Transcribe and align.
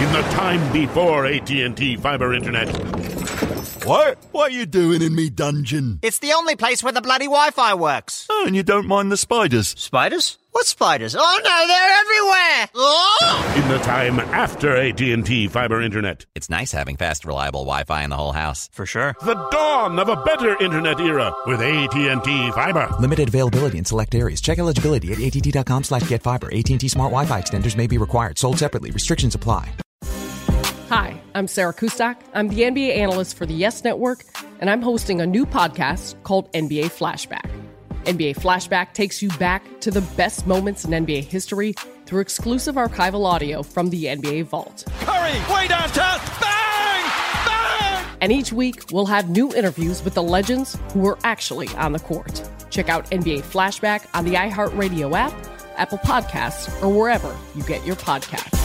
In 0.00 0.12
the 0.12 0.22
time 0.32 0.72
before 0.72 1.26
AT&T 1.26 1.96
fiber 1.96 2.34
internet. 2.34 3.53
What? 3.84 4.16
What 4.32 4.50
are 4.50 4.54
you 4.54 4.64
doing 4.64 5.02
in 5.02 5.14
me 5.14 5.28
dungeon? 5.28 5.98
It's 6.00 6.18
the 6.18 6.32
only 6.32 6.56
place 6.56 6.82
where 6.82 6.92
the 6.92 7.02
bloody 7.02 7.26
Wi-Fi 7.26 7.74
works. 7.74 8.26
Oh, 8.30 8.44
and 8.46 8.56
you 8.56 8.62
don't 8.62 8.86
mind 8.86 9.12
the 9.12 9.18
spiders? 9.18 9.74
Spiders? 9.78 10.38
What 10.52 10.64
spiders? 10.64 11.14
Oh 11.18 11.40
no, 11.44 11.66
they're 11.66 12.00
everywhere! 12.00 12.70
Oh! 12.74 13.54
In 13.62 13.68
the 13.68 13.78
time 13.84 14.20
after 14.20 14.74
AT&T 14.74 15.48
fiber 15.48 15.82
internet. 15.82 16.24
It's 16.34 16.48
nice 16.48 16.72
having 16.72 16.96
fast, 16.96 17.26
reliable 17.26 17.64
Wi-Fi 17.64 18.04
in 18.04 18.10
the 18.10 18.16
whole 18.16 18.32
house. 18.32 18.70
For 18.72 18.86
sure. 18.86 19.16
The 19.20 19.34
dawn 19.50 19.98
of 19.98 20.08
a 20.08 20.16
better 20.16 20.56
internet 20.62 20.98
era 20.98 21.34
with 21.46 21.60
AT&T 21.60 22.50
fiber. 22.52 22.88
Limited 23.00 23.28
availability 23.28 23.76
in 23.76 23.84
select 23.84 24.14
areas. 24.14 24.40
Check 24.40 24.58
eligibility 24.58 25.12
at 25.12 25.18
att.com 25.20 25.84
slash 25.84 26.08
get 26.08 26.22
fiber. 26.22 26.46
AT&T 26.54 26.88
Smart 26.88 27.10
Wi-Fi 27.10 27.42
extenders 27.42 27.76
may 27.76 27.86
be 27.86 27.98
required. 27.98 28.38
Sold 28.38 28.58
separately. 28.58 28.92
Restrictions 28.92 29.34
apply. 29.34 29.74
Hi, 30.96 31.20
I'm 31.34 31.48
Sarah 31.48 31.74
Kustok. 31.74 32.18
I'm 32.34 32.46
the 32.46 32.60
NBA 32.60 32.96
analyst 32.96 33.36
for 33.36 33.46
the 33.46 33.52
Yes 33.52 33.82
Network, 33.82 34.24
and 34.60 34.70
I'm 34.70 34.80
hosting 34.80 35.20
a 35.20 35.26
new 35.26 35.44
podcast 35.44 36.14
called 36.22 36.52
NBA 36.52 36.84
Flashback. 36.84 37.50
NBA 38.04 38.36
Flashback 38.36 38.92
takes 38.92 39.20
you 39.20 39.28
back 39.30 39.64
to 39.80 39.90
the 39.90 40.02
best 40.16 40.46
moments 40.46 40.84
in 40.84 40.92
NBA 40.92 41.24
history 41.24 41.74
through 42.06 42.20
exclusive 42.20 42.76
archival 42.76 43.26
audio 43.26 43.64
from 43.64 43.90
the 43.90 44.04
NBA 44.04 44.44
Vault. 44.44 44.84
Curry, 45.00 45.32
way 45.52 45.66
downtown, 45.66 46.20
bang! 46.40 47.10
Bang! 47.44 48.06
And 48.20 48.30
each 48.30 48.52
week, 48.52 48.84
we'll 48.92 49.06
have 49.06 49.28
new 49.28 49.52
interviews 49.52 50.04
with 50.04 50.14
the 50.14 50.22
legends 50.22 50.78
who 50.92 51.00
were 51.00 51.18
actually 51.24 51.66
on 51.70 51.90
the 51.90 51.98
court. 51.98 52.48
Check 52.70 52.88
out 52.88 53.10
NBA 53.10 53.40
Flashback 53.40 54.06
on 54.14 54.24
the 54.24 54.34
iHeartRadio 54.34 55.12
app, 55.12 55.32
Apple 55.76 55.98
Podcasts, 55.98 56.70
or 56.80 56.88
wherever 56.88 57.36
you 57.56 57.64
get 57.64 57.84
your 57.84 57.96
podcasts. 57.96 58.63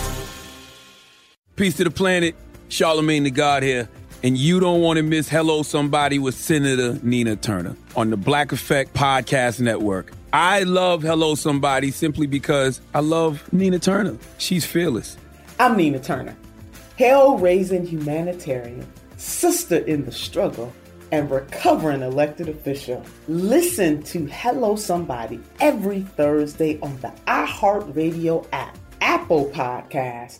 Peace 1.59 1.75
to 1.75 1.83
the 1.83 1.91
planet, 1.91 2.35
Charlemagne 2.69 3.23
the 3.23 3.31
God 3.31 3.63
here, 3.63 3.89
and 4.23 4.37
you 4.37 4.61
don't 4.61 4.79
want 4.79 4.95
to 4.95 5.03
miss 5.03 5.27
Hello 5.27 5.61
Somebody 5.61 6.17
with 6.17 6.33
Senator 6.33 6.97
Nina 7.03 7.35
Turner 7.35 7.75
on 7.97 8.11
the 8.11 8.15
Black 8.15 8.53
Effect 8.53 8.93
Podcast 8.93 9.59
Network. 9.59 10.13
I 10.31 10.63
love 10.63 11.01
Hello 11.01 11.35
Somebody 11.35 11.91
simply 11.91 12.27
because 12.27 12.79
I 12.93 13.01
love 13.01 13.51
Nina 13.51 13.77
Turner. 13.77 14.17
She's 14.37 14.65
fearless. 14.65 15.17
I'm 15.59 15.75
Nina 15.75 15.99
Turner, 15.99 16.37
hell 16.97 17.37
raising 17.37 17.85
humanitarian, 17.85 18.87
sister 19.17 19.79
in 19.79 20.05
the 20.05 20.13
struggle, 20.13 20.71
and 21.11 21.29
recovering 21.29 22.03
elected 22.03 22.47
official. 22.47 23.05
Listen 23.27 24.01
to 24.03 24.27
Hello 24.27 24.77
Somebody 24.77 25.41
every 25.59 26.03
Thursday 26.03 26.79
on 26.79 26.97
the 27.01 27.11
iHeartRadio 27.27 28.47
app, 28.53 28.77
Apple 29.01 29.51
Podcasts, 29.53 30.39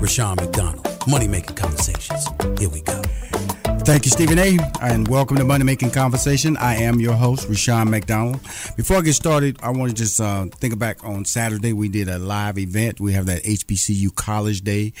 Rushion 0.00 0.34
McDonald. 0.36 0.86
Money 1.06 1.28
Making 1.28 1.56
Conversations. 1.56 2.26
Here 2.58 2.70
we 2.70 2.80
go. 2.80 3.02
Thank 3.84 4.04
you, 4.04 4.10
Stephen 4.10 4.38
A. 4.38 4.56
And 4.80 5.08
welcome 5.08 5.36
to 5.36 5.44
Money 5.44 5.64
Making 5.64 5.90
Conversation. 5.90 6.56
I 6.56 6.76
am 6.76 7.00
your 7.00 7.14
host, 7.14 7.48
Rushion 7.48 7.90
McDonald. 7.90 8.40
Before 8.76 8.98
I 8.98 9.00
get 9.02 9.14
started, 9.14 9.58
I 9.62 9.70
want 9.70 9.90
to 9.90 9.96
just 9.96 10.20
uh, 10.20 10.46
think 10.46 10.78
back 10.78 11.04
on 11.04 11.24
Saturday. 11.24 11.72
We 11.72 11.88
did 11.88 12.08
a 12.08 12.18
live 12.18 12.56
event. 12.58 12.98
We 12.98 13.12
have 13.14 13.26
that 13.26 13.42
HBCU 13.42 14.14
College 14.14 14.62
Day 14.62 14.92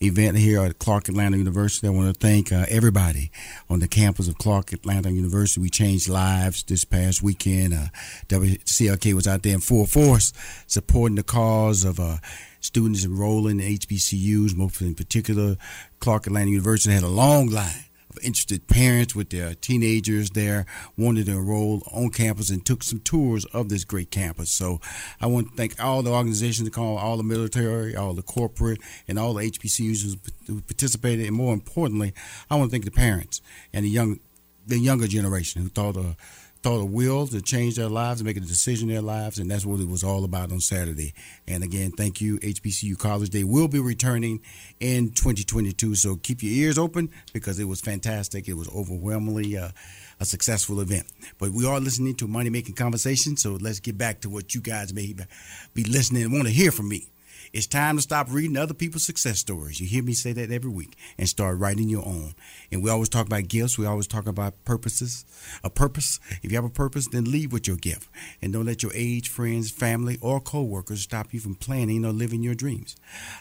event 0.00 0.36
here 0.36 0.62
at 0.62 0.78
Clark 0.78 1.08
Atlanta 1.08 1.36
University. 1.36 1.86
I 1.86 1.90
want 1.90 2.14
to 2.14 2.20
thank 2.20 2.52
uh, 2.52 2.66
everybody 2.68 3.30
on 3.68 3.80
the 3.80 3.88
campus 3.88 4.28
of 4.28 4.38
Clark 4.38 4.72
Atlanta 4.72 5.10
University. 5.10 5.60
We 5.60 5.70
changed 5.70 6.08
lives 6.08 6.62
this 6.64 6.84
past 6.84 7.22
weekend. 7.22 7.74
Uh, 7.74 7.86
WCLK 8.28 9.14
was 9.14 9.26
out 9.26 9.42
there 9.42 9.54
in 9.54 9.60
full 9.60 9.86
force 9.86 10.32
supporting 10.66 11.16
the 11.16 11.22
cause 11.22 11.84
of 11.84 11.98
uh, 11.98 12.18
students 12.64 13.04
enrolling 13.04 13.60
in 13.60 13.78
HBCUs, 13.78 14.56
most 14.56 14.80
in 14.80 14.94
particular, 14.94 15.56
Clark 16.00 16.26
Atlanta 16.26 16.50
University 16.50 16.94
had 16.94 17.02
a 17.02 17.08
long 17.08 17.48
line 17.48 17.84
of 18.10 18.18
interested 18.24 18.66
parents 18.68 19.14
with 19.14 19.30
their 19.30 19.54
teenagers 19.54 20.30
there 20.30 20.64
wanted 20.96 21.26
to 21.26 21.32
enroll 21.32 21.82
on 21.92 22.10
campus 22.10 22.50
and 22.50 22.64
took 22.64 22.82
some 22.82 23.00
tours 23.00 23.44
of 23.46 23.68
this 23.68 23.84
great 23.84 24.10
campus. 24.10 24.50
So 24.50 24.80
I 25.20 25.26
want 25.26 25.50
to 25.50 25.56
thank 25.56 25.82
all 25.82 26.02
the 26.02 26.12
organizations, 26.12 26.68
call 26.70 26.96
all 26.96 27.16
the 27.16 27.22
military, 27.22 27.94
all 27.94 28.14
the 28.14 28.22
corporate, 28.22 28.80
and 29.06 29.18
all 29.18 29.34
the 29.34 29.50
HBCUs 29.50 30.16
who 30.46 30.60
participated. 30.62 31.26
And 31.26 31.36
more 31.36 31.52
importantly, 31.52 32.14
I 32.50 32.56
want 32.56 32.70
to 32.70 32.74
thank 32.74 32.84
the 32.84 32.90
parents 32.90 33.42
and 33.72 33.84
the 33.84 33.90
young, 33.90 34.20
the 34.66 34.78
younger 34.78 35.06
generation 35.06 35.62
who 35.62 35.68
thought 35.68 35.96
of 35.96 36.16
thought 36.64 36.80
a 36.80 36.84
will 36.86 37.26
to 37.26 37.42
change 37.42 37.76
their 37.76 37.90
lives 37.90 38.20
and 38.20 38.26
make 38.26 38.38
a 38.38 38.40
decision 38.40 38.88
in 38.88 38.94
their 38.94 39.02
lives, 39.02 39.38
and 39.38 39.50
that's 39.50 39.66
what 39.66 39.80
it 39.80 39.86
was 39.86 40.02
all 40.02 40.24
about 40.24 40.50
on 40.50 40.60
Saturday. 40.60 41.12
And 41.46 41.62
again, 41.62 41.90
thank 41.90 42.22
you, 42.22 42.38
HBCU 42.38 42.96
College 42.96 43.28
They 43.28 43.44
will 43.44 43.68
be 43.68 43.80
returning 43.80 44.40
in 44.80 45.10
2022, 45.10 45.94
so 45.94 46.16
keep 46.16 46.42
your 46.42 46.52
ears 46.52 46.78
open 46.78 47.10
because 47.34 47.58
it 47.58 47.64
was 47.64 47.82
fantastic. 47.82 48.48
It 48.48 48.54
was 48.54 48.70
overwhelmingly 48.74 49.58
uh, 49.58 49.72
a 50.20 50.24
successful 50.24 50.80
event. 50.80 51.04
But 51.36 51.50
we 51.50 51.66
are 51.66 51.78
listening 51.80 52.14
to 52.14 52.26
Money 52.26 52.48
Making 52.48 52.76
Conversation, 52.76 53.36
so 53.36 53.58
let's 53.60 53.80
get 53.80 53.98
back 53.98 54.22
to 54.22 54.30
what 54.30 54.54
you 54.54 54.62
guys 54.62 54.94
may 54.94 55.14
be 55.74 55.84
listening 55.84 56.22
and 56.22 56.32
want 56.32 56.46
to 56.46 56.50
hear 56.50 56.72
from 56.72 56.88
me. 56.88 57.10
It's 57.54 57.68
time 57.68 57.94
to 57.94 58.02
stop 58.02 58.26
reading 58.32 58.56
other 58.56 58.74
people's 58.74 59.04
success 59.04 59.38
stories. 59.38 59.80
You 59.80 59.86
hear 59.86 60.02
me 60.02 60.12
say 60.12 60.32
that 60.32 60.50
every 60.50 60.72
week 60.72 60.96
and 61.16 61.28
start 61.28 61.56
writing 61.56 61.88
your 61.88 62.04
own. 62.04 62.34
And 62.72 62.82
we 62.82 62.90
always 62.90 63.08
talk 63.08 63.26
about 63.26 63.46
gifts. 63.46 63.78
We 63.78 63.86
always 63.86 64.08
talk 64.08 64.26
about 64.26 64.64
purposes. 64.64 65.24
A 65.62 65.70
purpose. 65.70 66.18
If 66.42 66.50
you 66.50 66.56
have 66.58 66.64
a 66.64 66.68
purpose, 66.68 67.06
then 67.06 67.30
lead 67.30 67.52
with 67.52 67.68
your 67.68 67.76
gift. 67.76 68.08
And 68.42 68.52
don't 68.52 68.66
let 68.66 68.82
your 68.82 68.90
age, 68.92 69.28
friends, 69.28 69.70
family, 69.70 70.18
or 70.20 70.40
coworkers 70.40 71.02
stop 71.02 71.32
you 71.32 71.38
from 71.38 71.54
planning 71.54 72.04
or 72.04 72.10
living 72.10 72.42
your 72.42 72.56
dreams. 72.56 72.96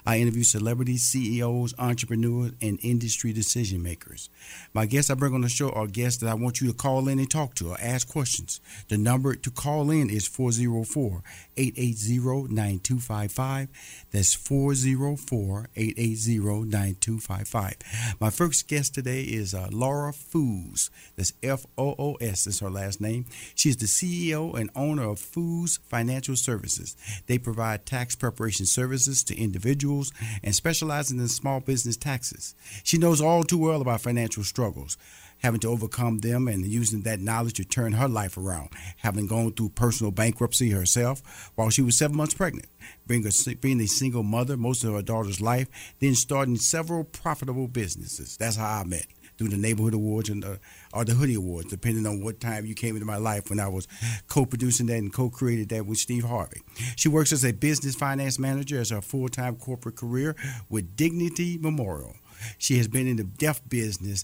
I 0.05 0.19
interview 0.19 0.43
celebrities, 0.43 1.01
CEOs, 1.01 1.73
entrepreneurs, 1.79 2.51
and 2.61 2.77
industry 2.83 3.33
decision 3.33 3.81
makers. 3.81 4.29
My 4.75 4.85
guests 4.85 5.09
I 5.09 5.15
bring 5.15 5.33
on 5.33 5.41
the 5.41 5.49
show 5.49 5.71
are 5.71 5.87
guests 5.87 6.21
that 6.21 6.29
I 6.29 6.35
want 6.35 6.61
you 6.61 6.67
to 6.67 6.77
call 6.77 7.07
in 7.07 7.17
and 7.17 7.31
talk 7.31 7.55
to 7.55 7.69
or 7.69 7.77
ask 7.81 8.07
questions. 8.07 8.61
The 8.89 8.97
number 8.99 9.33
to 9.33 9.49
call 9.49 9.89
in 9.89 10.11
is 10.11 10.27
404 10.27 11.23
880 11.57 12.53
9255. 12.53 13.69
That's 14.13 14.35
404 14.35 15.69
880 15.75 16.37
9255. 16.37 18.15
My 18.19 18.29
first 18.29 18.67
guest 18.67 18.93
today 18.93 19.23
is 19.23 19.55
uh, 19.55 19.69
Laura 19.71 20.11
Foos. 20.11 20.91
That's 21.15 21.33
F 21.41 21.65
O 21.79 21.95
O 21.97 22.13
S, 22.21 22.45
is 22.45 22.59
her 22.59 22.69
last 22.69 23.01
name. 23.01 23.25
She 23.55 23.69
is 23.69 23.77
the 23.77 23.87
CEO 23.87 24.53
and 24.53 24.69
owner 24.75 25.09
of 25.09 25.19
Foos 25.19 25.79
Financial 25.79 26.35
Services. 26.35 26.95
They 27.25 27.39
provide 27.39 27.87
tax 27.87 28.15
preparation 28.15 28.67
services 28.67 29.23
to 29.23 29.35
individuals 29.35 30.13
and 30.43 30.53
specializing 30.53 31.17
in 31.17 31.27
small 31.27 31.59
business 31.59 31.97
taxes. 31.97 32.53
She 32.83 32.99
knows 32.99 33.19
all 33.19 33.43
too 33.43 33.57
well 33.57 33.81
about 33.81 34.01
financial 34.01 34.43
struggles 34.43 34.95
having 35.43 35.59
to 35.59 35.67
overcome 35.67 36.19
them 36.19 36.47
and 36.47 36.65
using 36.65 37.01
that 37.01 37.19
knowledge 37.19 37.53
to 37.53 37.65
turn 37.65 37.91
her 37.91 38.07
life 38.07 38.37
around, 38.37 38.69
having 38.97 39.27
gone 39.27 39.51
through 39.51 39.69
personal 39.69 40.09
bankruptcy 40.09 40.69
herself 40.69 41.51
while 41.55 41.69
she 41.69 41.81
was 41.81 41.97
seven 41.97 42.15
months 42.15 42.33
pregnant, 42.33 42.67
being 43.05 43.27
a, 43.27 43.55
being 43.55 43.81
a 43.81 43.85
single 43.85 44.23
mother 44.23 44.55
most 44.55 44.83
of 44.85 44.93
her 44.93 45.01
daughter's 45.01 45.41
life, 45.41 45.67
then 45.99 46.15
starting 46.15 46.55
several 46.55 47.03
profitable 47.03 47.67
businesses. 47.67 48.37
That's 48.37 48.55
how 48.55 48.79
I 48.81 48.83
met 48.85 49.05
through 49.37 49.49
the 49.49 49.57
neighborhood 49.57 49.93
awards 49.93 50.29
and 50.29 50.43
the, 50.43 50.59
or 50.93 51.03
the 51.03 51.13
hoodie 51.13 51.33
awards, 51.33 51.69
depending 51.69 52.05
on 52.05 52.23
what 52.23 52.39
time 52.39 52.65
you 52.65 52.75
came 52.75 52.95
into 52.95 53.05
my 53.05 53.17
life 53.17 53.49
when 53.49 53.59
I 53.59 53.67
was 53.67 53.87
co-producing 54.27 54.85
that 54.85 54.97
and 54.97 55.11
co-created 55.11 55.69
that 55.69 55.85
with 55.85 55.97
Steve 55.97 56.23
Harvey. 56.23 56.61
She 56.95 57.09
works 57.09 57.33
as 57.33 57.43
a 57.43 57.51
business 57.51 57.95
finance 57.95 58.39
manager 58.39 58.79
as 58.79 58.91
her 58.91 59.01
full-time 59.01 59.57
corporate 59.57 59.97
career 59.97 60.35
with 60.69 60.95
Dignity 60.95 61.57
Memorial. 61.57 62.15
She 62.57 62.77
has 62.77 62.87
been 62.87 63.07
in 63.07 63.17
the 63.17 63.23
deaf 63.23 63.61
business 63.67 64.23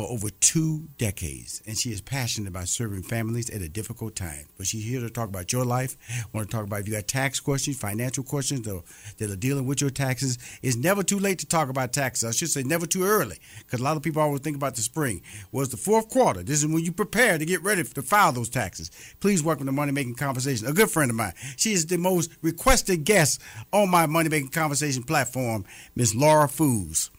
for 0.00 0.10
over 0.10 0.30
two 0.30 0.88
decades, 0.96 1.62
and 1.66 1.76
she 1.76 1.90
is 1.92 2.00
passionate 2.00 2.48
about 2.48 2.66
serving 2.68 3.02
families 3.02 3.50
at 3.50 3.60
a 3.60 3.68
difficult 3.68 4.16
time. 4.16 4.46
But 4.56 4.66
she's 4.66 4.82
here 4.82 5.00
to 5.00 5.10
talk 5.10 5.28
about 5.28 5.52
your 5.52 5.66
life. 5.66 5.98
Want 6.32 6.48
to 6.48 6.56
talk 6.56 6.64
about 6.64 6.80
if 6.80 6.88
you 6.88 6.94
got 6.94 7.06
tax 7.06 7.38
questions, 7.38 7.78
financial 7.78 8.24
questions 8.24 8.66
that 8.66 9.30
are 9.30 9.36
dealing 9.36 9.66
with 9.66 9.82
your 9.82 9.90
taxes. 9.90 10.38
It's 10.62 10.76
never 10.76 11.02
too 11.02 11.18
late 11.18 11.38
to 11.40 11.46
talk 11.46 11.68
about 11.68 11.92
taxes. 11.92 12.26
I 12.26 12.32
should 12.32 12.48
say 12.48 12.62
never 12.62 12.86
too 12.86 13.04
early, 13.04 13.36
because 13.58 13.80
a 13.80 13.82
lot 13.82 13.98
of 13.98 14.02
people 14.02 14.22
always 14.22 14.40
think 14.40 14.56
about 14.56 14.74
the 14.74 14.80
spring. 14.80 15.20
Was 15.52 15.68
the 15.68 15.76
fourth 15.76 16.08
quarter? 16.08 16.42
This 16.42 16.62
is 16.62 16.66
when 16.66 16.82
you 16.82 16.92
prepare 16.92 17.36
to 17.36 17.44
get 17.44 17.62
ready 17.62 17.84
to 17.84 18.02
file 18.02 18.32
those 18.32 18.48
taxes. 18.48 18.90
Please 19.20 19.42
welcome 19.42 19.66
to 19.66 19.72
Money 19.72 19.92
Making 19.92 20.14
Conversation, 20.14 20.66
a 20.66 20.72
good 20.72 20.90
friend 20.90 21.10
of 21.10 21.16
mine. 21.18 21.34
She 21.58 21.72
is 21.72 21.84
the 21.84 21.98
most 21.98 22.30
requested 22.40 23.04
guest 23.04 23.42
on 23.70 23.90
my 23.90 24.06
Money 24.06 24.30
Making 24.30 24.48
Conversation 24.48 25.02
platform, 25.02 25.66
Miss 25.94 26.14
Laura 26.14 26.48
Foos. 26.48 27.10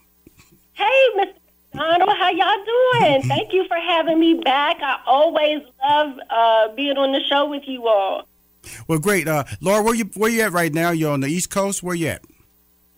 Hey, 0.72 1.08
Mr. 1.16 1.31
Donald, 1.74 2.16
how 2.18 2.30
y'all 2.30 2.64
doing? 2.64 3.22
Thank 3.22 3.52
you 3.52 3.66
for 3.66 3.76
having 3.76 4.20
me 4.20 4.34
back. 4.34 4.76
I 4.82 5.00
always 5.06 5.62
love 5.82 6.18
uh, 6.28 6.68
being 6.74 6.98
on 6.98 7.12
the 7.12 7.20
show 7.20 7.48
with 7.48 7.62
you 7.66 7.86
all. 7.88 8.28
Well, 8.88 8.98
great, 8.98 9.26
uh, 9.26 9.44
Laura. 9.60 9.82
Where 9.82 9.94
you 9.94 10.04
where 10.14 10.30
you 10.30 10.42
at 10.42 10.52
right 10.52 10.72
now? 10.72 10.90
You're 10.90 11.12
on 11.12 11.20
the 11.20 11.28
East 11.28 11.50
Coast. 11.50 11.82
Where 11.82 11.94
you 11.94 12.08
at? 12.08 12.22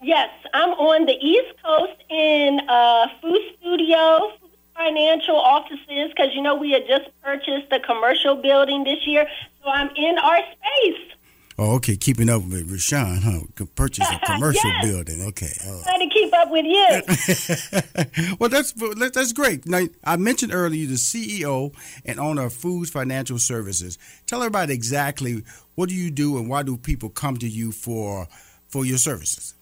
Yes, 0.03 0.31
I'm 0.53 0.71
on 0.71 1.07
the 1.07 1.17
East 1.21 1.55
Coast 1.65 2.03
in 2.11 2.61
uh, 2.69 3.07
Food 3.23 3.41
Studio 3.59 4.33
Financial 4.75 5.37
Offices 5.37 6.11
because 6.11 6.35
you 6.35 6.43
know 6.43 6.57
we 6.57 6.73
had 6.73 6.87
just 6.87 7.09
purchased 7.23 7.73
a 7.73 7.81
commercial 7.81 8.37
building 8.37 8.85
this 8.85 9.07
year, 9.07 9.27
so 9.63 9.71
I'm 9.71 9.89
in 9.97 10.19
our 10.19 10.39
space. 10.39 11.15
Oh, 11.57 11.77
okay. 11.77 11.97
Keeping 11.97 12.29
up 12.29 12.43
with 12.43 12.71
Rushion, 12.71 13.21
huh? 13.23 13.65
Purchase 13.77 14.09
a 14.11 14.19
commercial 14.27 14.71
yes. 14.71 14.85
building. 14.85 15.23
Okay. 15.29 15.53
Oh. 15.67 15.83
Trying 15.85 16.09
to 16.09 16.15
keep 16.15 16.35
up 16.35 16.51
with 16.51 16.65
you. 16.65 18.37
well, 18.41 18.49
that's 18.49 18.73
that's 19.13 19.33
great. 19.33 19.67
Now, 19.67 19.87
I 20.03 20.17
mentioned 20.17 20.53
earlier 20.53 20.81
you're 20.81 20.89
the 20.89 20.95
CEO 20.95 21.73
and 22.05 22.19
owner 22.19 22.47
of 22.47 22.53
Foos 22.53 22.91
Financial 22.91 23.39
Services. 23.39 23.99
Tell 24.27 24.41
everybody 24.41 24.75
exactly 24.75 25.45
what 25.77 25.89
do 25.89 25.95
you 25.95 26.11
do 26.11 26.39
and 26.39 26.49
why 26.49 26.63
do 26.63 26.77
people 26.77 27.09
come 27.09 27.37
to 27.37 27.49
you 27.49 27.71
for 27.71 28.27
for 28.69 28.85
your 28.85 28.99
services? 28.99 29.55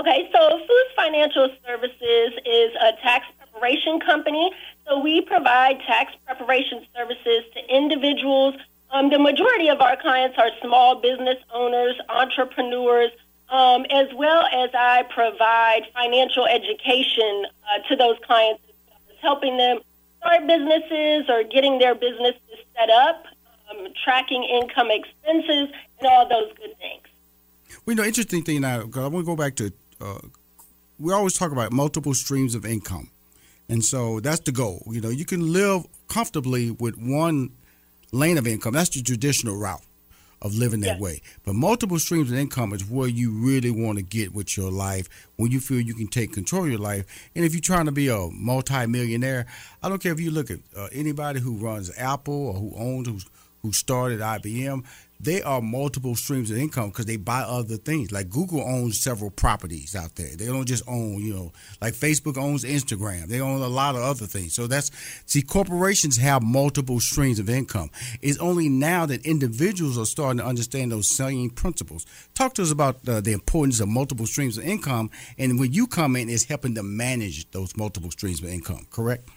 Okay, 0.00 0.28
so 0.32 0.38
Foos 0.38 0.96
Financial 0.96 1.48
Services 1.64 2.32
is 2.44 2.72
a 2.80 2.92
tax 3.02 3.26
preparation 3.38 4.00
company. 4.00 4.50
So 4.88 4.98
we 4.98 5.20
provide 5.20 5.78
tax 5.86 6.12
preparation 6.26 6.84
services 6.96 7.44
to 7.54 7.74
individuals 7.74 8.54
um, 8.92 9.10
the 9.10 9.18
majority 9.18 9.68
of 9.68 9.80
our 9.80 9.96
clients 9.96 10.36
are 10.38 10.50
small 10.60 11.00
business 11.00 11.38
owners, 11.52 11.94
entrepreneurs, 12.08 13.10
um, 13.48 13.84
as 13.90 14.08
well 14.14 14.44
as 14.52 14.70
I 14.74 15.04
provide 15.14 15.82
financial 15.94 16.46
education 16.46 17.46
uh, 17.64 17.88
to 17.88 17.96
those 17.96 18.16
clients, 18.26 18.62
helping 19.20 19.56
them 19.56 19.80
start 20.18 20.46
businesses 20.46 21.28
or 21.28 21.42
getting 21.44 21.78
their 21.78 21.94
businesses 21.94 22.40
set 22.76 22.90
up, 22.90 23.24
um, 23.70 23.88
tracking 24.04 24.44
income 24.44 24.88
expenses, 24.90 25.74
and 25.98 26.08
all 26.08 26.28
those 26.28 26.52
good 26.56 26.76
things. 26.78 27.02
Well, 27.86 27.94
you 27.94 28.02
know, 28.02 28.04
interesting 28.04 28.42
thing 28.42 28.60
now, 28.60 28.82
I 28.82 29.06
want 29.08 29.14
to 29.14 29.22
go 29.22 29.36
back 29.36 29.56
to, 29.56 29.72
uh, 30.00 30.18
we 30.98 31.12
always 31.12 31.34
talk 31.34 31.52
about 31.52 31.72
multiple 31.72 32.14
streams 32.14 32.54
of 32.54 32.64
income. 32.66 33.10
And 33.68 33.82
so 33.82 34.20
that's 34.20 34.40
the 34.40 34.52
goal. 34.52 34.82
You 34.90 35.00
know, 35.00 35.08
you 35.08 35.24
can 35.24 35.52
live 35.52 35.86
comfortably 36.08 36.70
with 36.70 36.96
one 36.98 37.52
lane 38.12 38.38
of 38.38 38.46
income. 38.46 38.74
That's 38.74 38.90
the 38.90 39.02
traditional 39.02 39.56
route 39.56 39.82
of 40.42 40.54
living 40.54 40.80
that 40.80 40.98
way. 40.98 41.22
But 41.44 41.54
multiple 41.54 41.98
streams 41.98 42.30
of 42.30 42.36
income 42.36 42.72
is 42.72 42.84
where 42.84 43.08
you 43.08 43.30
really 43.30 43.70
want 43.70 43.98
to 43.98 44.02
get 44.02 44.34
with 44.34 44.56
your 44.56 44.70
life 44.70 45.08
when 45.36 45.52
you 45.52 45.60
feel 45.60 45.80
you 45.80 45.94
can 45.94 46.08
take 46.08 46.32
control 46.32 46.64
of 46.64 46.70
your 46.70 46.80
life. 46.80 47.06
And 47.34 47.44
if 47.44 47.54
you're 47.54 47.60
trying 47.60 47.86
to 47.86 47.92
be 47.92 48.08
a 48.08 48.28
multimillionaire, 48.32 49.46
I 49.82 49.88
don't 49.88 50.02
care 50.02 50.12
if 50.12 50.20
you 50.20 50.32
look 50.32 50.50
at 50.50 50.58
uh, 50.76 50.88
anybody 50.92 51.40
who 51.40 51.56
runs 51.56 51.96
Apple 51.96 52.48
or 52.48 52.54
who 52.54 52.72
owns, 52.76 53.08
who's, 53.08 53.26
who 53.62 53.72
started 53.72 54.20
IBM, 54.20 54.84
they 55.22 55.40
are 55.42 55.60
multiple 55.60 56.16
streams 56.16 56.50
of 56.50 56.58
income 56.58 56.88
because 56.88 57.06
they 57.06 57.16
buy 57.16 57.42
other 57.42 57.76
things. 57.76 58.10
Like 58.10 58.28
Google 58.28 58.60
owns 58.60 59.00
several 59.00 59.30
properties 59.30 59.94
out 59.94 60.16
there. 60.16 60.34
They 60.36 60.46
don't 60.46 60.66
just 60.66 60.82
own, 60.88 61.22
you 61.22 61.32
know, 61.32 61.52
like 61.80 61.94
Facebook 61.94 62.36
owns 62.36 62.64
Instagram. 62.64 63.26
They 63.28 63.40
own 63.40 63.62
a 63.62 63.68
lot 63.68 63.94
of 63.94 64.02
other 64.02 64.26
things. 64.26 64.54
So 64.54 64.66
that's 64.66 64.90
see, 65.26 65.42
corporations 65.42 66.16
have 66.16 66.42
multiple 66.42 66.98
streams 66.98 67.38
of 67.38 67.48
income. 67.48 67.90
It's 68.20 68.38
only 68.38 68.68
now 68.68 69.06
that 69.06 69.24
individuals 69.24 69.96
are 69.96 70.06
starting 70.06 70.38
to 70.38 70.44
understand 70.44 70.90
those 70.90 71.08
same 71.08 71.50
principles. 71.50 72.04
Talk 72.34 72.54
to 72.54 72.62
us 72.62 72.72
about 72.72 73.08
uh, 73.08 73.20
the 73.20 73.32
importance 73.32 73.78
of 73.80 73.88
multiple 73.88 74.26
streams 74.26 74.58
of 74.58 74.64
income, 74.64 75.10
and 75.38 75.58
when 75.60 75.72
you 75.72 75.86
come 75.86 76.16
in, 76.16 76.28
is 76.28 76.44
helping 76.44 76.74
to 76.74 76.82
manage 76.82 77.48
those 77.52 77.76
multiple 77.76 78.10
streams 78.10 78.42
of 78.42 78.48
income. 78.48 78.86
Correct? 78.90 79.28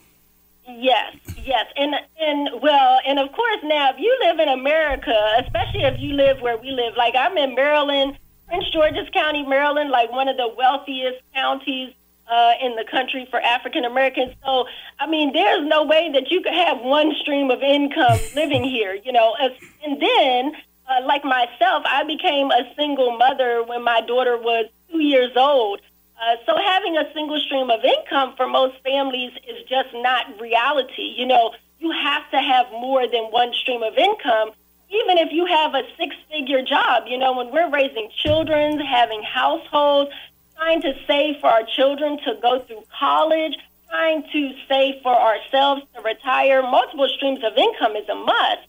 Yes, 0.68 1.16
yes, 1.44 1.66
and 1.76 1.94
and 2.20 2.62
well, 2.62 3.00
and 3.06 3.20
of 3.20 3.32
course 3.32 3.60
now, 3.64 3.92
if 3.92 4.00
you 4.00 4.18
live 4.22 4.40
in 4.40 4.50
America, 4.50 5.16
especially 5.40 5.84
if 5.84 6.00
you 6.00 6.14
live 6.14 6.42
where 6.42 6.58
we 6.58 6.72
live, 6.72 6.96
like 6.98 7.14
I'm 7.16 7.38
in 7.38 7.54
Maryland, 7.54 8.18
Prince 8.48 8.70
George's 8.72 9.08
County, 9.14 9.44
Maryland, 9.44 9.92
like 9.92 10.12
one 10.12 10.28
of 10.28 10.38
the 10.38 10.48
wealthiest 10.58 11.22
counties 11.36 11.94
uh, 12.28 12.54
in 12.62 12.76
the 12.76 12.86
country 12.90 13.28
for 13.30 13.40
African 13.40 13.86
Americans. 13.86 14.34
So, 14.44 14.66
I 15.00 15.08
mean, 15.08 15.34
there's 15.34 15.68
no 15.68 15.84
way 15.84 16.12
that 16.14 16.32
you 16.32 16.42
could 16.42 16.54
have 16.54 16.80
one 16.82 17.14
stream 17.22 17.52
of 17.52 17.62
income 17.62 18.20
living 18.36 18.64
here, 18.64 18.96
you 18.96 19.12
know. 19.12 19.36
And 19.84 20.02
then, 20.02 20.54
uh, 20.90 21.06
like 21.06 21.24
myself, 21.24 21.84
I 21.86 22.04
became 22.06 22.52
a 22.52 22.74
single 22.76 23.18
mother 23.18 23.64
when 23.64 23.84
my 23.84 24.02
daughter 24.02 24.38
was 24.38 24.66
two 24.92 25.02
years 25.02 25.32
old. 25.36 25.82
Uh, 26.22 26.36
so 26.46 26.56
having 26.58 26.98
a 26.98 27.12
single 27.14 27.40
stream 27.40 27.70
of 27.70 27.84
income 27.84 28.36
for 28.38 28.48
most 28.48 28.76
families 28.84 29.32
is 29.48 29.68
just 29.68 29.90
not 29.94 30.40
reality. 30.40 31.14
You 31.18 31.26
know, 31.26 31.54
you 31.80 31.92
have 31.92 32.30
to 32.32 32.40
have 32.40 32.72
more 32.72 33.06
than 33.08 33.26
one 33.26 33.54
stream 33.54 33.84
of 33.84 33.98
income, 33.98 34.52
even 34.90 35.18
if 35.18 35.32
you 35.32 35.46
have 35.46 35.76
a 35.76 35.84
six-figure 35.98 36.64
job. 36.64 37.04
You 37.08 37.18
know, 37.18 37.34
when 37.34 37.52
we're 37.52 37.70
raising 37.70 38.10
children, 38.16 38.80
having 38.80 39.24
households, 39.24 40.12
trying 40.56 40.82
to 40.84 40.94
save 41.06 41.42
for 41.42 41.48
our 41.48 41.64
children 41.64 42.18
to 42.24 42.40
go 42.42 42.60
through 42.60 42.84
college, 42.98 43.58
trying 43.90 44.24
to 44.32 44.54
save 44.70 45.02
for 45.04 45.14
ourselves 45.14 45.82
to 45.96 46.02
retire, 46.02 46.62
multiple 46.62 47.10
streams 47.10 47.44
of 47.44 47.58
income 47.58 47.96
is 47.98 48.08
a 48.08 48.16
must. 48.16 48.68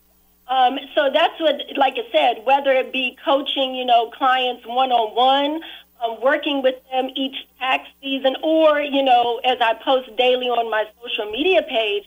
Um, 0.48 0.78
so 0.94 1.10
that's 1.12 1.40
what, 1.40 1.60
like 1.76 1.94
I 1.94 2.10
said, 2.12 2.44
whether 2.44 2.72
it 2.72 2.92
be 2.92 3.16
coaching, 3.24 3.74
you 3.74 3.84
know, 3.84 4.10
clients 4.10 4.64
one 4.66 4.92
on 4.92 5.14
one, 5.14 5.60
um, 6.04 6.20
working 6.22 6.62
with 6.62 6.76
them 6.90 7.10
each 7.14 7.46
tax 7.58 7.88
season, 8.02 8.36
or 8.42 8.80
you 8.80 9.02
know, 9.02 9.40
as 9.44 9.58
I 9.60 9.74
post 9.74 10.14
daily 10.16 10.46
on 10.46 10.70
my 10.70 10.84
social 11.02 11.30
media 11.30 11.62
page. 11.62 12.04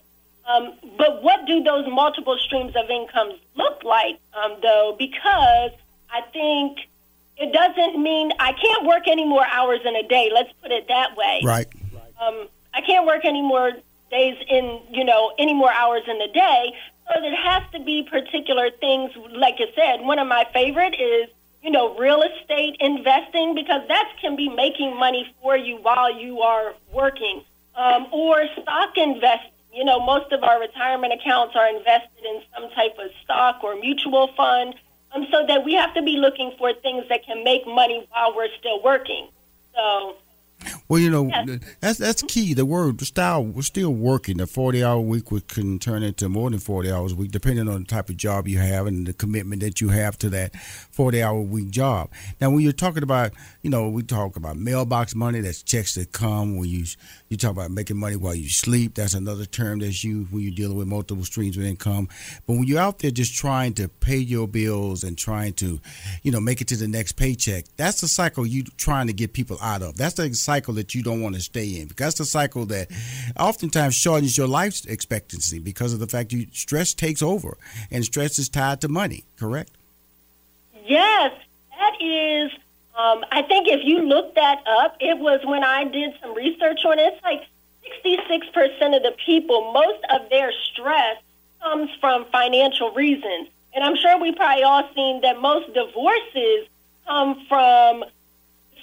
Um, 0.48 0.74
but 0.98 1.22
what 1.22 1.46
do 1.46 1.62
those 1.62 1.86
multiple 1.88 2.38
streams 2.40 2.76
of 2.76 2.90
incomes 2.90 3.36
look 3.56 3.84
like, 3.84 4.20
um, 4.34 4.56
though? 4.64 4.96
Because 4.98 5.72
I 6.10 6.22
think 6.34 6.80
it 7.38 7.54
doesn't 7.54 8.02
mean 8.02 8.32
I 8.40 8.54
can't 8.54 8.86
work 8.86 9.08
any 9.08 9.26
more 9.26 9.46
hours 9.46 9.82
in 9.86 9.96
a 9.96 10.08
day. 10.08 10.32
Let's 10.34 10.52
put 10.62 10.72
it 10.72 10.88
that 10.88 11.16
way. 11.16 11.42
Right. 11.44 11.68
Um, 12.20 12.48
I 12.74 12.82
can't 12.82 13.06
work 13.06 13.26
any 13.26 13.42
more 13.42 13.72
days 14.12 14.38
in, 14.50 14.82
you 14.92 15.04
know, 15.04 15.34
any 15.38 15.54
more 15.54 15.72
hours 15.72 16.02
in 16.08 16.18
the 16.18 16.28
day. 16.28 16.74
So 17.08 17.22
there 17.22 17.36
has 17.36 17.64
to 17.74 17.80
be 17.80 18.04
particular 18.04 18.70
things, 18.72 19.12
like 19.32 19.56
I 19.60 19.72
said. 19.76 20.06
One 20.06 20.20
of 20.20 20.28
my 20.28 20.46
favorite 20.54 20.96
is, 21.00 21.30
you 21.64 21.72
know, 21.72 21.98
real 21.98 22.22
estate 22.22 22.78
investing 22.80 23.56
because 23.56 23.88
that 23.88 24.14
can 24.22 24.36
be 24.36 24.50
making 24.50 24.98
money 24.98 25.34
for 25.42 25.58
you 25.58 25.78
while 25.78 26.12
you 26.12 26.42
are 26.42 26.74
working, 26.94 27.44
um, 27.76 28.08
or 28.12 28.44
stock 28.62 28.98
investing. 28.98 29.52
You 29.74 29.86
know, 29.86 30.00
most 30.00 30.32
of 30.32 30.44
our 30.44 30.60
retirement 30.60 31.14
accounts 31.14 31.56
are 31.56 31.68
invested 31.68 32.26
in 32.26 32.42
some 32.54 32.70
type 32.72 32.96
of 32.98 33.12
stock 33.24 33.64
or 33.64 33.76
mutual 33.76 34.30
fund. 34.36 34.76
Um, 35.12 35.26
so 35.32 35.44
that 35.48 35.66
we 35.66 35.74
have 35.74 35.94
to 35.96 36.04
be 36.04 36.18
looking 36.18 36.54
for 36.60 36.72
things 36.72 37.06
that 37.10 37.26
can 37.26 37.44
make 37.44 37.66
money 37.66 38.08
while 38.12 38.36
we're 38.36 38.50
still 38.60 38.82
working. 38.84 39.30
So 39.74 40.18
well, 40.88 41.00
you 41.00 41.10
know, 41.10 41.28
yes. 41.28 41.60
that's 41.80 41.98
that's 42.00 42.22
key. 42.24 42.54
The 42.54 42.66
word 42.66 42.98
the 42.98 43.06
style 43.06 43.46
we're 43.46 43.62
still 43.62 43.94
working. 43.94 44.38
The 44.38 44.48
forty 44.48 44.84
hour 44.84 45.00
week 45.00 45.26
can 45.48 45.80
turn 45.80 46.04
into 46.04 46.28
more 46.28 46.50
than 46.50 46.60
forty 46.60 46.92
hours 46.92 47.14
a 47.14 47.16
week, 47.16 47.32
depending 47.32 47.70
on 47.70 47.82
the 47.82 47.88
type 47.88 48.10
of 48.10 48.18
job 48.18 48.48
you 48.48 48.58
have 48.58 48.86
and 48.88 49.08
the 49.08 49.14
commitment 49.14 49.62
that 49.62 49.80
you 49.80 49.90
have 49.90 50.18
to 50.20 50.30
that 50.32 50.54
forty 51.00 51.24
hour 51.24 51.40
week 51.40 51.70
job. 51.70 52.10
Now, 52.42 52.50
when 52.50 52.60
you're 52.60 52.74
talking 52.74 53.04
about, 53.04 53.32
you 53.62 53.70
know, 53.70 53.88
we 53.88 54.04
talk 54.04 54.36
about 54.36 54.58
mailbox 54.58 55.16
money. 55.16 55.40
That's 55.40 55.64
checks 55.64 55.96
that 55.96 56.12
come 56.12 56.58
when 56.58 56.68
you 56.68 56.84
you 57.30 57.38
talk 57.38 57.52
about 57.52 57.72
making 57.72 57.96
money 57.96 58.18
while 58.18 58.36
you 58.36 58.50
sleep. 58.50 58.96
That's 58.96 59.14
another 59.14 59.46
term 59.46 59.80
that's 59.80 60.04
used 60.04 60.30
when 60.34 60.42
you're 60.42 60.54
dealing 60.54 60.76
with 60.76 60.88
multiple 60.88 61.24
streams 61.24 61.56
of 61.56 61.64
income. 61.64 62.10
But 62.46 62.56
when 62.56 62.64
you're 62.64 62.82
out 62.82 63.00
there 63.00 63.12
just 63.12 63.34
trying 63.34 63.76
to 63.76 63.88
pay 63.88 64.18
your 64.18 64.46
bills 64.46 65.06
and 65.06 65.18
trying 65.18 65.54
to, 65.54 65.80
you 66.22 66.34
know, 66.34 66.42
make 66.42 66.60
it 66.60 66.68
to 66.68 66.76
the 66.76 66.90
next 66.90 67.14
paycheck, 67.14 67.64
that's 67.78 68.02
the 68.02 68.10
cycle 68.10 68.46
you're 68.46 68.66
trying 68.76 69.08
to 69.08 69.14
get 69.14 69.32
people 69.32 69.58
out 69.62 69.82
of. 69.82 69.96
That's 69.96 70.16
the 70.16 70.34
cycle 70.34 70.74
that 70.74 70.94
you 70.94 71.02
don't 71.02 71.22
want 71.22 71.36
to 71.36 71.42
stay 71.42 71.80
in. 71.80 71.88
Because 71.88 72.08
that's 72.08 72.18
the 72.18 72.26
cycle 72.26 72.66
that 72.66 72.90
oftentimes 73.40 73.96
shortens 73.96 74.38
your 74.38 74.48
life 74.48 74.86
expectancy 74.86 75.60
because 75.60 75.94
of 75.94 76.00
the 76.02 76.08
fact 76.08 76.34
you 76.34 76.48
stress 76.52 76.94
takes 76.94 77.22
over 77.22 77.58
and 77.90 78.04
stress 78.04 78.38
is 78.38 78.50
tied 78.50 78.82
to 78.82 78.90
money. 78.90 79.24
Correct? 79.38 79.72
Yes, 80.90 81.32
that 81.78 82.02
is 82.02 82.52
um, 83.00 83.24
I 83.32 83.44
think 83.44 83.70
if 83.70 83.86
you 83.86 84.02
look 84.02 84.36
that 84.36 84.62
up, 84.68 84.98
it 85.00 85.18
was 85.18 85.40
when 85.46 85.64
I 85.64 85.86
did 85.86 86.14
some 86.22 86.36
research 86.36 86.84
on 86.84 87.00
it. 87.00 87.14
It's 87.14 87.24
like 87.24 87.48
66% 88.04 88.98
of 88.98 89.04
the 89.04 89.16
people, 89.26 89.72
most 89.72 90.04
of 90.10 90.30
their 90.30 90.52
stress 90.52 91.18
comes 91.62 91.90
from 92.02 92.26
financial 92.26 92.92
reasons. 92.92 93.48
And 93.74 93.86
I'm 93.86 93.96
sure 93.96 94.20
we 94.20 94.34
probably 94.34 94.64
all 94.64 94.84
seen 94.96 95.22
that 95.22 95.40
most 95.40 95.74
divorces 95.74 96.68
come 97.08 97.46
from 97.48 98.04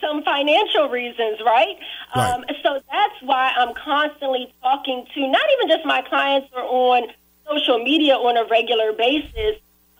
some 0.01 0.23
financial 0.23 0.89
reasons, 0.89 1.41
right? 1.45 1.77
right. 2.15 2.33
Um, 2.33 2.45
so 2.63 2.81
that's 2.91 3.23
why 3.23 3.53
I'm 3.55 3.75
constantly 3.75 4.51
talking 4.63 5.07
to 5.13 5.29
not 5.29 5.43
even 5.59 5.69
just 5.69 5.85
my 5.85 6.01
clients 6.03 6.49
or 6.55 6.63
on 6.63 7.09
social 7.47 7.79
media 7.83 8.15
on 8.15 8.37
a 8.37 8.45
regular 8.45 8.93
basis, 8.95 9.57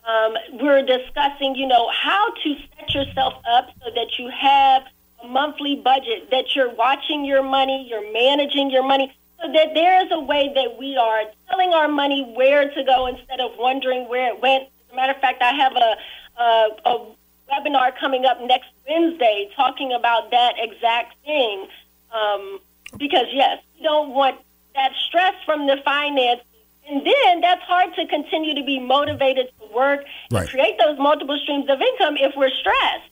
um, 0.07 0.35
we're 0.61 0.83
discussing, 0.83 1.57
you 1.57 1.67
know, 1.67 1.91
how 1.91 2.33
to 2.43 2.57
set 2.79 2.95
yourself 2.95 3.35
up 3.51 3.69
so 3.83 3.91
that 3.95 4.19
you 4.19 4.31
have 4.31 4.83
a 5.23 5.27
monthly 5.27 5.77
budget, 5.77 6.31
that 6.31 6.55
you're 6.55 6.73
watching 6.75 7.25
your 7.25 7.43
money, 7.43 7.87
you're 7.91 8.13
managing 8.13 8.71
your 8.71 8.85
money, 8.85 9.13
so 9.41 9.53
that 9.53 9.75
there 9.75 10.05
is 10.05 10.13
a 10.13 10.21
way 10.21 10.51
that 10.55 10.79
we 10.79 10.97
are 10.97 11.23
telling 11.51 11.71
our 11.71 11.89
money 11.89 12.33
where 12.37 12.71
to 12.73 12.85
go 12.85 13.07
instead 13.07 13.41
of 13.41 13.51
wondering 13.59 14.09
where 14.09 14.29
it 14.33 14.41
went. 14.41 14.65
As 14.65 14.93
a 14.93 14.97
matter 14.97 15.13
of 15.13 15.21
fact, 15.21 15.43
I 15.43 15.53
have 15.53 15.73
a, 15.75 15.97
a, 16.41 16.69
a 16.85 17.07
webinar 17.51 17.99
coming 17.99 18.25
up 18.25 18.41
next 18.43 18.69
Wednesday 18.89 19.51
talking 19.57 19.93
about 19.93 20.31
that 20.31 20.55
exact 20.59 21.17
thing. 21.25 21.67
Um, 22.13 22.61
because, 22.97 23.27
yes, 23.33 23.63
you 23.77 23.83
don't 23.83 24.11
want 24.11 24.39
that 24.75 24.93
stress 25.09 25.35
from 25.45 25.67
the 25.67 25.79
finance 25.85 26.43
and 26.89 27.05
then 27.05 27.41
that's 27.41 27.63
hard 27.63 27.93
to 27.95 28.07
continue 28.07 28.55
to 28.55 28.65
be 28.65 28.79
motivated 28.79 29.47
to 29.59 29.75
work 29.75 30.05
right. 30.31 30.43
and 30.43 30.49
create 30.49 30.79
those 30.79 30.97
multiple 30.99 31.37
streams 31.43 31.69
of 31.69 31.81
income 31.81 32.17
if 32.19 32.33
we're 32.37 32.51
stressed. 32.51 33.11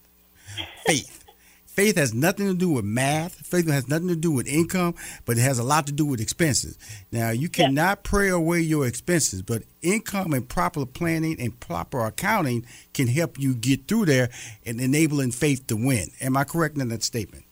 Faith. 0.86 1.26
Faith 1.66 1.98
has 1.98 2.14
nothing 2.14 2.48
to 2.48 2.54
do 2.54 2.70
with 2.70 2.86
math. 2.86 3.36
Faith 3.36 3.68
has 3.68 3.90
nothing 3.90 4.08
to 4.08 4.16
do 4.16 4.32
with 4.32 4.48
income, 4.48 4.96
but 5.26 5.38
it 5.38 5.42
has 5.42 5.60
a 5.60 5.64
lot 5.64 5.86
to 5.88 5.92
do 5.92 6.06
with 6.06 6.22
expenses. 6.22 6.78
Now, 7.12 7.32
you 7.32 7.50
cannot 7.50 8.02
pray 8.02 8.30
away 8.30 8.62
your 8.62 8.88
expenses, 8.88 9.42
but 9.42 9.64
income 9.82 10.32
and 10.32 10.48
proper 10.48 10.86
planning 10.86 11.36
and 11.38 11.60
proper 11.60 12.06
accounting 12.06 12.66
can 12.94 13.08
help 13.08 13.38
you 13.38 13.54
get 13.54 13.90
through 13.90 14.06
there 14.06 14.30
and 14.66 14.80
enabling 14.80 15.32
faith 15.32 15.68
to 15.68 15.76
win. 15.76 16.12
Am 16.22 16.38
I 16.38 16.46
correct 16.46 16.78
in 16.78 16.88
that 16.88 17.04
statement? 17.04 17.44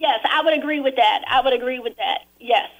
Yes, 0.00 0.18
I 0.28 0.42
would 0.42 0.58
agree 0.58 0.80
with 0.80 0.96
that. 0.96 1.22
I 1.28 1.40
would 1.40 1.52
agree 1.52 1.78
with 1.78 1.96
that. 1.98 2.24
Yes. 2.40 2.70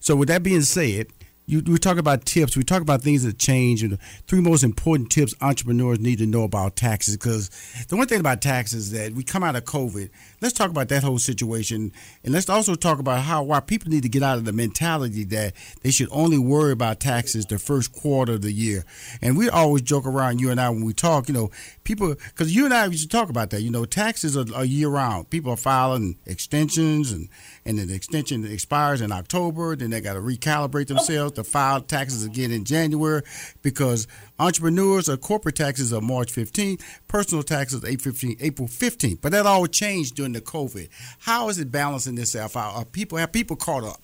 So, 0.00 0.16
with 0.16 0.28
that 0.28 0.42
being 0.42 0.62
said, 0.62 1.08
you, 1.46 1.62
we 1.64 1.78
talk 1.78 1.96
about 1.96 2.24
tips. 2.24 2.56
We 2.56 2.64
talk 2.64 2.82
about 2.82 3.02
things 3.02 3.22
that 3.22 3.38
change. 3.38 3.82
And 3.82 3.92
the 3.92 3.98
three 4.26 4.40
most 4.40 4.64
important 4.64 5.10
tips 5.10 5.34
entrepreneurs 5.40 6.00
need 6.00 6.18
to 6.18 6.26
know 6.26 6.42
about 6.42 6.76
taxes. 6.76 7.16
Because 7.16 7.50
the 7.88 7.96
one 7.96 8.08
thing 8.08 8.20
about 8.20 8.42
taxes 8.42 8.90
that 8.90 9.12
we 9.12 9.22
come 9.22 9.44
out 9.44 9.56
of 9.56 9.64
COVID. 9.64 10.10
Let's 10.40 10.54
talk 10.54 10.70
about 10.70 10.88
that 10.88 11.02
whole 11.02 11.18
situation, 11.18 11.92
and 12.22 12.32
let's 12.32 12.48
also 12.48 12.74
talk 12.74 12.98
about 12.98 13.22
how 13.22 13.42
why 13.42 13.60
people 13.60 13.90
need 13.90 14.02
to 14.02 14.08
get 14.08 14.22
out 14.22 14.38
of 14.38 14.44
the 14.44 14.52
mentality 14.52 15.24
that 15.24 15.54
they 15.82 15.90
should 15.90 16.08
only 16.10 16.38
worry 16.38 16.72
about 16.72 17.00
taxes 17.00 17.46
the 17.46 17.58
first 17.58 17.92
quarter 17.92 18.34
of 18.34 18.42
the 18.42 18.52
year. 18.52 18.84
And 19.22 19.36
we 19.36 19.48
always 19.48 19.82
joke 19.82 20.06
around 20.06 20.40
you 20.40 20.50
and 20.50 20.60
I 20.60 20.68
when 20.70 20.84
we 20.84 20.92
talk. 20.92 21.28
You 21.28 21.34
know, 21.34 21.50
people 21.84 22.14
because 22.14 22.54
you 22.54 22.64
and 22.64 22.74
I 22.74 22.86
used 22.86 23.02
to 23.02 23.08
talk 23.08 23.30
about 23.30 23.50
that. 23.50 23.62
You 23.62 23.70
know, 23.70 23.84
taxes 23.84 24.36
are, 24.36 24.46
are 24.54 24.64
year 24.64 24.88
round. 24.88 25.30
People 25.30 25.52
are 25.52 25.56
filing 25.56 26.16
extensions, 26.26 27.12
and 27.12 27.28
and 27.66 27.78
the 27.78 27.94
extension 27.94 28.44
expires 28.46 29.00
in 29.00 29.10
October. 29.10 29.74
Then 29.74 29.90
they 29.90 30.00
got 30.00 30.14
to 30.14 30.20
recalibrate 30.20 30.86
themselves 30.86 31.32
to 31.32 31.44
file 31.44 31.80
taxes 31.80 32.24
again 32.24 32.52
in 32.52 32.64
January 32.64 33.22
because 33.62 34.06
entrepreneurs 34.38 35.08
or 35.08 35.16
corporate 35.16 35.56
taxes 35.56 35.92
are 35.92 36.00
March 36.00 36.32
15th, 36.32 36.80
personal 37.08 37.42
taxes 37.42 37.84
April 37.84 38.14
15th, 38.14 38.36
April 38.40 38.68
15th. 38.68 39.20
But 39.20 39.32
that 39.32 39.46
all 39.46 39.66
changed 39.66 40.14
during 40.14 40.32
the 40.32 40.40
COVID. 40.40 40.88
How 41.18 41.48
is 41.48 41.58
it 41.58 41.72
balancing 41.72 42.16
itself 42.18 42.56
out? 42.56 42.76
Are 42.76 42.84
people 42.84 43.18
have 43.18 43.32
people 43.32 43.56
caught 43.56 43.84
up? 43.84 44.00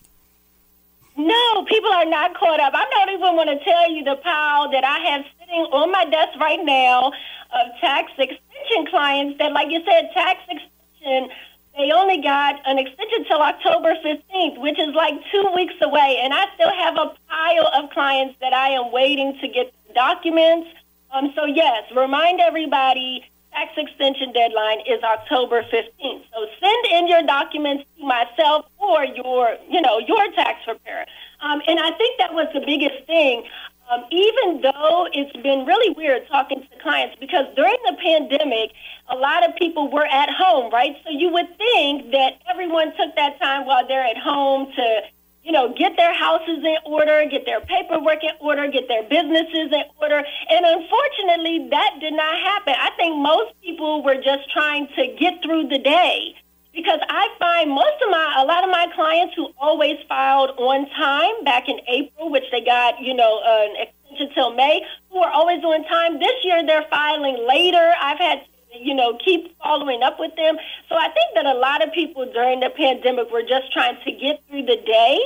No, 1.17 1.65
people 1.69 1.91
are 1.91 2.07
not 2.07 2.35
caught 2.35 2.59
up. 2.59 2.73
I 2.75 2.87
don't 2.91 3.11
even 3.11 3.37
want 3.37 3.51
to 3.51 3.63
tell 3.65 3.91
you 3.91 4.03
the 4.03 4.17
pile 4.17 4.71
that 4.73 4.83
I 4.83 4.99
have 5.11 5.25
sitting 5.39 5.61
on 5.71 5.93
my 5.93 6.07
desk 6.07 6.39
right 6.41 6.65
now 6.65 7.13
of 7.53 7.67
tax 7.81 8.11
extension 8.19 8.87
clients 8.89 9.39
that, 9.39 9.53
like 9.53 9.71
you 9.71 9.85
said, 9.85 10.11
tax 10.15 10.41
extension 10.49 11.29
they 11.77 11.91
only 11.91 12.21
got 12.21 12.61
an 12.67 12.79
extension 12.79 13.25
till 13.25 13.41
October 13.41 13.95
15th, 14.05 14.61
which 14.61 14.79
is 14.79 14.95
like 14.95 15.15
two 15.31 15.51
weeks 15.55 15.75
away. 15.81 16.21
And 16.23 16.35
I 16.35 16.45
still 16.55 16.73
have 16.73 16.97
a 16.97 17.15
pile 17.29 17.71
of 17.75 17.91
clients 17.91 18.37
that 18.41 18.53
I 18.53 18.71
am 18.71 18.93
waiting 18.93 19.39
to 19.41 19.49
get 19.49 19.73
documents. 19.95 20.69
Um, 21.11 21.33
so, 21.35 21.45
yes, 21.45 21.85
remind 21.95 22.41
everybody 22.41 23.25
tax 23.53 23.73
extension 23.77 24.33
deadline 24.33 24.81
is 24.81 25.03
October 25.03 25.63
15th. 25.63 26.25
So 26.33 26.47
send 26.61 26.87
in 26.87 27.09
your 27.09 27.23
documents 27.23 27.85
to 27.99 28.05
myself 28.05 28.67
or 28.79 29.05
your, 29.05 29.57
you 29.69 29.81
know, 29.81 29.99
your 29.99 30.31
tax 30.33 30.65
preparer. 30.65 31.05
Um, 31.41 31.61
and 31.67 31.79
I 31.79 31.91
think 31.93 32.19
that 32.19 32.33
was 32.33 32.49
the 32.55 32.61
biggest 32.61 33.05
thing 33.07 33.45
Um, 33.91 34.05
even 34.11 34.63
though 34.63 35.09
it's 35.13 35.33
been 35.43 35.67
really 35.67 35.95
weird 35.95 36.27
talking 36.29 36.63
to 36.63 36.83
clients 36.83 37.17
because 37.21 37.45
during 37.55 37.77
the 37.85 37.97
pandemic, 38.03 38.73
a 39.09 39.17
lot 39.17 39.47
of 39.47 39.55
people 39.57 39.91
were 39.91 40.07
at 40.07 40.31
home, 40.31 40.73
right? 40.73 40.97
So 41.05 41.11
you 41.11 41.31
would 41.31 41.49
think 41.59 42.13
that 42.13 42.41
everyone 42.51 42.97
took 42.97 43.15
that 43.17 43.39
time 43.39 43.67
while 43.67 43.87
they're 43.87 44.05
at 44.05 44.17
home 44.17 44.73
to, 44.77 45.01
you 45.45 45.53
know, 45.53 45.75
get 45.77 45.97
their 45.97 46.15
houses 46.15 46.65
in 46.65 46.77
order, 46.87 47.25
get 47.31 47.45
their 47.45 47.61
paperwork 47.61 48.23
in 48.23 48.31
order, 48.41 48.67
get 48.69 48.89
their 48.89 49.03
businesses 49.03 49.73
in 49.73 49.85
order. 50.01 50.23
And 50.49 50.65
unfortunately, 50.65 51.69
that 51.71 51.99
did 52.01 52.15
not 52.15 52.39
happen. 52.39 52.75
I 52.79 52.91
think 52.97 53.17
most 53.17 53.53
people 53.63 54.03
were 54.03 54.17
just 54.17 54.51
trying 54.53 54.89
to 54.97 55.17
get 55.19 55.43
through 55.43 55.69
the 55.69 55.79
day 55.79 56.35
because 56.73 57.01
I 57.09 57.29
find 57.39 57.71
most 57.71 58.03
of 58.03 58.11
my, 58.11 58.37
a 58.39 58.45
lot 58.45 58.65
of 58.65 58.71
my 58.71 58.87
clients 58.95 59.35
who 59.37 59.49
always 59.59 59.97
filed 60.09 60.51
on 60.59 60.89
time 60.91 61.45
back 61.45 61.69
in 61.69 61.79
April, 61.89 62.31
which 62.31 62.45
they 62.51 62.65
got, 62.65 63.01
you 63.01 63.15
know, 63.15 63.41
an 63.45 63.77
extension 63.77 64.35
till 64.35 64.55
May, 64.55 64.83
who 65.11 65.19
are 65.19 65.31
always 65.31 65.63
on 65.63 65.85
time. 65.85 66.19
This 66.19 66.45
year 66.45 66.65
they're 66.65 66.87
filing 66.91 67.47
later. 67.47 67.93
I've 68.01 68.19
had 68.19 68.43
you 68.75 68.95
know, 68.95 69.19
keep 69.23 69.57
following 69.59 70.03
up 70.03 70.19
with 70.19 70.35
them. 70.37 70.57
So 70.89 70.97
I 70.97 71.09
think 71.09 71.35
that 71.35 71.47
a 71.47 71.55
lot 71.59 71.87
of 71.87 71.93
people 71.93 72.31
during 72.33 72.61
the 72.61 72.71
pandemic 72.71 73.31
were 73.31 73.43
just 73.43 73.73
trying 73.73 73.99
to 74.05 74.13
get 74.13 74.43
through 74.49 74.65
the 74.65 74.77
day. 74.77 75.21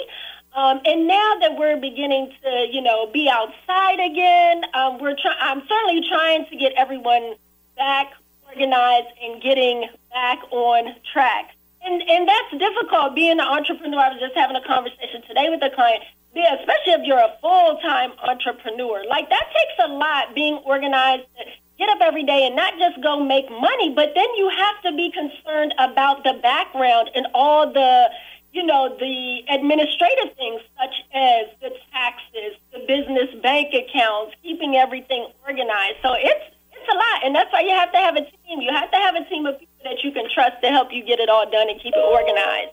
Um, 0.55 0.81
and 0.85 1.07
now 1.07 1.35
that 1.41 1.57
we're 1.59 1.77
beginning 1.77 2.33
to, 2.43 2.67
you 2.71 2.81
know, 2.81 3.07
be 3.13 3.29
outside 3.31 4.01
again, 4.01 4.63
um, 4.75 4.99
we're 4.99 5.15
try- 5.15 5.37
I'm 5.39 5.63
certainly 5.69 6.03
trying 6.09 6.47
to 6.47 6.57
get 6.57 6.73
everyone 6.77 7.35
back 7.77 8.13
organized 8.57 9.09
and 9.23 9.43
getting 9.43 9.89
back 10.11 10.39
on 10.51 10.95
track. 11.13 11.51
And, 11.85 12.03
and 12.03 12.29
that's 12.29 12.51
difficult 12.59 13.15
being 13.15 13.33
an 13.33 13.41
entrepreneur. 13.41 14.01
I 14.01 14.09
was 14.09 14.21
just 14.21 14.35
having 14.35 14.57
a 14.57 14.67
conversation 14.67 15.23
today 15.29 15.49
with 15.51 15.63
a 15.63 15.71
client, 15.75 16.03
yeah, 16.35 16.57
especially 16.59 16.93
if 16.93 17.03
you're 17.05 17.21
a 17.21 17.37
full 17.41 17.79
time 17.79 18.13
entrepreneur. 18.27 19.05
Like 19.09 19.29
that 19.31 19.47
takes 19.53 19.77
a 19.85 19.93
lot 19.93 20.35
being 20.35 20.57
organized 20.65 21.25
to 21.39 21.45
get 21.79 21.89
up 21.91 21.99
every 22.01 22.25
day 22.25 22.47
and 22.47 22.57
not 22.57 22.75
just 22.79 23.01
go 23.03 23.23
make 23.23 23.49
money, 23.51 23.93
but 23.95 24.13
then 24.15 24.27
you 24.37 24.51
have 24.51 24.83
to 24.83 24.97
be 24.97 25.13
concerned 25.13 25.75
about 25.79 26.25
the 26.25 26.35
background 26.43 27.11
and 27.15 27.27
all 27.35 27.71
the 27.71 28.09
you 28.53 28.65
know, 28.65 28.97
the 28.99 29.41
administrative 29.51 30.35
things 30.35 30.63
such 30.81 31.05
as 31.13 31.45
the 31.61 31.77
taxes, 31.93 32.57
the 32.73 32.79
business 32.89 33.29
bank 33.43 33.75
accounts, 33.75 34.35
keeping 34.43 34.77
everything 34.77 35.29
organized. 35.47 35.97
So 36.01 36.15
it's 36.17 36.56
it's 36.87 36.95
a 36.95 36.97
lot, 36.97 37.25
and 37.25 37.35
that's 37.35 37.53
why 37.53 37.61
you 37.61 37.71
have 37.71 37.93
to 37.93 37.99
have 37.99 38.17
a 38.17 38.23
team. 38.23 38.61
You 38.61 38.73
have 38.73 38.91
to 38.91 38.97
have 38.97 39.15
a 39.15 39.25
team 39.25 39.47
of 39.47 39.59
people 39.59 39.75
that 39.85 40.03
you 40.03 40.13
can 40.13 40.29
trust 40.33 40.63
to 40.63 40.69
help 40.71 40.93
you 40.93 41.05
get 41.05 41.21
it 41.21 41.29
all 41.29 41.49
done 41.51 41.69
and 41.69 41.81
keep 41.81 41.95
it 41.95 42.05
organized. 42.05 42.73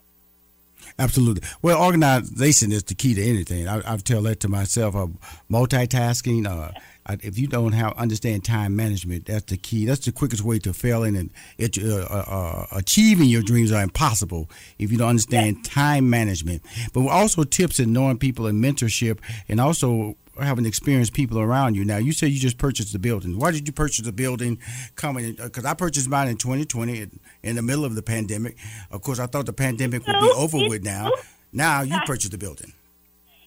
Absolutely. 1.00 1.48
Well, 1.62 1.82
organization 1.82 2.72
is 2.72 2.84
the 2.84 2.94
key 2.94 3.14
to 3.16 3.24
anything. 3.24 3.68
I, 3.68 3.82
I 3.94 3.98
tell 3.98 4.22
that 4.24 4.42
to 4.42 4.50
myself. 4.50 4.96
Uh, 4.96 5.08
multitasking. 5.50 6.46
Uh, 6.46 6.72
if 7.22 7.38
you 7.38 7.48
don't 7.48 7.74
have 7.74 7.98
understand 7.98 8.46
time 8.46 8.76
management, 8.76 9.26
that's 9.26 9.46
the 9.46 9.58
key. 9.58 9.86
That's 9.86 10.06
the 10.06 10.12
quickest 10.12 10.44
way 10.44 10.60
to 10.60 10.74
failing 10.74 11.18
and 11.18 11.32
it, 11.58 11.78
uh, 11.78 12.08
uh, 12.10 12.26
uh, 12.28 12.66
achieving 12.78 13.28
your 13.28 13.42
dreams 13.42 13.72
are 13.72 13.84
impossible 13.84 14.50
if 14.80 14.92
you 14.92 14.98
don't 14.98 15.10
understand 15.10 15.58
yes. 15.58 15.68
time 15.68 16.10
management. 16.10 16.62
But 16.94 17.08
also 17.08 17.44
tips 17.44 17.80
in 17.80 17.92
knowing 17.92 18.20
people 18.20 18.46
and 18.48 18.64
mentorship, 18.64 19.20
and 19.50 19.60
also 19.60 20.16
having 20.40 20.66
experienced 20.66 21.14
people 21.14 21.40
around 21.40 21.76
you. 21.76 21.86
Now, 21.86 21.98
you 21.98 22.12
said 22.12 22.32
you 22.32 22.40
just 22.40 22.58
purchased 22.58 22.94
the 22.94 23.00
building. 23.00 23.38
Why 23.38 23.52
did 23.52 23.68
you 23.68 23.74
purchase 23.74 24.06
the 24.06 24.12
building? 24.12 24.60
Coming 24.96 25.36
because 25.36 25.66
I 25.66 25.74
purchased 25.74 26.10
mine 26.10 26.28
in 26.28 26.38
2020 26.38 27.08
in 27.44 27.56
the 27.56 27.62
middle 27.62 27.86
of 27.86 27.96
the 27.96 28.02
pandemic. 28.02 28.58
Of 28.92 29.02
course, 29.02 29.20
I 29.20 29.28
thought 29.28 29.46
the 29.46 29.54
pandemic 29.54 30.06
would 30.08 30.20
be 30.20 30.32
over 30.36 30.58
with 30.58 30.84
now. 30.84 31.12
Now 31.52 31.82
you 31.82 31.98
purchased 32.06 32.32
the 32.32 32.38
building. 32.38 32.74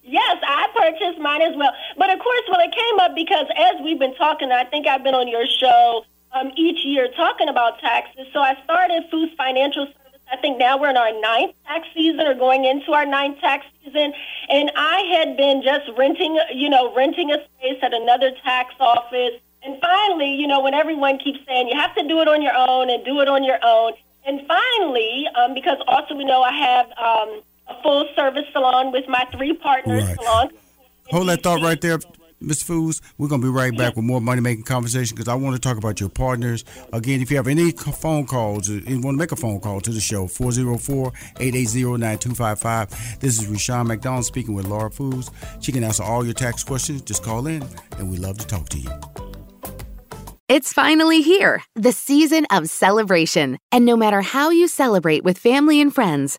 Yes, 0.02 0.36
I 0.46 0.68
purchased 0.74 1.18
mine 1.20 1.42
as 1.42 1.56
well. 1.56 1.72
But 1.98 2.10
of 2.10 2.20
course, 2.20 2.42
well, 2.48 2.60
it 2.60 2.72
came 2.72 3.00
up 3.00 3.14
because 3.16 3.46
as 3.56 3.82
we've 3.82 3.98
been 3.98 4.14
talking, 4.14 4.52
I 4.52 4.64
think 4.64 4.86
I've 4.86 5.02
been 5.02 5.16
on 5.16 5.26
your 5.26 5.46
show 5.46 6.04
um, 6.32 6.52
each 6.56 6.84
year 6.84 7.08
talking 7.16 7.48
about 7.48 7.80
taxes. 7.80 8.26
So 8.32 8.38
I 8.38 8.54
started 8.62 9.04
Foos 9.12 9.34
Financial 9.36 9.88
I 10.30 10.36
think 10.36 10.58
now 10.58 10.78
we're 10.78 10.90
in 10.90 10.96
our 10.96 11.20
ninth 11.20 11.54
tax 11.66 11.86
season 11.94 12.26
or 12.26 12.34
going 12.34 12.64
into 12.64 12.92
our 12.92 13.06
ninth 13.06 13.40
tax 13.40 13.64
season. 13.84 14.12
And 14.48 14.72
I 14.76 15.00
had 15.14 15.36
been 15.36 15.62
just 15.62 15.84
renting, 15.96 16.38
you 16.52 16.68
know, 16.68 16.94
renting 16.94 17.30
a 17.30 17.38
space 17.44 17.78
at 17.82 17.94
another 17.94 18.32
tax 18.42 18.74
office. 18.80 19.40
And 19.62 19.80
finally, 19.80 20.34
you 20.34 20.46
know, 20.46 20.60
when 20.60 20.74
everyone 20.74 21.18
keeps 21.18 21.38
saying 21.46 21.68
you 21.68 21.78
have 21.78 21.94
to 21.94 22.06
do 22.06 22.20
it 22.20 22.28
on 22.28 22.42
your 22.42 22.54
own 22.56 22.90
and 22.90 23.04
do 23.04 23.20
it 23.20 23.28
on 23.28 23.44
your 23.44 23.58
own. 23.62 23.92
And 24.24 24.40
finally, 24.48 25.26
um, 25.36 25.54
because 25.54 25.78
also 25.86 26.16
we 26.16 26.24
know 26.24 26.42
I 26.42 26.52
have 26.52 26.86
um, 26.98 27.42
a 27.68 27.82
full 27.82 28.08
service 28.16 28.44
salon 28.52 28.90
with 28.92 29.08
my 29.08 29.24
three 29.32 29.54
partners 29.54 30.04
right. 30.04 30.16
salon. 30.16 30.50
Hold 31.10 31.28
that 31.28 31.42
thought 31.42 31.62
right 31.62 31.80
there. 31.80 31.98
Ms. 32.40 32.62
Foos, 32.64 33.00
we're 33.16 33.28
going 33.28 33.40
to 33.40 33.46
be 33.46 33.50
right 33.50 33.76
back 33.76 33.96
with 33.96 34.04
more 34.04 34.20
money 34.20 34.40
making 34.40 34.64
conversation 34.64 35.14
because 35.14 35.28
I 35.28 35.34
want 35.34 35.56
to 35.56 35.60
talk 35.60 35.78
about 35.78 36.00
your 36.00 36.10
partners. 36.10 36.64
Again, 36.92 37.22
if 37.22 37.30
you 37.30 37.36
have 37.38 37.48
any 37.48 37.70
phone 37.70 38.26
calls, 38.26 38.68
uh, 38.68 38.74
you 38.74 39.00
want 39.00 39.14
to 39.14 39.18
make 39.18 39.32
a 39.32 39.36
phone 39.36 39.60
call 39.60 39.80
to 39.80 39.90
the 39.90 40.00
show, 40.00 40.26
404 40.26 41.12
880 41.40 41.98
9255. 41.98 43.20
This 43.20 43.40
is 43.40 43.46
Rushion 43.46 43.86
McDonald 43.86 44.26
speaking 44.26 44.54
with 44.54 44.66
Laura 44.66 44.90
Foos. 44.90 45.30
She 45.62 45.72
can 45.72 45.82
answer 45.82 46.02
all 46.02 46.24
your 46.24 46.34
tax 46.34 46.62
questions. 46.62 47.02
Just 47.02 47.24
call 47.24 47.46
in, 47.46 47.64
and 47.98 48.10
we 48.10 48.18
love 48.18 48.36
to 48.38 48.46
talk 48.46 48.68
to 48.70 48.78
you. 48.78 48.90
It's 50.48 50.72
finally 50.72 51.22
here, 51.22 51.64
the 51.74 51.90
season 51.90 52.46
of 52.52 52.70
celebration. 52.70 53.58
And 53.72 53.84
no 53.84 53.96
matter 53.96 54.22
how 54.22 54.50
you 54.50 54.68
celebrate 54.68 55.24
with 55.24 55.38
family 55.38 55.80
and 55.80 55.92
friends, 55.92 56.38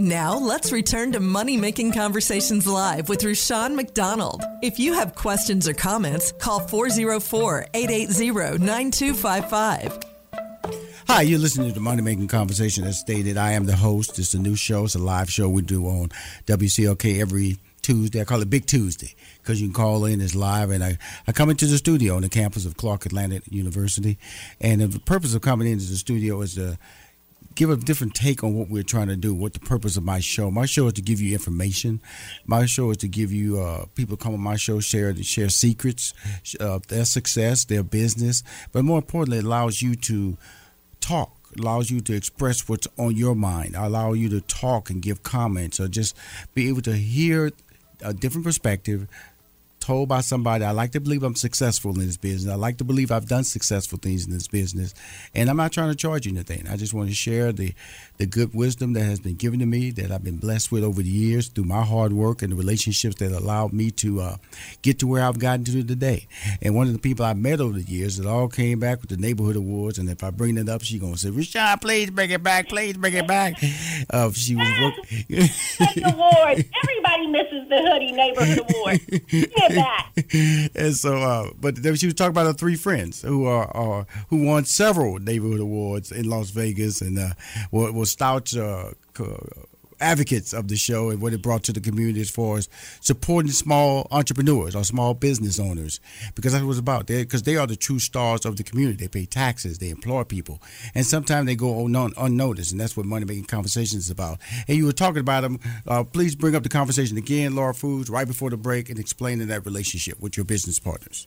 Now, 0.00 0.36
let's 0.36 0.72
return 0.72 1.12
to 1.12 1.20
Money 1.20 1.56
Making 1.56 1.92
Conversations 1.92 2.66
Live 2.66 3.08
with 3.08 3.22
Rushion 3.22 3.76
McDonald. 3.76 4.42
If 4.60 4.80
you 4.80 4.92
have 4.94 5.14
questions 5.14 5.68
or 5.68 5.72
comments, 5.72 6.32
call 6.32 6.58
404 6.58 7.66
880 7.72 8.58
9255. 8.58 9.98
Hi, 11.06 11.22
you're 11.22 11.38
listening 11.38 11.68
to 11.68 11.74
the 11.74 11.80
Money 11.80 12.02
Making 12.02 12.26
Conversation. 12.26 12.82
As 12.82 12.98
stated, 12.98 13.36
I 13.36 13.52
am 13.52 13.66
the 13.66 13.76
host. 13.76 14.18
It's 14.18 14.34
a 14.34 14.38
new 14.38 14.56
show. 14.56 14.84
It's 14.84 14.96
a 14.96 14.98
live 14.98 15.30
show 15.30 15.48
we 15.48 15.62
do 15.62 15.86
on 15.86 16.08
WCLK 16.46 17.20
every 17.20 17.58
Tuesday. 17.80 18.20
I 18.20 18.24
call 18.24 18.42
it 18.42 18.50
Big 18.50 18.66
Tuesday 18.66 19.14
because 19.42 19.60
you 19.60 19.68
can 19.68 19.74
call 19.74 20.06
in. 20.06 20.20
It's 20.20 20.34
live, 20.34 20.70
and 20.70 20.82
I, 20.82 20.98
I 21.28 21.32
come 21.32 21.50
into 21.50 21.66
the 21.66 21.78
studio 21.78 22.16
on 22.16 22.22
the 22.22 22.28
campus 22.28 22.66
of 22.66 22.76
Clark 22.76 23.06
Atlanta 23.06 23.42
University. 23.48 24.18
And 24.60 24.80
the 24.80 24.98
purpose 24.98 25.34
of 25.34 25.42
coming 25.42 25.68
into 25.68 25.84
the 25.84 25.96
studio 25.96 26.40
is 26.40 26.56
to 26.56 26.78
give 27.54 27.70
a 27.70 27.76
different 27.76 28.14
take 28.14 28.42
on 28.42 28.54
what 28.54 28.68
we're 28.68 28.82
trying 28.82 29.08
to 29.08 29.16
do. 29.16 29.34
What 29.34 29.52
the 29.52 29.60
purpose 29.60 29.96
of 29.96 30.04
my 30.04 30.20
show? 30.20 30.50
My 30.50 30.66
show 30.66 30.86
is 30.86 30.94
to 30.94 31.02
give 31.02 31.20
you 31.20 31.32
information. 31.32 32.00
My 32.46 32.66
show 32.66 32.90
is 32.90 32.96
to 32.98 33.08
give 33.08 33.32
you 33.32 33.60
uh, 33.60 33.86
people 33.94 34.16
come 34.16 34.34
on 34.34 34.40
my 34.40 34.56
show 34.56 34.80
share 34.80 35.14
share 35.22 35.48
secrets 35.48 36.14
of 36.60 36.86
their 36.88 37.04
success, 37.04 37.64
their 37.64 37.82
business, 37.82 38.42
but 38.72 38.84
more 38.84 38.98
importantly, 38.98 39.38
it 39.38 39.44
allows 39.44 39.82
you 39.82 39.94
to 39.94 40.36
talk 41.00 41.32
allows 41.56 41.88
you 41.88 42.00
to 42.00 42.12
express 42.14 42.68
what's 42.68 42.88
on 42.98 43.14
your 43.14 43.36
mind 43.36 43.76
allow 43.76 44.12
you 44.12 44.28
to 44.28 44.40
talk 44.40 44.90
and 44.90 45.02
give 45.02 45.22
comments 45.22 45.78
or 45.78 45.86
just 45.86 46.16
be 46.52 46.68
able 46.68 46.80
to 46.80 46.94
hear 46.96 47.52
a 48.02 48.12
different 48.12 48.44
perspective 48.44 49.06
told 49.84 50.08
by 50.08 50.22
somebody 50.22 50.64
I 50.64 50.70
like 50.70 50.92
to 50.92 51.00
believe 51.00 51.22
I'm 51.22 51.34
successful 51.34 51.92
in 51.92 52.06
this 52.06 52.16
business. 52.16 52.50
I 52.50 52.56
like 52.56 52.78
to 52.78 52.84
believe 52.84 53.12
I've 53.12 53.28
done 53.28 53.44
successful 53.44 53.98
things 53.98 54.26
in 54.26 54.32
this 54.32 54.48
business. 54.48 54.94
And 55.34 55.50
I'm 55.50 55.58
not 55.58 55.72
trying 55.72 55.90
to 55.90 55.94
charge 55.94 56.24
you 56.24 56.32
anything. 56.32 56.66
I 56.68 56.76
just 56.76 56.94
want 56.94 57.10
to 57.10 57.14
share 57.14 57.52
the 57.52 57.74
the 58.16 58.24
good 58.24 58.54
wisdom 58.54 58.94
that 58.94 59.02
has 59.04 59.20
been 59.20 59.34
given 59.34 59.58
to 59.58 59.66
me 59.66 59.90
that 59.90 60.10
I've 60.10 60.24
been 60.24 60.38
blessed 60.38 60.72
with 60.72 60.84
over 60.84 61.02
the 61.02 61.08
years 61.10 61.48
through 61.48 61.64
my 61.64 61.82
hard 61.82 62.14
work 62.14 62.40
and 62.40 62.52
the 62.52 62.56
relationships 62.56 63.16
that 63.16 63.32
allowed 63.32 63.72
me 63.72 63.90
to 63.90 64.20
uh, 64.20 64.36
get 64.82 65.00
to 65.00 65.06
where 65.06 65.22
I've 65.22 65.38
gotten 65.38 65.64
to 65.64 65.84
today. 65.84 66.28
And 66.62 66.74
one 66.74 66.86
of 66.86 66.94
the 66.94 66.98
people 66.98 67.26
I 67.26 67.34
met 67.34 67.60
over 67.60 67.78
the 67.78 67.82
years 67.82 68.16
that 68.16 68.26
all 68.26 68.48
came 68.48 68.80
back 68.80 69.02
with 69.02 69.10
the 69.10 69.18
neighborhood 69.18 69.56
awards. 69.56 69.98
And 69.98 70.08
if 70.08 70.24
I 70.24 70.30
bring 70.30 70.56
it 70.56 70.68
up, 70.68 70.82
she's 70.82 71.00
gonna 71.00 71.18
say, 71.18 71.28
"Rashad, 71.28 71.82
please 71.82 72.10
bring 72.10 72.30
it 72.30 72.42
back. 72.42 72.70
Please 72.70 72.96
bring 72.96 73.14
it 73.14 73.26
back." 73.26 73.62
Uh, 74.08 74.30
she 74.32 74.56
was 74.56 74.68
working. 74.80 76.04
award. 76.04 76.64
Everybody 76.82 77.26
misses 77.26 77.68
the 77.68 77.82
hoodie 77.82 78.12
neighborhood 78.12 78.60
award. 78.70 79.00
back. 79.76 80.12
and 80.74 80.94
so, 80.94 81.16
uh, 81.16 81.50
but 81.60 81.76
she 81.76 82.06
was 82.06 82.14
talking 82.14 82.30
about 82.30 82.46
her 82.46 82.52
three 82.52 82.76
friends 82.76 83.22
who 83.22 83.46
are, 83.46 83.66
are 83.76 84.06
who 84.28 84.44
won 84.44 84.64
several 84.64 85.18
neighborhood 85.18 85.60
awards 85.60 86.12
in 86.12 86.28
Las 86.28 86.50
Vegas 86.50 87.00
and 87.00 87.18
uh, 87.18 87.30
were, 87.70 87.92
were 87.92 88.06
staunch 88.06 88.56
uh, 88.56 88.90
advocates 90.04 90.52
of 90.52 90.68
the 90.68 90.76
show 90.76 91.10
and 91.10 91.20
what 91.20 91.32
it 91.32 91.42
brought 91.42 91.64
to 91.64 91.72
the 91.72 91.80
community 91.80 92.20
as 92.20 92.30
far 92.30 92.58
as 92.58 92.68
supporting 93.00 93.50
small 93.50 94.06
entrepreneurs 94.10 94.76
or 94.76 94.84
small 94.84 95.14
business 95.14 95.58
owners. 95.58 95.98
Because 96.34 96.52
that's 96.52 96.62
what 96.62 96.72
it's 96.72 96.78
about. 96.78 97.06
Because 97.06 97.42
they 97.42 97.56
are 97.56 97.66
the 97.66 97.76
true 97.76 97.98
stars 97.98 98.44
of 98.44 98.56
the 98.56 98.62
community. 98.62 98.98
They 98.98 99.08
pay 99.08 99.24
taxes. 99.24 99.78
They 99.78 99.88
employ 99.88 100.24
people. 100.24 100.60
And 100.94 101.06
sometimes 101.06 101.46
they 101.46 101.56
go 101.56 101.86
unnoticed. 101.86 102.72
And 102.72 102.80
that's 102.80 102.96
what 102.96 103.06
money 103.06 103.24
making 103.24 103.44
conversations 103.44 104.04
is 104.04 104.10
about. 104.10 104.38
And 104.68 104.76
you 104.76 104.84
were 104.86 104.92
talking 104.92 105.20
about 105.20 105.40
them. 105.40 105.58
Uh, 105.86 106.04
please 106.04 106.36
bring 106.36 106.54
up 106.54 106.62
the 106.62 106.68
conversation 106.68 107.16
again 107.16 107.54
laura 107.54 107.72
Foos 107.72 108.10
right 108.10 108.26
before 108.26 108.50
the 108.50 108.56
break 108.56 108.90
and 108.90 108.98
explaining 108.98 109.48
that 109.48 109.64
relationship 109.64 110.20
with 110.20 110.36
your 110.36 110.44
business 110.44 110.78
partners. 110.78 111.26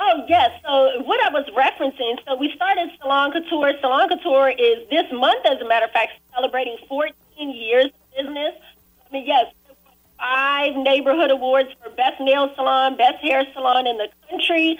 Oh, 0.00 0.24
yes. 0.28 0.50
So, 0.64 1.02
what 1.02 1.20
I 1.26 1.30
was 1.30 1.44
referencing, 1.56 2.18
so 2.24 2.36
we 2.36 2.52
started 2.54 2.88
Salon 3.00 3.32
Couture. 3.32 3.72
Salon 3.80 4.08
Couture 4.08 4.50
is 4.50 4.88
this 4.90 5.06
month, 5.12 5.44
as 5.44 5.60
a 5.60 5.66
matter 5.66 5.86
of 5.86 5.90
fact, 5.90 6.12
celebrating 6.34 6.76
14 6.88 7.14
years 7.50 7.90
business. 8.18 8.54
I 9.08 9.12
mean, 9.12 9.26
yes, 9.26 9.46
five 10.18 10.76
neighborhood 10.76 11.30
awards 11.30 11.70
for 11.82 11.90
best 11.90 12.20
nail 12.20 12.52
salon, 12.54 12.96
best 12.96 13.22
hair 13.22 13.44
salon 13.54 13.86
in 13.86 13.96
the 13.96 14.08
country. 14.28 14.78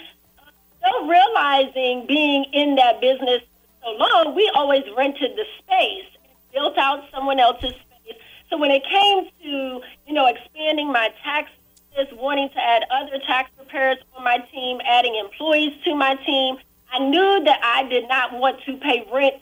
Still 0.77 1.07
realizing 1.07 2.05
being 2.07 2.45
in 2.53 2.75
that 2.75 3.01
business 3.01 3.41
so 3.83 3.91
long, 3.91 4.35
we 4.35 4.51
always 4.55 4.83
rented 4.95 5.35
the 5.35 5.45
space, 5.59 6.05
built 6.53 6.77
out 6.77 7.03
someone 7.11 7.39
else's 7.39 7.71
space. 7.71 8.17
So 8.49 8.57
when 8.57 8.71
it 8.71 8.83
came 8.83 9.25
to, 9.43 9.81
you 10.07 10.13
know, 10.13 10.27
expanding 10.27 10.91
my 10.91 11.09
tax 11.23 11.49
business, 11.95 12.17
wanting 12.19 12.49
to 12.49 12.59
add 12.59 12.83
other 12.91 13.19
tax 13.25 13.49
preparers 13.55 13.97
on 14.15 14.23
my 14.23 14.37
team, 14.51 14.79
adding 14.85 15.15
employees 15.15 15.73
to 15.85 15.95
my 15.95 16.15
team. 16.15 16.57
I 16.91 16.99
knew 16.99 17.43
that 17.43 17.59
I 17.63 17.87
did 17.87 18.07
not 18.07 18.33
want 18.33 18.61
to 18.65 18.77
pay 18.77 19.07
rent 19.13 19.35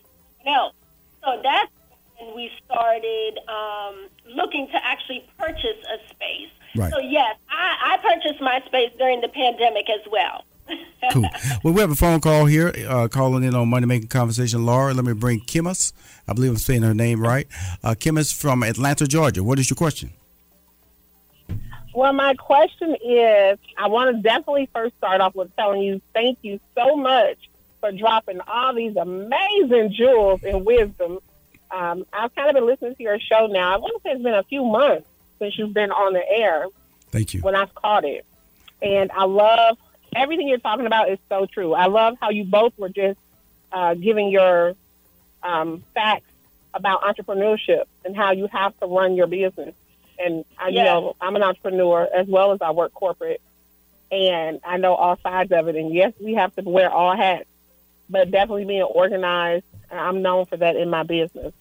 else. 0.46 0.74
So 1.24 1.40
that's 1.44 1.72
when 2.20 2.36
we 2.36 2.52
started 2.66 3.40
um, 3.48 4.08
looking 4.36 4.68
to 4.68 4.86
actually 4.86 5.28
purchase 5.38 5.78
a 5.94 6.10
space. 6.10 6.50
Right. 6.76 6.92
So, 6.92 7.00
yes, 7.00 7.36
I, 7.50 7.94
I 7.94 7.98
purchased 7.98 8.42
my 8.42 8.62
space 8.66 8.92
during 8.98 9.22
the 9.22 9.30
pandemic 9.30 9.88
as 9.90 10.06
well. 10.12 10.44
cool. 11.14 11.26
Well, 11.64 11.74
we 11.74 11.82
have 11.82 11.92
a 11.92 11.96
phone 11.96 12.20
call 12.20 12.46
here, 12.46 12.74
uh, 12.88 13.08
calling 13.08 13.44
in 13.44 13.56
on 13.56 13.70
Money 13.70 13.86
Making 13.86 14.10
Conversation. 14.10 14.66
Laura, 14.66 14.94
let 14.94 15.06
me 15.06 15.14
bring 15.14 15.40
Kimus. 15.42 15.94
I 16.28 16.34
believe 16.34 16.52
I'm 16.52 16.58
saying 16.58 16.82
her 16.82 16.94
name 16.94 17.22
right. 17.22 17.48
Uh, 17.84 17.92
Kimus 17.92 18.34
from 18.34 18.64
Atlanta, 18.64 19.08
Georgia. 19.08 19.44
What 19.44 19.60
is 19.60 19.70
your 19.70 19.78
question? 19.78 20.12
Well, 21.98 22.14
my 22.14 22.36
question 22.36 22.96
is 23.04 23.58
I 23.76 23.88
want 23.88 24.16
to 24.16 24.22
definitely 24.22 24.70
first 24.74 24.96
start 24.98 25.20
off 25.20 25.34
with 25.34 25.56
telling 25.56 25.82
you 25.82 26.00
thank 26.14 26.38
you 26.44 26.60
so 26.76 26.96
much 26.96 27.38
for 27.80 27.92
dropping 27.92 28.40
all 28.42 28.74
these 28.76 28.96
amazing 28.96 29.94
jewels 29.94 30.44
and 30.44 30.64
wisdom. 30.66 31.20
Um, 31.72 32.06
I've 32.14 32.34
kind 32.36 32.50
of 32.50 32.56
been 32.56 32.66
listening 32.66 32.96
to 32.96 33.04
your 33.04 33.20
show 33.20 33.48
now. 33.48 33.74
I 33.74 33.78
want 33.78 33.96
to 33.96 34.02
say 34.04 34.14
it's 34.14 34.24
been 34.24 34.34
a 34.34 34.44
few 34.44 34.64
months 34.64 35.08
since 35.40 35.58
you've 35.58 35.74
been 35.74 35.92
on 35.92 36.14
the 36.14 36.28
air. 36.28 36.68
Thank 37.12 37.34
you. 37.34 37.42
When 37.42 37.56
I've 37.56 37.74
caught 37.76 38.06
it. 38.06 38.26
And 38.82 39.12
I 39.12 39.26
love 39.26 39.78
everything 40.16 40.48
you're 40.48 40.60
talking 40.60 40.86
about 40.86 41.10
is 41.10 41.20
so 41.30 41.46
true. 41.46 41.74
I 41.74 41.88
love 41.88 42.18
how 42.22 42.30
you 42.30 42.44
both 42.44 42.78
were 42.78 42.90
just 42.90 43.20
uh, 43.72 43.94
giving 43.96 44.30
your 44.30 44.76
um, 45.44 45.84
facts 45.94 46.30
about 46.74 47.02
entrepreneurship 47.02 47.84
and 48.06 48.16
how 48.16 48.32
you 48.32 48.48
have 48.48 48.78
to 48.80 48.88
run 48.88 49.16
your 49.16 49.28
business. 49.28 49.74
And 50.20 50.46
I, 50.58 50.70
you 50.70 50.84
know, 50.84 51.16
I'm 51.22 51.36
an 51.36 51.44
entrepreneur 51.44 52.08
as 52.14 52.28
well 52.28 52.52
as 52.52 52.62
I 52.62 52.72
work 52.72 52.94
corporate, 52.94 53.42
and 54.12 54.60
I 54.64 54.78
know 54.78 54.96
all 54.96 55.18
sides 55.18 55.52
of 55.52 55.68
it. 55.68 55.76
And 55.76 55.94
yes, 55.94 56.14
we 56.20 56.34
have 56.36 56.56
to 56.56 56.62
wear 56.64 56.90
all 56.90 57.16
hats, 57.16 57.46
but 58.10 58.32
definitely 58.32 58.66
being 58.66 58.82
organized. 58.82 59.66
I'm 59.92 60.22
known 60.22 60.46
for 60.48 60.58
that 60.58 60.76
in 60.76 60.90
my 60.90 61.04
business. 61.04 61.54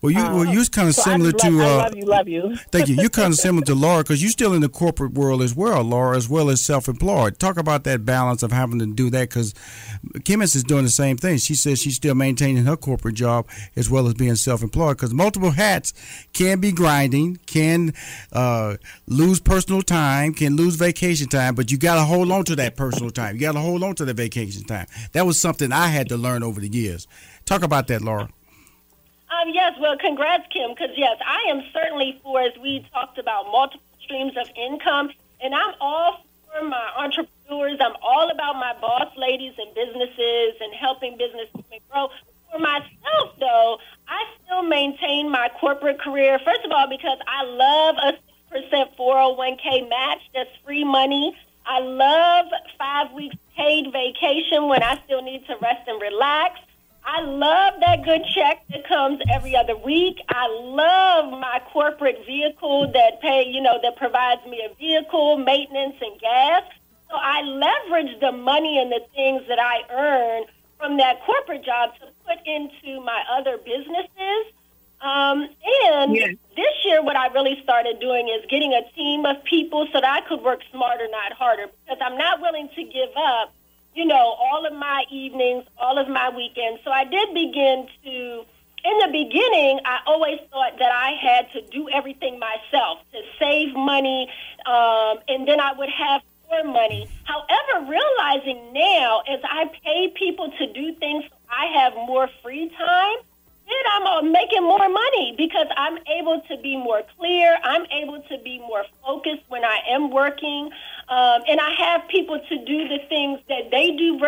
Well, 0.00 0.12
you 0.12 0.22
well, 0.22 0.44
you're 0.44 0.64
kind 0.66 0.88
of 0.88 0.94
so 0.94 1.02
similar 1.02 1.30
love, 1.30 1.40
to. 1.40 1.60
Uh, 1.60 1.64
I 1.64 1.76
love 1.76 1.96
you, 1.96 2.04
love 2.04 2.28
you. 2.28 2.56
thank 2.70 2.88
you. 2.88 2.96
You're 2.96 3.10
kind 3.10 3.32
of 3.32 3.38
similar 3.38 3.64
to 3.66 3.74
Laura 3.76 4.02
because 4.02 4.22
you're 4.22 4.30
still 4.30 4.54
in 4.54 4.60
the 4.60 4.68
corporate 4.68 5.14
world 5.14 5.42
as 5.42 5.54
well, 5.54 5.82
Laura, 5.82 6.16
as 6.16 6.28
well 6.28 6.50
as 6.50 6.62
self-employed. 6.62 7.38
Talk 7.38 7.56
about 7.56 7.84
that 7.84 8.04
balance 8.04 8.42
of 8.42 8.52
having 8.52 8.78
to 8.78 8.86
do 8.86 9.10
that 9.10 9.28
because 9.28 9.54
Kimmons 10.20 10.54
is 10.54 10.64
doing 10.64 10.84
the 10.84 10.90
same 10.90 11.16
thing. 11.16 11.38
She 11.38 11.54
says 11.54 11.80
she's 11.80 11.96
still 11.96 12.14
maintaining 12.14 12.64
her 12.64 12.76
corporate 12.76 13.14
job 13.14 13.48
as 13.76 13.90
well 13.90 14.06
as 14.06 14.14
being 14.14 14.36
self-employed 14.36 14.96
because 14.96 15.12
multiple 15.12 15.50
hats 15.50 15.92
can 16.32 16.60
be 16.60 16.72
grinding, 16.72 17.38
can 17.46 17.92
uh, 18.32 18.76
lose 19.06 19.40
personal 19.40 19.82
time, 19.82 20.32
can 20.34 20.56
lose 20.56 20.76
vacation 20.76 21.28
time, 21.28 21.54
but 21.54 21.70
you 21.70 21.78
got 21.78 21.96
to 21.96 22.02
hold 22.02 22.30
on 22.30 22.44
to 22.44 22.56
that 22.56 22.76
personal 22.76 23.10
time. 23.10 23.34
You 23.34 23.40
got 23.40 23.52
to 23.52 23.60
hold 23.60 23.82
on 23.82 23.94
to 23.96 24.04
the 24.04 24.14
vacation 24.14 24.64
time. 24.64 24.86
That 25.12 25.26
was 25.26 25.40
something 25.40 25.72
I 25.72 25.88
had 25.88 26.08
to 26.10 26.16
learn 26.16 26.42
over 26.42 26.60
the 26.60 26.68
years. 26.68 27.06
Talk 27.44 27.62
about 27.62 27.86
that, 27.88 28.02
Laura. 28.02 28.28
Um, 29.40 29.50
yes, 29.52 29.74
well, 29.80 29.96
congrats, 29.96 30.46
Kim, 30.50 30.70
because 30.70 30.96
yes, 30.96 31.16
I 31.24 31.50
am 31.50 31.62
certainly 31.72 32.18
for, 32.22 32.40
as 32.40 32.56
we 32.60 32.86
talked 32.92 33.18
about, 33.18 33.46
multiple 33.46 33.86
streams 34.02 34.36
of 34.36 34.48
income, 34.56 35.10
and 35.40 35.54
I'm 35.54 35.74
all 35.80 36.24
for 36.46 36.64
my 36.64 36.90
entrepreneurs. 36.96 37.78
I'm 37.80 37.94
all 38.02 38.30
about 38.30 38.54
my 38.54 38.74
boss 38.80 39.12
ladies 39.16 39.52
and 39.58 39.72
businesses 39.74 40.54
and 40.60 40.74
helping 40.74 41.16
businesses 41.16 41.50
grow. 41.90 42.08
For 42.50 42.58
myself, 42.58 43.38
though, 43.38 43.78
I 44.08 44.24
still 44.42 44.62
maintain 44.62 45.30
my 45.30 45.50
corporate 45.60 46.00
career, 46.00 46.38
first 46.44 46.64
of 46.64 46.72
all, 46.72 46.88
because 46.88 47.18
I 47.28 47.44
love 47.44 47.96
a 48.02 48.54
6% 48.54 48.96
401k 48.96 49.88
match. 49.88 50.20
That's 50.34 50.50
free 50.64 50.84
money. 50.84 51.36
I 51.66 51.80
love 51.80 52.46
five 52.78 53.12
weeks 53.12 53.36
paid 53.56 53.92
vacation 53.92 54.68
when 54.68 54.82
I 54.82 54.98
still 55.04 55.22
need 55.22 55.46
to 55.46 55.56
rest 55.60 55.86
and 55.86 56.00
relax. 56.00 56.58
I 57.04 57.22
love 57.22 57.74
that 57.80 58.04
good 58.04 58.22
check 58.34 58.64
that 58.70 58.86
comes 58.86 59.20
every 59.32 59.56
other 59.56 59.76
week. 59.76 60.18
I 60.28 60.46
love 60.48 61.30
my 61.30 61.60
corporate 61.72 62.24
vehicle 62.26 62.90
that 62.92 63.20
pay, 63.20 63.46
you 63.48 63.60
know, 63.60 63.78
that 63.82 63.96
provides 63.96 64.44
me 64.46 64.62
a 64.70 64.74
vehicle, 64.74 65.38
maintenance, 65.38 65.96
and 66.00 66.20
gas. 66.20 66.64
So 67.08 67.16
I 67.16 67.42
leverage 67.42 68.20
the 68.20 68.32
money 68.32 68.78
and 68.78 68.92
the 68.92 69.00
things 69.14 69.42
that 69.48 69.58
I 69.58 69.82
earn 69.90 70.44
from 70.78 70.98
that 70.98 71.24
corporate 71.24 71.64
job 71.64 71.94
to 72.00 72.06
put 72.26 72.38
into 72.46 73.00
my 73.00 73.24
other 73.32 73.56
businesses. 73.58 74.52
Um, 75.00 75.48
and 75.92 76.14
yes. 76.14 76.34
this 76.56 76.74
year, 76.84 77.02
what 77.02 77.16
I 77.16 77.28
really 77.28 77.60
started 77.62 78.00
doing 78.00 78.28
is 78.28 78.44
getting 78.50 78.74
a 78.74 78.82
team 78.94 79.24
of 79.24 79.42
people 79.44 79.86
so 79.92 80.00
that 80.00 80.04
I 80.04 80.28
could 80.28 80.42
work 80.42 80.60
smarter, 80.70 81.06
not 81.10 81.32
harder, 81.32 81.68
because 81.84 81.98
I'm 82.04 82.18
not 82.18 82.40
willing 82.40 82.68
to 82.74 82.82
give 82.82 83.10
up 83.16 83.54
you 83.94 84.04
know, 84.04 84.36
all 84.38 84.66
of 84.66 84.72
my 84.72 85.04
evenings, 85.10 85.64
all 85.78 85.98
of 85.98 86.08
my 86.08 86.30
weekends. 86.30 86.80
So 86.84 86.90
I 86.90 87.04
did 87.04 87.34
begin 87.34 87.88
to, 88.04 88.44
in 88.84 88.98
the 88.98 89.08
beginning, 89.10 89.80
I 89.84 89.98
always 90.06 90.38
thought 90.50 90.78
that 90.78 90.92
I 90.92 91.12
had 91.20 91.50
to 91.52 91.62
do 91.70 91.88
everything 91.90 92.38
myself 92.38 92.98
to 93.12 93.20
save 93.38 93.74
money, 93.74 94.30
um, 94.66 95.18
and 95.28 95.48
then 95.48 95.60
I 95.60 95.72
would 95.76 95.90
have 95.90 96.22
more 96.48 96.64
money. 96.64 97.08
However, 97.24 97.90
realizing 97.90 98.72
now 98.72 99.20
as 99.28 99.40
I 99.44 99.66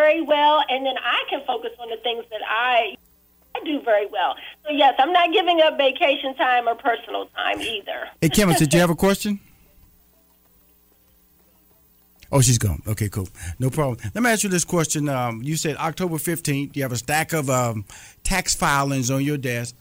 very 0.01 0.21
well, 0.21 0.63
and 0.67 0.85
then 0.85 0.95
I 0.97 1.23
can 1.29 1.41
focus 1.45 1.71
on 1.79 1.89
the 1.89 1.97
things 1.97 2.25
that 2.31 2.41
I 2.47 2.95
I 3.55 3.59
do 3.65 3.81
very 3.81 4.07
well. 4.07 4.35
So 4.65 4.71
yes, 4.71 4.95
I'm 4.97 5.11
not 5.11 5.31
giving 5.31 5.61
up 5.61 5.77
vacation 5.77 6.33
time 6.35 6.67
or 6.67 6.75
personal 6.75 7.25
time 7.35 7.61
either. 7.61 8.07
Hey, 8.21 8.29
Kim, 8.29 8.51
did 8.53 8.73
you 8.73 8.79
have 8.79 8.89
a 8.89 8.95
question? 8.95 9.39
Oh, 12.31 12.39
she's 12.39 12.57
gone. 12.57 12.81
Okay, 12.87 13.09
cool. 13.09 13.27
No 13.59 13.69
problem. 13.69 13.97
Let 14.15 14.23
me 14.23 14.29
ask 14.29 14.43
you 14.43 14.49
this 14.49 14.63
question. 14.63 15.09
Um, 15.09 15.41
you 15.43 15.57
said 15.57 15.75
October 15.75 16.15
15th, 16.15 16.77
you 16.77 16.83
have 16.83 16.93
a 16.93 16.97
stack 16.97 17.33
of 17.33 17.49
um, 17.49 17.83
tax 18.23 18.55
filings 18.55 19.11
on 19.11 19.21
your 19.21 19.37
desk. 19.37 19.75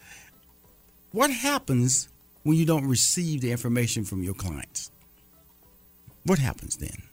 What 1.13 1.31
happens 1.31 2.09
when 2.43 2.57
you 2.57 2.67
don't 2.67 2.87
receive 2.87 3.41
the 3.41 3.53
information 3.53 4.05
from 4.05 4.25
your 4.25 4.35
clients? 4.35 4.91
What 6.25 6.41
happens 6.41 6.77
then? 6.77 7.10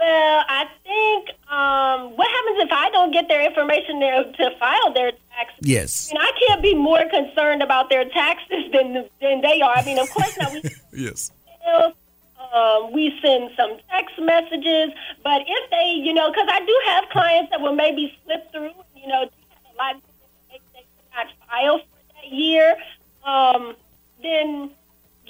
Well, 0.00 0.44
I 0.48 0.64
think 0.82 1.28
um, 1.52 2.16
what 2.16 2.26
happens 2.26 2.56
if 2.60 2.72
I 2.72 2.88
don't 2.90 3.12
get 3.12 3.28
their 3.28 3.44
information 3.44 4.00
there 4.00 4.24
to 4.24 4.50
file 4.58 4.94
their 4.94 5.12
taxes? 5.12 5.60
Yes. 5.60 6.10
I 6.10 6.14
mean, 6.14 6.22
I 6.22 6.32
can't 6.46 6.62
be 6.62 6.74
more 6.74 7.04
concerned 7.10 7.62
about 7.62 7.90
their 7.90 8.08
taxes 8.08 8.64
than 8.72 9.08
than 9.20 9.42
they 9.42 9.60
are. 9.60 9.76
I 9.76 9.84
mean, 9.84 9.98
of 9.98 10.08
course 10.10 10.38
not. 10.38 10.52
We 10.52 10.62
yes. 11.04 11.30
um, 11.68 12.92
we 12.92 13.12
send 13.20 13.50
some 13.58 13.76
text 13.90 14.18
messages, 14.18 14.90
but 15.22 15.42
if 15.46 15.70
they, 15.70 16.00
you 16.02 16.14
know, 16.14 16.30
because 16.30 16.48
I 16.50 16.60
do 16.64 16.80
have 16.86 17.04
clients 17.10 17.50
that 17.50 17.60
will 17.60 17.74
maybe 17.74 18.18
slip 18.24 18.50
through, 18.52 18.72
you 18.96 19.06
know, 19.06 19.24
a 19.24 19.76
lot 19.76 19.96
of 19.96 20.02
they, 20.50 20.60
they 20.72 20.84
not 21.14 21.26
file 21.46 21.78
for 21.78 22.14
that 22.14 22.32
year, 22.32 22.74
um, 23.24 23.76
then 24.22 24.70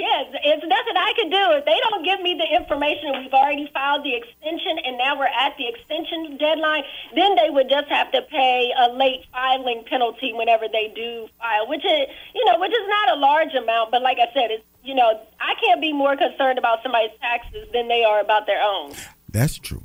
yes, 0.01 0.33
it's 0.33 0.65
nothing 0.65 0.97
I 0.97 1.13
can 1.15 1.29
do. 1.29 1.45
If 1.61 1.65
they 1.69 1.77
don't 1.89 2.05
give 2.05 2.21
me 2.25 2.35
the 2.41 2.49
information, 2.57 3.21
we've 3.21 3.37
already 3.37 3.69
filed 3.73 4.03
the 4.03 4.17
extension, 4.17 4.81
and 4.81 4.97
now 4.97 5.21
we're 5.21 5.29
at 5.29 5.53
the 5.61 5.69
extension 5.69 6.41
deadline. 6.41 6.85
Then 7.15 7.37
they 7.37 7.51
would 7.53 7.69
just 7.69 7.89
have 7.93 8.11
to 8.13 8.23
pay 8.23 8.73
a 8.73 8.91
late 8.97 9.29
filing 9.31 9.85
penalty 9.85 10.33
whenever 10.33 10.65
they 10.67 10.89
do 10.97 11.29
file, 11.39 11.69
which 11.69 11.85
is, 11.85 12.09
you 12.35 12.45
know, 12.49 12.59
which 12.59 12.73
is 12.73 12.87
not 12.89 13.17
a 13.17 13.21
large 13.21 13.53
amount, 13.55 13.93
but 13.93 14.01
like 14.01 14.19
I 14.19 14.33
said, 14.33 14.51
it's 14.51 14.65
you 14.83 14.95
know, 14.95 15.21
I 15.39 15.55
can't 15.61 15.81
be 15.81 15.93
more 15.93 16.17
concerned 16.17 16.59
about 16.59 16.83
somebody's 16.83 17.11
taxes 17.21 17.69
than 17.73 17.89
they 17.89 18.05
are 18.05 18.21
about 18.21 18.47
their 18.47 18.63
own. 18.63 18.95
That's 19.29 19.59
true. 19.59 19.83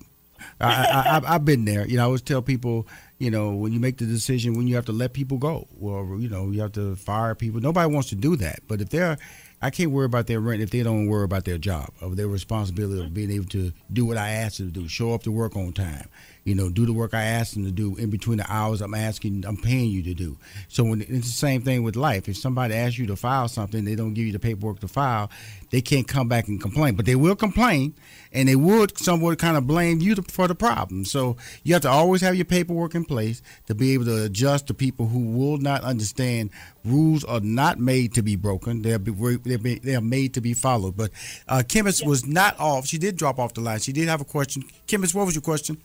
I, 0.60 1.22
I, 1.26 1.36
I've 1.36 1.46
been 1.46 1.66
there. 1.66 1.86
You 1.86 1.98
know, 1.98 2.04
I 2.04 2.06
always 2.06 2.22
tell 2.22 2.42
people, 2.42 2.88
you 3.18 3.30
know, 3.30 3.54
when 3.56 3.74
you 3.74 3.80
make 3.80 3.98
the 3.98 4.06
decision, 4.06 4.56
when 4.56 4.68
you 4.68 4.76
have 4.76 4.86
to 4.86 4.92
let 4.92 5.14
people 5.14 5.38
go, 5.38 5.68
or 5.80 6.18
you 6.18 6.30
know, 6.30 6.52
you 6.52 6.62
have 6.62 6.74
to 6.74 6.96
fire 6.96 7.36
people. 7.36 7.60
Nobody 7.60 7.92
wants 7.94 8.10
to 8.10 8.16
do 8.16 8.36
that. 8.38 8.60
But 8.68 8.82
if 8.82 8.90
they're, 8.90 9.18
I 9.62 9.70
can't 9.70 9.92
worry 9.92 10.06
about 10.06 10.28
their 10.28 10.40
rent 10.40 10.62
if 10.62 10.70
they 10.70 10.84
don't 10.84 11.08
worry 11.08 11.24
about 11.24 11.46
their 11.46 11.58
job, 11.58 11.90
of 12.02 12.18
their 12.18 12.28
responsibility 12.28 13.04
of 13.04 13.14
being 13.14 13.32
able 13.32 13.46
to 13.46 13.72
do 13.92 14.06
what 14.06 14.18
I 14.18 14.30
asked 14.30 14.58
them 14.58 14.72
to 14.72 14.82
do, 14.82 14.88
show 14.88 15.14
up 15.14 15.24
to 15.24 15.32
work 15.32 15.56
on 15.56 15.74
time, 15.74 16.08
you 16.46 16.54
know, 16.54 16.70
do 16.70 16.86
the 16.86 16.94
work 16.94 17.16
I 17.16 17.24
asked 17.24 17.56
them 17.56 17.66
to 17.66 17.72
do 17.72 17.96
in 17.96 18.12
between 18.12 18.38
the 18.38 18.46
hours 18.48 18.80
I'm 18.80 18.94
asking, 18.94 19.46
I'm 19.48 19.58
paying 19.58 19.90
you 19.90 20.04
to 20.04 20.14
do. 20.14 20.38
So 20.68 20.84
when 20.84 21.02
it's 21.02 21.10
the 21.10 21.24
same 21.24 21.64
thing 21.64 21.82
with 21.82 21.96
life. 21.96 22.30
If 22.30 22.38
somebody 22.38 22.76
asks 22.76 23.00
you 23.00 23.08
to 23.08 23.16
file 23.16 23.48
something, 23.48 23.84
they 23.84 23.96
don't 23.96 24.14
give 24.14 24.28
you 24.28 24.32
the 24.32 24.38
paperwork 24.38 24.80
to 24.82 24.88
file, 24.88 25.32
they 25.72 25.82
can't 25.82 26.08
come 26.08 26.28
back 26.28 26.48
and 26.48 26.62
complain. 26.62 26.94
But 26.94 27.08
they 27.08 27.16
will 27.16 27.36
complain, 27.36 27.96
and 28.32 28.48
they 28.48 28.56
would 28.56 28.96
somewhat 29.00 29.40
kind 29.40 29.58
of 29.58 29.66
blame 29.66 30.02
you 30.02 30.16
for 30.30 30.48
the 30.48 30.54
problem. 30.54 31.04
So 31.06 31.36
you 31.64 31.74
have 31.74 31.82
to 31.82 31.90
always 31.90 32.22
have 32.22 32.36
your 32.36 32.46
paperwork 32.46 32.94
in 32.94 33.06
place 33.06 33.42
to 33.66 33.74
be 33.74 33.96
able 33.96 34.06
to 34.06 34.26
adjust 34.26 34.68
to 34.68 34.76
people 34.76 35.08
who 35.08 35.32
will 35.32 35.58
not 35.58 35.84
understand 35.84 36.52
rules 36.84 37.24
are 37.24 37.40
not 37.40 37.80
made 37.80 38.14
to 38.14 38.22
be 38.22 38.36
broken. 38.36 38.84
They're 38.84 39.00
they're, 39.00 39.58
they're 39.58 40.00
made 40.00 40.36
to 40.36 40.42
be 40.42 40.54
followed. 40.54 40.96
But 40.96 41.10
uh, 41.48 41.64
Chemist 41.68 42.06
was 42.06 42.28
not 42.28 42.60
off. 42.60 42.86
She 42.86 43.00
did 43.00 43.16
drop 43.16 43.40
off 43.40 43.56
the 43.56 43.62
line. 43.62 43.80
She 43.80 43.94
did 43.94 44.08
have 44.10 44.22
a 44.22 44.26
question. 44.26 44.64
Chemist, 44.86 45.16
what 45.16 45.26
was 45.26 45.34
your 45.34 45.42
question? 45.42 45.82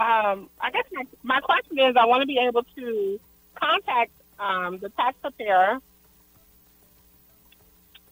Um, 0.00 0.48
I 0.60 0.70
guess 0.70 0.84
my, 0.92 1.04
my 1.22 1.40
question 1.40 1.78
is 1.78 1.94
I 1.96 2.06
want 2.06 2.22
to 2.22 2.26
be 2.26 2.38
able 2.38 2.62
to 2.76 3.20
contact 3.54 4.12
um, 4.38 4.78
the 4.78 4.88
tax 4.90 5.16
preparer 5.20 5.78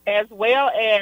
as 0.06 0.26
well 0.30 0.68
as 0.68 1.00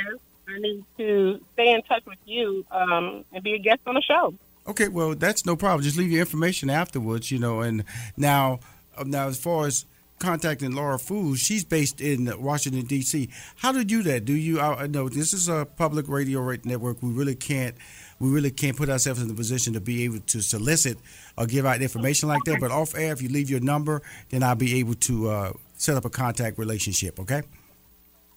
I 0.48 0.58
need 0.60 0.84
to 0.98 1.40
stay 1.54 1.72
in 1.72 1.82
touch 1.82 2.04
with 2.06 2.18
you 2.24 2.64
um, 2.70 3.24
and 3.32 3.42
be 3.42 3.54
a 3.54 3.58
guest 3.58 3.80
on 3.86 3.94
the 3.94 4.02
show. 4.02 4.34
Okay, 4.68 4.86
well, 4.88 5.14
that's 5.14 5.44
no 5.44 5.56
problem. 5.56 5.82
Just 5.82 5.96
leave 5.96 6.10
your 6.10 6.20
information 6.20 6.70
afterwards, 6.70 7.30
you 7.32 7.38
know. 7.38 7.60
And 7.60 7.84
now, 8.16 8.60
uh, 8.96 9.04
now 9.04 9.26
as 9.26 9.38
far 9.38 9.66
as 9.66 9.86
contacting 10.18 10.72
Laura 10.72 10.98
Foos, 10.98 11.38
she's 11.38 11.64
based 11.64 12.00
in 12.00 12.30
Washington 12.40 12.86
D.C. 12.86 13.28
How 13.56 13.72
do 13.72 13.78
you 13.78 13.84
do 13.84 14.02
that? 14.04 14.24
Do 14.24 14.34
you? 14.34 14.60
I 14.60 14.86
know 14.86 15.08
this 15.08 15.32
is 15.32 15.48
a 15.48 15.66
public 15.66 16.08
radio 16.08 16.48
network. 16.64 17.02
We 17.02 17.10
really 17.10 17.36
can't 17.36 17.76
we 18.18 18.30
really 18.30 18.50
can't 18.50 18.76
put 18.76 18.88
ourselves 18.88 19.20
in 19.20 19.28
the 19.28 19.34
position 19.34 19.74
to 19.74 19.80
be 19.80 20.04
able 20.04 20.20
to 20.20 20.40
solicit 20.40 20.98
or 21.36 21.46
give 21.46 21.66
out 21.66 21.82
information 21.82 22.28
like 22.28 22.42
that. 22.44 22.60
But 22.60 22.70
off 22.70 22.94
air, 22.96 23.12
if 23.12 23.20
you 23.20 23.28
leave 23.28 23.50
your 23.50 23.60
number, 23.60 24.02
then 24.30 24.42
I'll 24.42 24.54
be 24.54 24.78
able 24.78 24.94
to 24.94 25.28
uh, 25.28 25.52
set 25.76 25.96
up 25.96 26.04
a 26.04 26.10
contact 26.10 26.58
relationship. 26.58 27.20
Okay. 27.20 27.42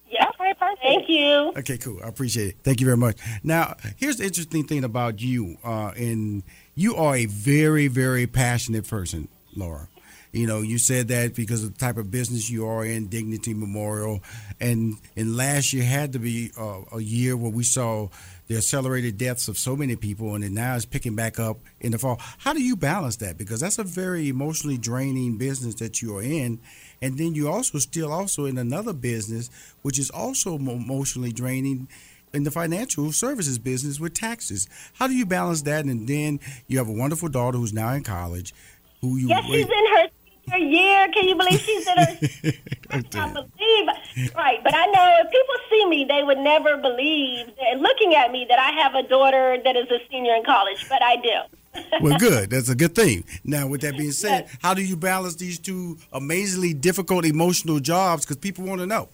Yeah, 0.09 0.25
perfect. 0.37 0.81
Thank 0.81 1.07
you. 1.07 1.53
Okay, 1.57 1.77
cool. 1.77 1.99
I 2.03 2.07
appreciate 2.07 2.49
it. 2.49 2.55
Thank 2.63 2.81
you 2.81 2.85
very 2.85 2.97
much. 2.97 3.17
Now, 3.43 3.75
here's 3.97 4.17
the 4.17 4.25
interesting 4.25 4.65
thing 4.65 4.83
about 4.83 5.21
you, 5.21 5.57
uh, 5.63 5.91
and 5.95 6.43
you 6.75 6.95
are 6.95 7.15
a 7.15 7.25
very, 7.25 7.87
very 7.87 8.27
passionate 8.27 8.87
person, 8.87 9.27
Laura. 9.55 9.87
You 10.31 10.45
know, 10.45 10.61
you 10.61 10.77
said 10.77 11.07
that 11.07 11.33
because 11.33 11.63
of 11.63 11.73
the 11.73 11.79
type 11.79 11.97
of 11.97 12.11
business 12.11 12.51
you 12.51 12.67
are 12.67 12.85
in, 12.85 13.07
Dignity 13.07 13.53
Memorial, 13.55 14.21
and 14.59 14.95
and 15.15 15.35
last 15.35 15.73
year 15.73 15.83
had 15.83 16.13
to 16.13 16.19
be 16.19 16.51
uh, 16.55 16.81
a 16.91 16.99
year 16.99 17.35
where 17.35 17.51
we 17.51 17.63
saw 17.63 18.09
the 18.49 18.57
accelerated 18.57 19.17
deaths 19.17 19.47
of 19.47 19.57
so 19.57 19.75
many 19.75 19.95
people, 19.95 20.33
and 20.33 20.43
it 20.43 20.51
now 20.51 20.75
is 20.75 20.85
picking 20.85 21.15
back 21.15 21.39
up 21.39 21.59
in 21.79 21.91
the 21.91 21.99
fall. 21.99 22.19
How 22.39 22.51
do 22.51 22.61
you 22.61 22.75
balance 22.75 23.15
that? 23.17 23.37
Because 23.37 23.59
that's 23.59 23.77
a 23.77 23.83
very 23.83 24.27
emotionally 24.27 24.77
draining 24.77 25.37
business 25.37 25.75
that 25.75 26.01
you 26.01 26.17
are 26.17 26.23
in, 26.23 26.59
and 26.99 27.17
then 27.17 27.35
you 27.35 27.47
also 27.47 27.77
still 27.77 28.11
also 28.11 28.45
in 28.45 28.57
another 28.57 28.91
business 28.91 29.49
which 29.83 29.99
is 29.99 30.09
also 30.09 30.55
emotionally 30.55 31.31
draining 31.31 31.87
in 32.33 32.43
the 32.43 32.51
financial 32.51 33.11
services 33.11 33.59
business 33.59 33.99
with 33.99 34.13
taxes. 34.15 34.67
How 34.93 35.07
do 35.07 35.13
you 35.13 35.25
balance 35.25 35.61
that? 35.63 35.85
And 35.85 36.07
then 36.07 36.39
you 36.67 36.79
have 36.79 36.89
a 36.89 36.93
wonderful 36.93 37.29
daughter 37.29 37.57
who's 37.57 37.73
now 37.73 37.93
in 37.93 38.03
college. 38.03 38.53
Who 39.01 39.15
you 39.17 39.29
yes, 39.29 39.45
she's 39.45 39.65
in 39.65 39.69
her 39.69 40.07
a 40.53 40.59
year. 40.59 41.07
Can 41.13 41.27
you 41.27 41.35
believe 41.35 41.59
she's 41.59 41.87
in 41.87 41.97
her? 41.97 42.51
I 42.91 43.01
can't 43.01 43.33
believe. 43.33 44.33
Right, 44.35 44.63
but 44.63 44.73
I 44.75 44.85
know 44.87 45.17
if 45.23 45.31
people 45.31 45.55
see 45.69 45.85
me, 45.85 46.05
they 46.05 46.23
would 46.23 46.39
never 46.39 46.77
believe, 46.77 47.47
that, 47.57 47.79
looking 47.79 48.15
at 48.15 48.31
me, 48.31 48.45
that 48.49 48.59
I 48.59 48.71
have 48.71 48.95
a 48.95 49.03
daughter 49.07 49.57
that 49.63 49.75
is 49.75 49.89
a 49.91 49.99
senior 50.09 50.35
in 50.35 50.43
college. 50.43 50.87
But 50.89 51.01
I 51.03 51.15
do. 51.17 51.81
well, 52.01 52.17
good. 52.17 52.49
That's 52.49 52.69
a 52.69 52.75
good 52.75 52.95
thing. 52.95 53.23
Now, 53.43 53.67
with 53.67 53.81
that 53.81 53.97
being 53.97 54.11
said, 54.11 54.45
yes. 54.47 54.57
how 54.61 54.73
do 54.73 54.83
you 54.83 54.97
balance 54.97 55.35
these 55.35 55.59
two 55.59 55.97
amazingly 56.11 56.73
difficult 56.73 57.25
emotional 57.25 57.79
jobs? 57.79 58.25
Because 58.25 58.37
people 58.37 58.65
want 58.65 58.81
to 58.81 58.87
know. 58.87 59.09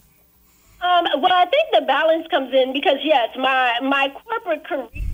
Um, 0.81 1.05
well, 1.21 1.33
I 1.33 1.45
think 1.45 1.69
the 1.73 1.81
balance 1.81 2.27
comes 2.29 2.53
in 2.53 2.71
because 2.71 2.97
yes, 3.03 3.29
my 3.37 3.79
my 3.81 4.13
corporate 4.23 4.65
career 4.65 5.04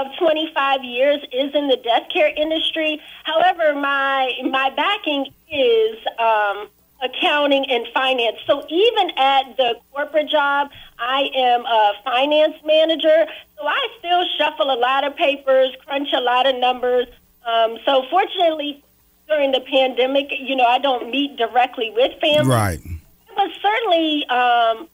of 0.00 0.10
of 0.10 0.16
25 0.18 0.84
years 0.84 1.20
is 1.32 1.54
in 1.54 1.68
the 1.68 1.76
death 1.76 2.08
care 2.12 2.32
industry. 2.36 3.00
However, 3.24 3.74
my 3.74 4.32
my 4.44 4.70
backing 4.70 5.26
is 5.50 5.96
um, 6.18 6.68
accounting 7.02 7.66
and 7.70 7.86
finance. 7.92 8.38
So 8.46 8.64
even 8.68 9.10
at 9.16 9.56
the 9.56 9.76
corporate 9.92 10.28
job, 10.28 10.70
I 10.98 11.30
am 11.34 11.64
a 11.64 11.92
finance 12.04 12.56
manager. 12.64 13.26
So 13.56 13.66
I 13.66 13.88
still 13.98 14.24
shuffle 14.38 14.70
a 14.70 14.78
lot 14.78 15.04
of 15.04 15.16
papers, 15.16 15.74
crunch 15.84 16.08
a 16.12 16.20
lot 16.20 16.46
of 16.46 16.56
numbers. 16.56 17.06
Um, 17.46 17.78
so 17.84 18.04
fortunately, 18.10 18.82
during 19.28 19.52
the 19.52 19.60
pandemic, 19.60 20.30
you 20.38 20.56
know, 20.56 20.66
I 20.66 20.78
don't 20.78 21.10
meet 21.10 21.36
directly 21.36 21.92
with 21.94 22.18
families. 22.20 22.48
Right. 22.48 22.80
It 22.84 23.36
was 23.36 23.50
certainly 23.62 24.26
um, 24.26 24.88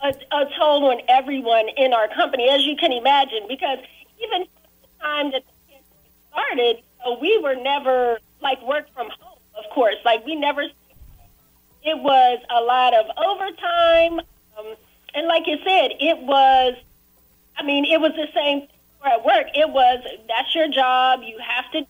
a, 0.00 0.36
a 0.36 0.50
toll 0.56 0.86
on 0.86 1.00
everyone 1.08 1.68
in 1.76 1.92
our 1.92 2.08
company, 2.08 2.48
as 2.48 2.64
you 2.64 2.76
can 2.76 2.92
imagine, 2.92 3.46
because 3.48 3.78
even 4.22 4.46
the 4.82 4.88
time 5.02 5.30
that 5.32 5.42
the 5.44 5.52
pandemic 5.68 6.20
started, 6.30 6.82
so 7.04 7.18
we 7.20 7.38
were 7.38 7.56
never 7.56 8.18
like 8.40 8.60
work 8.62 8.86
from 8.94 9.08
home. 9.10 9.38
Of 9.56 9.64
course, 9.74 9.96
like 10.04 10.24
we 10.24 10.36
never. 10.36 10.62
It 11.82 11.98
was 11.98 12.38
a 12.50 12.60
lot 12.60 12.92
of 12.94 13.06
overtime, 13.16 14.20
um, 14.58 14.74
and 15.14 15.26
like 15.26 15.46
you 15.46 15.56
said, 15.64 15.92
it 15.98 16.18
was. 16.22 16.74
I 17.56 17.62
mean, 17.62 17.84
it 17.84 18.00
was 18.00 18.12
the 18.12 18.28
same 18.34 18.68
for 19.00 19.08
at 19.08 19.24
work. 19.24 19.46
It 19.54 19.68
was 19.70 20.02
that's 20.28 20.54
your 20.54 20.68
job. 20.68 21.20
You 21.22 21.38
have 21.38 21.70
to. 21.72 21.86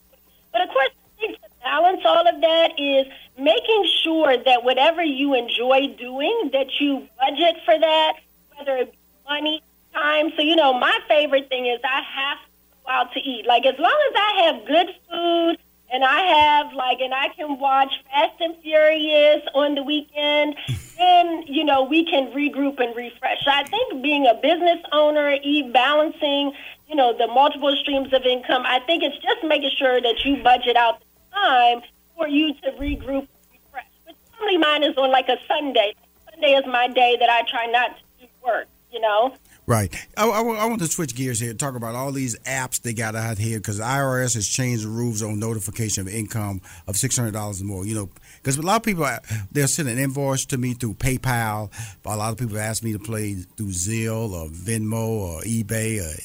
But 0.52 0.62
of 0.62 0.68
course, 0.68 0.90
I 0.90 1.20
think 1.20 1.36
to 1.36 1.48
balance 1.62 2.02
all 2.04 2.26
of 2.26 2.40
that 2.40 2.72
is 2.78 3.06
making 3.38 3.86
sure 4.02 4.36
that 4.36 4.64
whatever 4.64 5.02
you 5.02 5.34
enjoy 5.34 5.94
doing, 5.98 6.50
that 6.52 6.80
you 6.80 7.06
budget 7.18 7.56
for 7.64 7.78
that, 7.78 8.14
whether 8.56 8.76
it 8.76 8.92
be 8.92 8.98
money, 9.28 9.62
time. 9.92 10.30
So 10.36 10.42
you 10.42 10.56
know, 10.56 10.72
my 10.72 10.98
favorite 11.08 11.48
thing 11.48 11.66
is 11.66 11.80
I 11.84 12.02
have 12.02 12.38
to 12.38 12.50
go 12.84 12.92
out 12.92 13.12
to 13.14 13.20
eat. 13.20 13.46
Like 13.46 13.66
as 13.66 13.78
long 13.78 13.98
as 14.10 14.14
I 14.16 14.42
have 14.46 14.66
good 14.66 14.88
food 15.10 15.58
and 15.92 16.04
I 16.04 16.20
have 16.20 16.72
like, 16.72 17.00
and 17.00 17.12
I 17.12 17.28
can 17.28 17.58
watch 17.58 17.92
Fast 18.10 18.40
and 18.40 18.56
Furious 18.62 19.42
on 19.54 19.74
the 19.74 19.82
weekend, 19.82 20.56
and 20.98 21.48
you 21.48 21.64
know 21.64 21.82
we 21.82 22.04
can 22.04 22.32
regroup 22.32 22.78
and 22.78 22.94
refresh. 22.94 23.44
So 23.44 23.50
I 23.50 23.64
think 23.64 24.02
being 24.02 24.26
a 24.26 24.34
business 24.34 24.78
owner, 24.92 25.36
e 25.42 25.70
balancing, 25.70 26.52
you 26.88 26.94
know, 26.94 27.16
the 27.16 27.26
multiple 27.26 27.74
streams 27.76 28.12
of 28.12 28.22
income. 28.24 28.62
I 28.66 28.80
think 28.80 29.02
it's 29.02 29.16
just 29.16 29.42
making 29.44 29.70
sure 29.78 30.00
that 30.00 30.24
you 30.24 30.42
budget 30.42 30.76
out 30.76 31.00
the 31.00 31.36
time 31.36 31.82
for 32.16 32.28
you 32.28 32.54
to 32.54 32.70
regroup 32.72 33.26
and 33.26 33.50
refresh. 33.52 33.90
But 34.06 34.14
normally 34.38 34.58
mine 34.58 34.84
is 34.84 34.96
on 34.96 35.10
like 35.10 35.28
a 35.28 35.38
Sunday. 35.48 35.94
Sunday 36.30 36.52
is 36.52 36.66
my 36.66 36.88
day 36.88 37.16
that 37.18 37.30
I 37.30 37.42
try 37.50 37.66
not 37.66 37.96
to 37.96 38.02
do 38.20 38.26
work. 38.44 38.68
You 38.92 39.00
know. 39.00 39.34
Right. 39.66 39.94
I, 40.16 40.26
I, 40.28 40.40
I, 40.40 40.66
want 40.66 40.80
to 40.80 40.86
switch 40.88 41.14
gears 41.14 41.38
here 41.38 41.50
and 41.50 41.60
talk 41.60 41.76
about 41.76 41.94
all 41.94 42.10
these 42.10 42.36
apps 42.40 42.80
they 42.80 42.92
got 42.92 43.14
out 43.14 43.38
here 43.38 43.58
because 43.58 43.78
IRS 43.78 44.34
has 44.34 44.48
changed 44.48 44.84
the 44.84 44.88
rules 44.88 45.22
on 45.22 45.38
notification 45.38 46.06
of 46.06 46.12
income 46.12 46.60
of 46.88 46.96
six 46.96 47.16
hundred 47.16 47.32
dollars 47.32 47.62
or 47.62 47.66
more. 47.66 47.86
You 47.86 47.94
know, 47.94 48.08
because 48.36 48.56
a 48.56 48.62
lot 48.62 48.76
of 48.76 48.82
people 48.82 49.08
they'll 49.52 49.68
send 49.68 49.88
an 49.88 49.98
invoice 49.98 50.44
to 50.46 50.58
me 50.58 50.74
through 50.74 50.94
PayPal. 50.94 51.70
A 52.04 52.16
lot 52.16 52.32
of 52.32 52.38
people 52.38 52.58
ask 52.58 52.82
me 52.82 52.92
to 52.92 52.98
play 52.98 53.34
through 53.34 53.68
Zelle 53.68 54.32
or 54.32 54.48
Venmo 54.48 55.08
or 55.08 55.42
eBay 55.42 56.00
or 56.00 56.18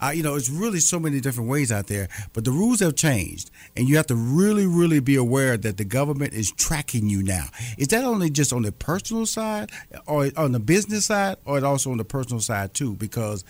uh, 0.00 0.10
you 0.14 0.22
know, 0.22 0.34
it's 0.34 0.48
really 0.48 0.80
so 0.80 0.98
many 0.98 1.20
different 1.20 1.48
ways 1.48 1.72
out 1.72 1.86
there, 1.86 2.08
but 2.32 2.44
the 2.44 2.50
rules 2.50 2.80
have 2.80 2.94
changed, 2.94 3.50
and 3.76 3.88
you 3.88 3.96
have 3.96 4.06
to 4.06 4.14
really, 4.14 4.66
really 4.66 5.00
be 5.00 5.16
aware 5.16 5.56
that 5.56 5.76
the 5.76 5.84
government 5.84 6.32
is 6.34 6.52
tracking 6.52 7.08
you 7.08 7.22
now. 7.22 7.46
Is 7.76 7.88
that 7.88 8.04
only 8.04 8.30
just 8.30 8.52
on 8.52 8.62
the 8.62 8.72
personal 8.72 9.26
side, 9.26 9.70
or 10.06 10.30
on 10.36 10.52
the 10.52 10.60
business 10.60 11.06
side, 11.06 11.36
or 11.44 11.64
also 11.64 11.90
on 11.90 11.98
the 11.98 12.04
personal 12.04 12.40
side 12.40 12.74
too? 12.74 12.94
Because 12.94 13.44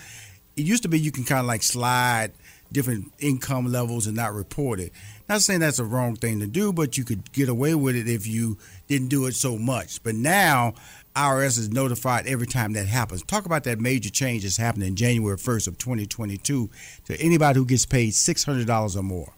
it 0.56 0.64
used 0.64 0.82
to 0.82 0.88
be 0.88 0.98
you 0.98 1.12
can 1.12 1.24
kind 1.24 1.40
of 1.40 1.46
like 1.46 1.62
slide 1.62 2.32
different 2.72 3.12
income 3.18 3.70
levels 3.70 4.06
and 4.06 4.16
not 4.16 4.34
report 4.34 4.80
it. 4.80 4.92
Not 5.28 5.42
saying 5.42 5.60
that's 5.60 5.78
a 5.78 5.84
wrong 5.84 6.16
thing 6.16 6.40
to 6.40 6.46
do, 6.46 6.72
but 6.72 6.96
you 6.96 7.04
could 7.04 7.32
get 7.32 7.48
away 7.48 7.74
with 7.74 7.96
it 7.96 8.08
if 8.08 8.26
you 8.26 8.58
didn't 8.86 9.08
do 9.08 9.26
it 9.26 9.32
so 9.32 9.58
much. 9.58 10.02
But 10.02 10.14
now 10.14 10.74
IRS 11.14 11.58
is 11.58 11.70
notified 11.70 12.26
every 12.26 12.46
time 12.46 12.74
that 12.74 12.86
happens. 12.86 13.22
Talk 13.24 13.44
about 13.44 13.64
that 13.64 13.80
major 13.80 14.10
change 14.10 14.44
that's 14.44 14.56
happening 14.56 14.94
January 14.94 15.36
1st 15.36 15.68
of 15.68 15.78
2022 15.78 16.70
to 17.06 17.20
anybody 17.20 17.58
who 17.58 17.66
gets 17.66 17.86
paid 17.86 18.12
$600 18.12 18.96
or 18.96 19.02
more. 19.02 19.32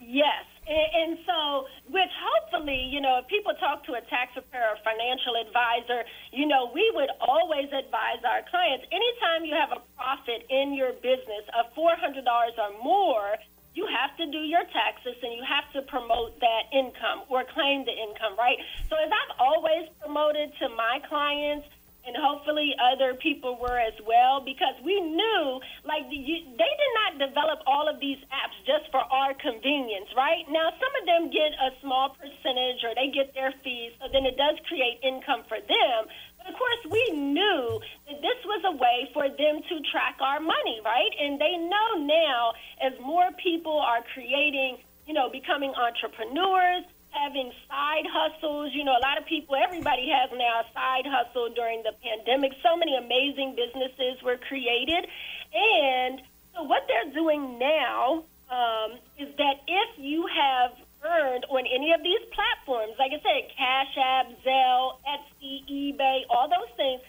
Yes. 0.00 0.44
And, 0.68 1.18
so, 1.26 1.66
which 1.90 2.10
hopefully, 2.22 2.45
you 2.74 3.00
know, 3.00 3.22
if 3.22 3.28
people 3.30 3.54
talk 3.62 3.86
to 3.86 3.94
a 3.94 4.02
tax 4.10 4.34
preparer 4.34 4.74
or 4.74 4.78
financial 4.82 5.38
advisor, 5.38 6.02
you 6.32 6.46
know, 6.50 6.70
we 6.74 6.90
would 6.94 7.10
always 7.22 7.70
advise 7.70 8.18
our 8.26 8.42
clients 8.50 8.86
anytime 8.90 9.46
you 9.46 9.54
have 9.54 9.70
a 9.70 9.80
profit 9.94 10.42
in 10.50 10.74
your 10.74 10.92
business 10.98 11.46
of 11.54 11.70
$400 11.78 12.26
or 12.26 12.72
more, 12.82 13.38
you 13.76 13.84
have 13.86 14.16
to 14.16 14.24
do 14.32 14.40
your 14.40 14.64
taxes 14.72 15.14
and 15.22 15.36
you 15.36 15.44
have 15.44 15.68
to 15.76 15.84
promote 15.86 16.40
that 16.40 16.64
income 16.72 17.28
or 17.28 17.44
claim 17.52 17.84
the 17.84 17.92
income, 17.92 18.32
right? 18.40 18.56
So 18.88 18.96
as 18.96 19.12
I've 19.12 19.36
always 19.38 19.86
promoted 20.00 20.50
to 20.64 20.72
my 20.72 20.98
clients, 21.06 21.68
and 22.06 22.16
hopefully 22.16 22.74
other 22.78 23.14
people 23.14 23.58
were 23.60 23.78
as 23.78 23.94
well 24.06 24.40
because 24.40 24.74
we 24.84 25.00
knew 25.00 25.60
like 25.84 26.06
you, 26.10 26.46
they 26.56 26.72
did 26.78 26.92
not 27.04 27.18
develop 27.18 27.60
all 27.66 27.88
of 27.90 28.00
these 28.00 28.18
apps 28.30 28.56
just 28.64 28.90
for 28.90 29.02
our 29.02 29.34
convenience 29.38 30.08
right 30.16 30.46
now 30.50 30.70
some 30.78 30.92
of 31.00 31.04
them 31.06 31.30
get 31.30 31.52
a 31.58 31.70
small 31.82 32.14
percentage 32.16 32.80
or 32.86 32.94
they 32.94 33.10
get 33.10 33.34
their 33.34 33.52
fees 33.64 33.92
so 34.00 34.06
then 34.12 34.24
it 34.24 34.36
does 34.38 34.56
create 34.68 34.98
income 35.02 35.42
for 35.48 35.58
them 35.58 36.00
But 36.38 36.52
of 36.52 36.54
course, 36.58 36.82
we 36.90 37.04
knew 37.16 37.80
that 38.08 38.22
this 38.22 38.40
was 38.44 38.62
a 38.66 38.74
way 38.76 39.10
for 39.12 39.28
them 39.28 39.62
to 39.68 39.74
track 39.90 40.16
our 40.20 40.40
money, 40.40 40.80
right? 40.84 41.10
And 41.20 41.40
they 41.40 41.56
know 41.56 42.06
now 42.06 42.52
as 42.82 42.92
more 43.00 43.30
people 43.42 43.78
are 43.78 44.02
creating, 44.14 44.78
you 45.06 45.14
know, 45.14 45.30
becoming 45.30 45.72
entrepreneurs, 45.74 46.84
having 47.16 47.52
side 47.68 48.06
hustles. 48.06 48.72
You 48.72 48.84
know, 48.84 48.92
a 48.92 49.02
lot 49.02 49.18
of 49.18 49.26
people, 49.26 49.56
everybody 49.56 50.08
has 50.10 50.30
now 50.36 50.60
a 50.60 50.66
side 50.72 51.06
hustle 51.06 51.48
during 51.54 51.82
the 51.82 51.92
pandemic. 52.02 52.52
So 52.62 52.76
many 52.76 52.96
amazing 52.96 53.56
businesses 53.56 54.22
were 54.22 54.36
created. 54.36 55.06
And 55.54 56.20
so 56.54 56.62
what 56.64 56.84
they're 56.88 57.12
doing 57.12 57.58
now 57.58 58.24
um, 58.50 58.98
is 59.18 59.28
that 59.36 59.64
if 59.66 59.98
you 59.98 60.26
have 60.26 60.72
earned 61.04 61.44
on 61.48 61.64
any 61.66 61.92
of 61.92 62.02
these 62.02 62.22
platforms, 62.32 62.94
like 62.98 63.12
I 63.12 63.20
said, 63.22 63.50
Cash 63.56 63.94
App, 63.98 64.26
Zelle, 64.44 64.98
Etsy, 65.06 65.62
eBay, 65.68 66.22
all 66.30 66.48
those 66.48 66.70
things, 66.76 67.00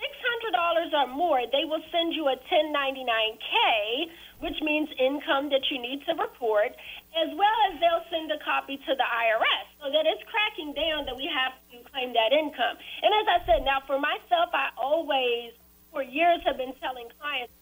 $600 0.00 0.92
or 0.92 1.06
more, 1.14 1.40
they 1.52 1.64
will 1.64 1.82
send 1.92 2.14
you 2.14 2.28
a 2.28 2.36
1099K, 2.36 4.10
which 4.40 4.60
means 4.62 4.88
income 4.98 5.50
that 5.50 5.62
you 5.70 5.80
need 5.80 6.04
to 6.06 6.12
report, 6.14 6.74
as 7.14 7.30
well 7.38 7.58
as 7.70 7.78
they'll 7.78 8.06
send 8.10 8.30
a 8.34 8.40
copy 8.42 8.76
to 8.76 8.92
the 8.94 9.06
IRS 9.06 9.66
so 9.78 9.86
that 9.94 10.02
it's 10.02 10.22
cracking 10.26 10.74
down 10.74 11.06
that 11.06 11.14
we 11.14 11.30
have 11.30 11.54
to 11.70 11.78
claim 11.90 12.10
that 12.10 12.34
income. 12.34 12.74
And 13.02 13.10
as 13.14 13.26
I 13.30 13.38
said, 13.46 13.62
now 13.62 13.82
for 13.86 13.98
myself, 14.02 14.50
I 14.50 14.74
always, 14.74 15.54
for 15.94 16.02
years, 16.02 16.42
have 16.42 16.58
been 16.58 16.74
telling 16.82 17.06
clients, 17.22 17.54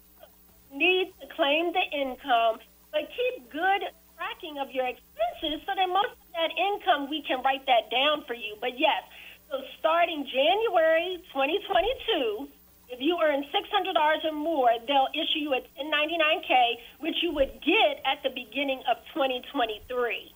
need 0.73 1.13
to 1.21 1.29
claim 1.37 1.73
the 1.77 1.85
income, 1.93 2.65
but 2.91 3.05
keep 3.13 3.53
good 3.53 3.93
tracking 4.17 4.57
of 4.57 4.73
your 4.73 4.89
expenses 4.89 5.61
so 5.69 5.77
that 5.77 5.89
most 5.89 6.17
of 6.17 6.31
that 6.33 6.53
income 6.57 7.13
we 7.13 7.21
can 7.21 7.45
write 7.45 7.67
that 7.69 7.93
down 7.93 8.25
for 8.25 8.33
you. 8.33 8.57
But 8.57 8.81
yes, 8.81 9.05
so 9.53 9.61
starting 9.79 10.25
January 10.25 11.21
2022, 11.29 12.49
if 12.93 13.01
you 13.01 13.19
earn 13.25 13.43
$600 13.43 14.25
or 14.25 14.33
more, 14.33 14.69
they'll 14.87 15.09
issue 15.15 15.39
you 15.39 15.55
a 15.55 15.61
1099K, 15.83 16.75
which 17.01 17.17
you 17.23 17.33
would 17.33 17.53
get 17.65 18.03
at 18.05 18.23
the 18.23 18.29
beginning 18.29 18.83
of 18.91 18.99
2023. 19.15 20.35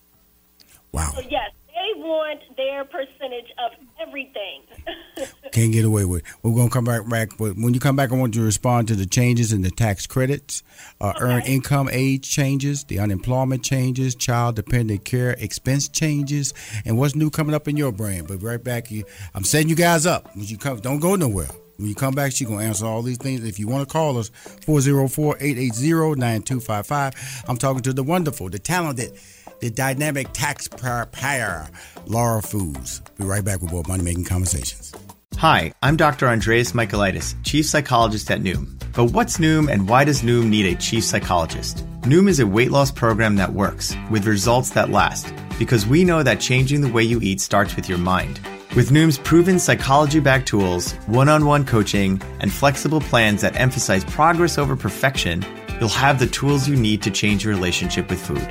Wow. 0.91 1.11
So 1.13 1.21
yes, 1.21 1.51
they 1.67 2.01
want 2.01 2.39
their 2.55 2.83
percentage 2.83 3.51
of 3.63 3.71
everything. 4.01 4.63
Can't 5.51 5.71
get 5.71 5.85
away 5.85 6.05
with. 6.05 6.21
It. 6.21 6.27
We're 6.41 6.55
gonna 6.55 6.71
come 6.71 6.85
back 6.85 7.07
back, 7.07 7.37
but 7.37 7.55
when 7.55 7.75
you 7.75 7.79
come 7.79 7.95
back, 7.95 8.11
I 8.11 8.15
want 8.15 8.33
you 8.33 8.41
to 8.41 8.45
respond 8.45 8.87
to 8.87 8.95
the 8.95 9.05
changes 9.05 9.53
in 9.53 9.61
the 9.61 9.69
tax 9.69 10.07
credits, 10.07 10.63
uh, 10.99 11.09
okay. 11.09 11.25
earned 11.25 11.45
income 11.45 11.89
age 11.91 12.27
changes, 12.27 12.85
the 12.85 12.97
unemployment 12.97 13.63
changes, 13.63 14.15
child 14.15 14.55
dependent 14.55 15.05
care 15.05 15.31
expense 15.31 15.87
changes, 15.87 16.55
and 16.85 16.97
what's 16.97 17.15
new 17.15 17.29
coming 17.29 17.53
up 17.53 17.67
in 17.67 17.77
your 17.77 17.91
brain. 17.91 18.25
But 18.25 18.41
right 18.41 18.63
back, 18.63 18.89
you, 18.89 19.03
I'm 19.35 19.43
setting 19.43 19.69
you 19.69 19.75
guys 19.75 20.07
up. 20.07 20.35
When 20.35 20.45
you 20.45 20.57
come, 20.57 20.79
don't 20.79 20.99
go 20.99 21.15
nowhere. 21.15 21.49
When 21.77 21.87
you 21.87 21.95
come 21.95 22.15
back, 22.15 22.31
she's 22.31 22.47
going 22.47 22.59
to 22.59 22.65
answer 22.65 22.85
all 22.85 23.03
these 23.03 23.17
things. 23.17 23.43
If 23.43 23.59
you 23.59 23.67
want 23.67 23.87
to 23.87 23.91
call 23.91 24.17
us, 24.17 24.29
404 24.65 25.37
880 25.39 26.19
9255. 26.19 27.43
I'm 27.47 27.57
talking 27.57 27.83
to 27.83 27.93
the 27.93 28.03
wonderful, 28.03 28.49
the 28.49 28.57
talented, 28.57 29.17
the 29.59 29.69
dynamic 29.69 30.27
tax 30.33 30.67
preparer, 30.67 31.67
Laura 32.07 32.41
Foos. 32.41 33.01
Be 33.17 33.25
right 33.25 33.45
back 33.45 33.61
with 33.61 33.71
more 33.71 33.83
Money 33.87 34.03
Making 34.03 34.23
Conversations. 34.23 34.93
Hi, 35.37 35.71
I'm 35.83 35.97
Dr. 35.97 36.27
Andreas 36.27 36.71
Michaelides, 36.71 37.35
Chief 37.43 37.63
Psychologist 37.63 38.31
at 38.31 38.41
Noom. 38.41 38.67
But 38.93 39.11
what's 39.11 39.37
Noom 39.37 39.71
and 39.71 39.87
why 39.87 40.03
does 40.03 40.23
Noom 40.23 40.45
need 40.45 40.65
a 40.65 40.79
Chief 40.79 41.03
Psychologist? 41.03 41.85
Noom 42.01 42.27
is 42.27 42.39
a 42.39 42.47
weight 42.47 42.71
loss 42.71 42.89
program 42.91 43.35
that 43.35 43.53
works, 43.53 43.95
with 44.09 44.25
results 44.25 44.71
that 44.71 44.89
last, 44.89 45.31
because 45.59 45.85
we 45.85 46.03
know 46.03 46.23
that 46.23 46.39
changing 46.39 46.81
the 46.81 46.91
way 46.91 47.03
you 47.03 47.19
eat 47.21 47.39
starts 47.39 47.75
with 47.75 47.87
your 47.87 47.99
mind. 47.99 48.39
With 48.77 48.91
Noom's 48.91 49.17
proven 49.17 49.57
psychology 49.57 50.19
backed 50.19 50.47
tools, 50.47 50.91
one 51.07 51.29
on 51.29 51.47
one 51.47 51.65
coaching, 51.65 52.21
and 52.39 52.53
flexible 52.53 53.01
plans 53.01 53.41
that 53.41 53.55
emphasize 53.55 54.03
progress 54.03 54.59
over 54.59 54.75
perfection, 54.75 55.43
you'll 55.79 55.89
have 55.89 56.19
the 56.19 56.27
tools 56.27 56.67
you 56.67 56.75
need 56.75 57.01
to 57.01 57.09
change 57.09 57.43
your 57.43 57.55
relationship 57.55 58.07
with 58.07 58.19
food. 58.19 58.47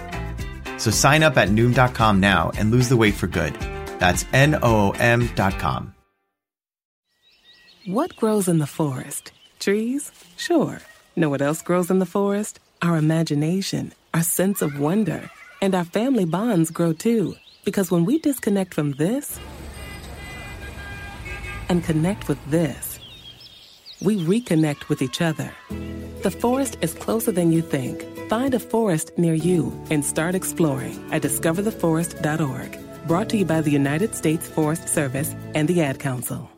So 0.81 0.91
sign 0.91 1.23
up 1.23 1.37
at 1.37 1.49
Noom.com 1.51 2.19
now 2.19 2.51
and 2.59 2.73
lose 2.73 2.89
the 2.89 2.97
weight 2.97 3.15
for 3.15 3.29
good. 3.29 3.55
That's 4.01 4.25
N 4.33 4.57
O 4.57 4.87
O 4.87 4.91
M.com. 4.99 5.95
What 7.87 8.17
grows 8.17 8.49
in 8.49 8.59
the 8.59 8.67
forest? 8.67 9.31
Trees? 9.61 10.11
Sure. 10.37 10.81
Know 11.15 11.29
what 11.31 11.41
else 11.41 11.63
grows 11.63 11.89
in 11.89 12.01
the 12.01 12.13
forest? 12.19 12.59
Our 12.83 12.97
imagination, 12.97 13.93
our 14.13 14.25
sense 14.25 14.61
of 14.61 14.81
wonder, 14.81 15.31
and 15.63 15.73
our 15.73 15.85
family 15.85 16.25
bonds 16.25 16.73
grow 16.73 16.93
too. 16.93 17.37
Because 17.65 17.93
when 17.93 18.05
we 18.05 18.19
disconnect 18.19 18.75
from 18.75 18.95
this 18.95 19.39
and 21.69 21.85
connect 21.85 22.29
with 22.29 22.39
this, 22.51 22.99
we 24.03 24.19
reconnect 24.19 24.89
with 24.89 25.03
each 25.03 25.21
other. 25.21 25.53
The 26.23 26.31
forest 26.31 26.79
is 26.81 26.95
closer 26.95 27.33
than 27.33 27.53
you 27.53 27.63
think. 27.63 28.05
Find 28.29 28.55
a 28.55 28.59
forest 28.59 29.17
near 29.17 29.35
you 29.35 29.73
and 29.91 30.05
start 30.05 30.35
exploring 30.35 30.99
at 31.13 31.23
discovertheforest.org. 31.23 33.07
Brought 33.07 33.29
to 33.31 33.37
you 33.37 33.45
by 33.45 33.61
the 33.61 33.71
United 33.71 34.15
States 34.15 34.49
Forest 34.49 34.89
Service 34.89 35.35
and 35.55 35.69
the 35.69 35.83
Ad 35.83 36.01
Council. 36.01 36.51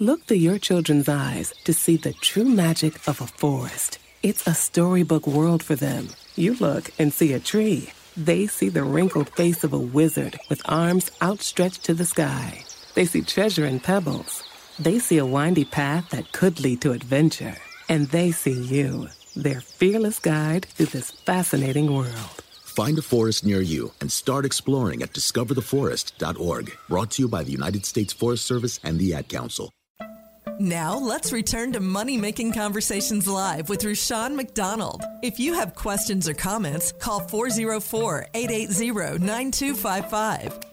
Look 0.00 0.24
through 0.24 0.38
your 0.38 0.58
children's 0.58 1.08
eyes 1.08 1.52
to 1.64 1.72
see 1.72 1.96
the 1.96 2.12
true 2.14 2.44
magic 2.44 3.06
of 3.06 3.20
a 3.20 3.26
forest. 3.26 3.98
It's 4.22 4.46
a 4.46 4.54
storybook 4.54 5.26
world 5.26 5.62
for 5.62 5.76
them. 5.76 6.08
You 6.34 6.54
look 6.54 6.90
and 6.98 7.12
see 7.12 7.32
a 7.34 7.40
tree. 7.40 7.90
They 8.16 8.46
see 8.46 8.68
the 8.68 8.82
wrinkled 8.82 9.30
face 9.30 9.62
of 9.62 9.72
a 9.72 9.78
wizard 9.78 10.38
with 10.48 10.60
arms 10.64 11.10
outstretched 11.22 11.84
to 11.84 11.94
the 11.94 12.04
sky. 12.04 12.64
They 12.94 13.04
see 13.04 13.22
treasure 13.22 13.64
in 13.64 13.80
pebbles. 13.80 14.42
They 14.78 14.98
see 14.98 15.18
a 15.18 15.26
windy 15.26 15.64
path 15.64 16.10
that 16.10 16.32
could 16.32 16.60
lead 16.60 16.80
to 16.82 16.92
adventure. 16.92 17.56
And 17.88 18.08
they 18.08 18.32
see 18.32 18.52
you, 18.52 19.08
their 19.34 19.60
fearless 19.60 20.18
guide 20.18 20.66
through 20.66 20.86
this 20.86 21.10
fascinating 21.10 21.94
world. 21.94 22.42
Find 22.64 22.98
a 22.98 23.02
forest 23.02 23.44
near 23.44 23.60
you 23.60 23.92
and 24.00 24.10
start 24.10 24.44
exploring 24.44 25.02
at 25.02 25.12
discovertheforest.org. 25.12 26.72
Brought 26.88 27.10
to 27.12 27.22
you 27.22 27.28
by 27.28 27.44
the 27.44 27.52
United 27.52 27.84
States 27.84 28.12
Forest 28.12 28.46
Service 28.46 28.80
and 28.82 28.98
the 28.98 29.14
Ad 29.14 29.28
Council. 29.28 29.70
Now, 30.58 30.96
let's 30.96 31.32
return 31.32 31.72
to 31.72 31.80
Money 31.80 32.16
Making 32.16 32.52
Conversations 32.52 33.26
Live 33.26 33.68
with 33.68 33.84
Rushion 33.84 34.36
McDonald. 34.36 35.02
If 35.22 35.40
you 35.40 35.54
have 35.54 35.74
questions 35.74 36.28
or 36.28 36.34
comments, 36.34 36.92
call 36.92 37.20
404 37.20 38.26
880 38.34 39.18
9255. 39.18 40.71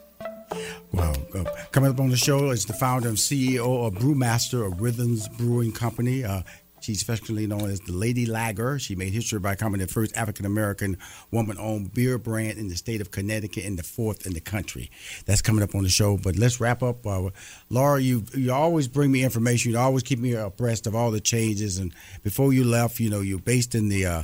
Well, 0.99 1.15
uh, 1.33 1.43
coming 1.71 1.89
up 1.89 1.99
on 1.99 2.09
the 2.09 2.17
show 2.17 2.49
is 2.49 2.65
the 2.65 2.73
founder 2.73 3.09
and 3.09 3.17
CEO 3.17 3.87
of 3.87 3.93
Brewmaster 3.95 4.65
of 4.65 4.81
Rhythms 4.81 5.27
Brewing 5.29 5.71
Company. 5.71 6.23
Uh, 6.23 6.41
She's 6.81 7.01
affectionately 7.01 7.45
known 7.47 7.69
as 7.69 7.81
the 7.81 7.91
Lady 7.91 8.25
Lager. 8.25 8.79
She 8.79 8.95
made 8.95 9.13
history 9.13 9.39
by 9.39 9.51
becoming 9.51 9.81
the 9.81 9.87
first 9.87 10.15
African 10.15 10.45
American 10.45 10.97
woman 11.31 11.57
owned 11.59 11.93
beer 11.93 12.17
brand 12.17 12.57
in 12.57 12.69
the 12.69 12.75
state 12.75 13.01
of 13.01 13.11
Connecticut 13.11 13.65
and 13.65 13.77
the 13.77 13.83
fourth 13.83 14.25
in 14.25 14.33
the 14.33 14.39
country. 14.39 14.89
That's 15.25 15.41
coming 15.41 15.63
up 15.63 15.75
on 15.75 15.83
the 15.83 15.89
show. 15.89 16.17
But 16.17 16.37
let's 16.37 16.59
wrap 16.59 16.81
up. 16.81 17.05
Uh, 17.05 17.29
Laura, 17.69 17.99
you 17.99 18.23
you 18.33 18.53
always 18.53 18.87
bring 18.87 19.11
me 19.11 19.23
information. 19.23 19.71
You 19.71 19.77
always 19.77 20.03
keep 20.03 20.19
me 20.19 20.33
abreast 20.33 20.87
of 20.87 20.95
all 20.95 21.11
the 21.11 21.19
changes. 21.19 21.79
And 21.79 21.93
before 22.23 22.53
you 22.53 22.63
left, 22.63 22.99
you 22.99 23.09
know, 23.09 23.21
you're 23.21 23.39
based 23.39 23.75
in 23.75 23.89
the 23.89 24.05
uh, 24.05 24.23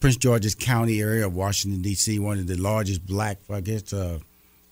Prince 0.00 0.16
George's 0.16 0.54
County 0.54 1.00
area 1.00 1.26
of 1.26 1.34
Washington, 1.34 1.82
D.C., 1.82 2.18
one 2.20 2.38
of 2.38 2.46
the 2.46 2.56
largest 2.56 3.04
black, 3.04 3.38
I 3.50 3.60
guess, 3.60 3.92
uh, 3.92 4.20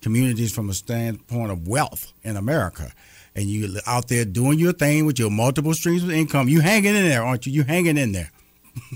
communities 0.01 0.53
from 0.53 0.71
a 0.71 0.75
standpoint 0.75 1.51
of 1.51 1.67
wealth 1.67 2.13
in 2.23 2.37
America 2.37 2.93
and 3.37 3.51
you 3.51 3.79
out 3.87 4.09
there 4.09 4.25
doing 4.25 4.59
your 4.59 4.73
thing 4.73 5.05
with 5.05 5.19
your 5.19 5.31
multiple 5.31 5.75
streams 5.75 6.03
of 6.03 6.11
income. 6.11 6.49
You 6.49 6.61
hanging 6.61 6.97
in 6.97 7.07
there, 7.07 7.23
aren't 7.23 7.47
you? 7.47 7.53
You 7.53 7.63
hanging 7.65 7.99
in 7.99 8.13
there. 8.13 8.33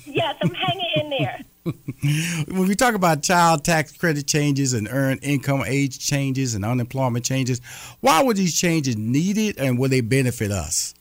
yes, 0.07 0.35
I'm 0.43 0.55
hanging 0.55 0.91
in 0.97 1.11
there. 1.11 1.45
when 2.49 2.67
we 2.67 2.75
talk 2.75 2.95
about 2.95 3.23
child 3.23 3.65
tax 3.65 3.93
credit 3.93 4.27
changes 4.27 4.73
and 4.73 4.89
earned 4.91 5.21
income 5.23 5.63
age 5.67 5.99
changes 5.99 6.55
and 6.55 6.65
unemployment 6.65 7.25
changes, 7.25 7.61
why 8.01 8.23
were 8.23 8.33
these 8.33 8.59
changes 8.59 8.97
needed 8.97 9.59
and 9.59 9.79
will 9.79 9.91
they 9.91 10.01
benefit 10.01 10.51
us? 10.51 10.95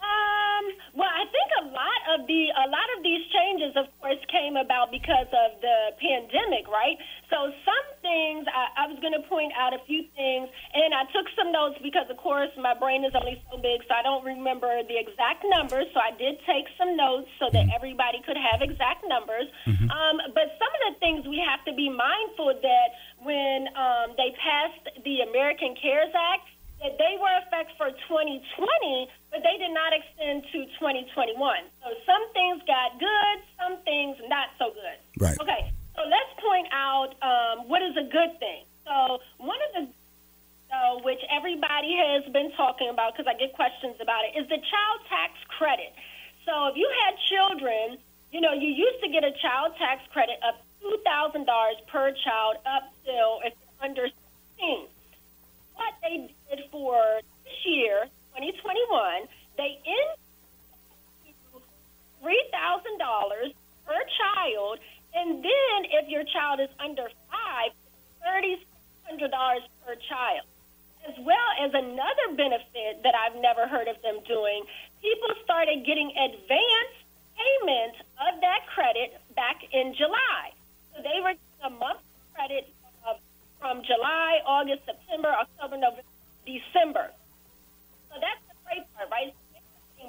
Um, 0.00 0.64
well, 0.94 1.08
I 1.08 1.24
think 1.30 1.50
a 1.62 1.66
lot 1.66 2.18
of 2.18 2.26
the 2.26 2.48
a 2.50 2.68
lot 2.68 2.88
of 2.96 3.04
these 3.04 3.22
changes, 3.30 3.76
of 3.76 3.86
course, 4.00 4.18
came 4.30 4.56
about 4.56 4.90
because 4.90 5.28
of 5.28 5.60
the 5.60 5.94
pandemic, 6.00 6.66
right? 6.66 6.98
So 7.34 7.50
some 7.66 7.86
things 7.98 8.46
I, 8.46 8.86
I 8.86 8.86
was 8.86 8.94
going 9.02 9.10
to 9.10 9.26
point 9.26 9.50
out 9.58 9.74
a 9.74 9.82
few 9.90 10.06
things, 10.14 10.46
and 10.70 10.94
I 10.94 11.02
took 11.10 11.26
some 11.34 11.50
notes 11.50 11.74
because, 11.82 12.06
of 12.06 12.14
course, 12.22 12.54
my 12.54 12.78
brain 12.78 13.02
is 13.02 13.10
only 13.10 13.42
so 13.50 13.58
big, 13.58 13.82
so 13.90 13.90
I 13.90 14.06
don't 14.06 14.22
remember 14.22 14.70
the 14.86 14.94
exact 14.94 15.42
numbers. 15.42 15.90
So 15.90 15.98
I 15.98 16.14
did 16.14 16.38
take 16.46 16.70
some 16.78 16.94
notes 16.94 17.26
so 17.42 17.50
that 17.50 17.66
mm-hmm. 17.66 17.74
everybody 17.74 18.22
could 18.22 18.38
have 18.38 18.62
exact 18.62 19.02
numbers. 19.10 19.50
Mm-hmm. 19.66 19.90
Um, 19.90 20.16
but 20.30 20.54
some 20.62 20.70
of 20.78 20.82
the 20.94 20.94
things 21.02 21.26
we 21.26 21.42
have 21.42 21.58
to 21.66 21.74
be 21.74 21.90
mindful 21.90 22.54
that 22.54 22.88
when 23.18 23.66
um, 23.74 24.14
they 24.14 24.30
passed 24.38 25.02
the 25.02 25.26
American 25.26 25.74
CARES 25.74 26.14
Act, 26.14 26.46
that 26.86 26.94
they 27.02 27.18
were 27.18 27.34
effect 27.42 27.74
for 27.74 27.90
2020, 28.06 29.10
but 29.34 29.42
they 29.42 29.58
did 29.58 29.74
not 29.74 29.90
extend 29.90 30.46
to 30.54 30.70
2021. 30.78 31.34
So 31.82 31.88
some 32.06 32.24
things 32.30 32.62
got 32.70 32.94
good, 33.02 33.36
some 33.58 33.82
things 33.82 34.22
not 34.30 34.54
so 34.54 34.70
good. 34.70 34.98
Right. 35.18 35.34
Okay. 35.42 35.74
So 35.94 36.02
let's 36.02 36.32
point 36.42 36.66
out 36.74 37.14
um, 37.22 37.68
what 37.68 37.82
is 37.82 37.94
a 37.96 38.06
good 38.10 38.38
thing. 38.42 38.66
So 38.84 39.22
one 39.38 39.58
of 39.70 39.70
the 39.78 39.84
uh, 40.74 40.98
which 41.06 41.22
everybody 41.30 41.94
has 41.94 42.26
been 42.32 42.50
talking 42.58 42.90
about 42.90 43.14
because 43.14 43.30
I 43.30 43.38
get 43.38 43.54
questions 43.54 43.94
about 44.02 44.26
it 44.26 44.34
is 44.34 44.48
the 44.50 44.58
child 44.58 44.98
tax 45.06 45.32
credit. 45.54 45.94
So 46.42 46.66
if 46.66 46.76
you 46.76 46.90
had 47.06 47.14
children, 47.30 47.98
you 48.34 48.40
know 48.40 48.52
you 48.52 48.74
used 48.74 48.98
to 49.06 49.08
get 49.08 49.22
a 49.22 49.30
child 49.38 49.78
tax 49.78 50.02
credit 50.10 50.42
of 50.42 50.58
two 50.82 50.98
thousand 51.06 51.46
dollars 51.46 51.78
per 51.86 52.10
child 52.26 52.58
up 52.66 52.90
till 53.06 53.38
if 53.46 53.54
under 53.80 54.10
sixteen. 54.10 54.90
What 55.78 55.94
they 56.02 56.30
did 56.50 56.70
for 56.70 57.22
this 57.42 57.58
year, 57.66 58.06
2021, 58.38 59.26
they 59.58 59.78
increased 59.82 60.22
three 62.22 62.44
thousand 62.50 62.98
dollars 62.98 63.54
per 63.86 64.00
child 64.18 64.78
and 65.14 65.42
then 65.42 65.78
if 66.02 66.08
your 66.08 66.24
child 66.24 66.60
is 66.60 66.68
under 66.82 67.08
five, 67.30 67.70
$3,600 68.26 69.30
per 69.86 69.94
child. 70.08 70.46
As 71.06 71.14
well 71.20 71.50
as 71.60 71.70
another 71.74 72.34
benefit 72.34 73.04
that 73.04 73.14
I've 73.14 73.36
never 73.40 73.68
heard 73.68 73.88
of 73.88 74.00
them 74.02 74.18
doing, 74.26 74.64
people 75.02 75.28
started 75.44 75.84
getting 75.84 76.10
advance 76.10 76.94
payment 77.36 77.94
of 78.24 78.40
that 78.40 78.66
credit 78.74 79.20
back 79.36 79.60
in 79.70 79.94
July. 79.94 80.50
So 80.94 81.02
they 81.02 81.20
were 81.20 81.34
a 81.62 81.70
month 81.70 82.00
credit 82.34 82.72
uh, 83.06 83.14
from 83.60 83.82
July, 83.84 84.40
August, 84.46 84.82
September, 84.86 85.28
October, 85.28 85.76
November, 85.76 86.08
December. 86.46 87.10
So 88.08 88.16
that's 88.18 88.40
the 88.48 88.56
great 88.64 88.84
part, 88.94 89.10
right? 89.10 89.34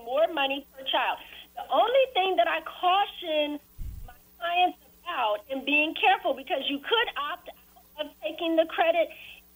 More 0.06 0.28
money 0.34 0.66
per 0.76 0.84
child. 0.86 1.18
The 1.56 1.64
only 1.72 2.06
thing 2.14 2.36
that 2.36 2.48
I 2.48 2.62
caution 2.62 3.60
my 4.06 4.14
clients 4.38 4.78
out 5.10 5.40
and 5.50 5.66
being 5.66 5.94
careful 5.96 6.34
because 6.34 6.64
you 6.70 6.80
could 6.80 7.10
opt 7.18 7.50
out 7.50 8.06
of 8.06 8.12
taking 8.24 8.56
the 8.56 8.66
credit 8.66 9.10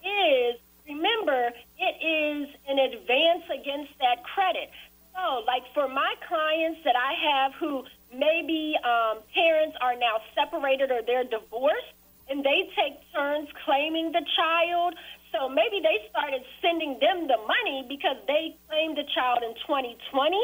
is 0.03 0.59
remember 0.87 1.51
it 1.77 1.95
is 2.01 2.49
an 2.67 2.79
advance 2.79 3.45
against 3.53 3.91
that 3.99 4.23
credit. 4.23 4.69
So, 5.13 5.43
like 5.45 5.63
for 5.73 5.87
my 5.87 6.15
clients 6.27 6.79
that 6.85 6.95
I 6.95 7.13
have 7.13 7.53
who 7.59 7.83
maybe 8.13 8.75
um, 8.83 9.19
parents 9.33 9.77
are 9.81 9.95
now 9.95 10.21
separated 10.33 10.91
or 10.91 11.01
they're 11.05 11.27
divorced 11.27 11.93
and 12.29 12.43
they 12.45 12.69
take 12.77 12.97
turns 13.13 13.49
claiming 13.65 14.11
the 14.11 14.23
child. 14.37 14.95
So 15.33 15.49
maybe 15.49 15.81
they 15.81 16.09
started 16.09 16.41
sending 16.61 16.97
them 17.01 17.27
the 17.27 17.37
money 17.37 17.85
because 17.87 18.17
they 18.27 18.55
claimed 18.67 18.97
the 18.97 19.05
child 19.13 19.43
in 19.43 19.53
2020 19.65 20.37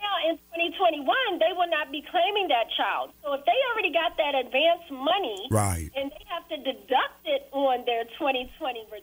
now 0.00 0.14
in 0.30 0.38
2021, 0.54 1.06
they 1.38 1.52
will 1.54 1.70
not 1.70 1.90
be 1.90 2.02
claiming 2.10 2.48
that 2.48 2.70
child. 2.76 3.10
So 3.22 3.34
if 3.34 3.44
they 3.44 3.58
already 3.72 3.92
got 3.92 4.16
that 4.16 4.34
advance 4.34 4.86
money, 4.90 5.48
right, 5.50 5.90
and 5.94 6.10
they 6.10 6.24
have 6.30 6.46
to 6.48 6.56
deduct 6.56 7.22
it 7.26 7.48
on 7.52 7.84
their 7.86 8.04
2020 8.18 8.50
return, 8.90 9.02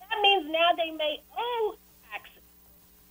that 0.00 0.18
means 0.20 0.50
now 0.50 0.74
they 0.76 0.90
may 0.90 1.22
owe 1.36 1.74
taxes. 2.10 2.42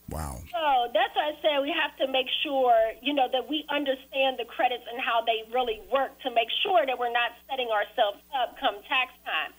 Wow. 0.10 0.38
So 0.52 0.92
that's 0.94 1.16
why 1.16 1.32
I 1.32 1.36
say 1.42 1.52
we 1.62 1.74
have 1.74 1.96
to 1.98 2.12
make 2.12 2.28
sure, 2.44 2.76
you 3.02 3.14
know, 3.14 3.28
that 3.32 3.50
we 3.50 3.66
understand 3.70 4.38
the 4.38 4.46
credits 4.46 4.84
and 4.92 5.02
how 5.02 5.24
they 5.26 5.48
really 5.52 5.82
work 5.92 6.20
to 6.22 6.30
make 6.32 6.50
sure 6.64 6.86
that 6.86 7.00
we're 7.00 7.16
not 7.16 7.32
setting 7.50 7.70
ourselves 7.72 8.20
up 8.36 8.60
come 8.60 8.76
tax 8.88 9.16
time. 9.26 9.52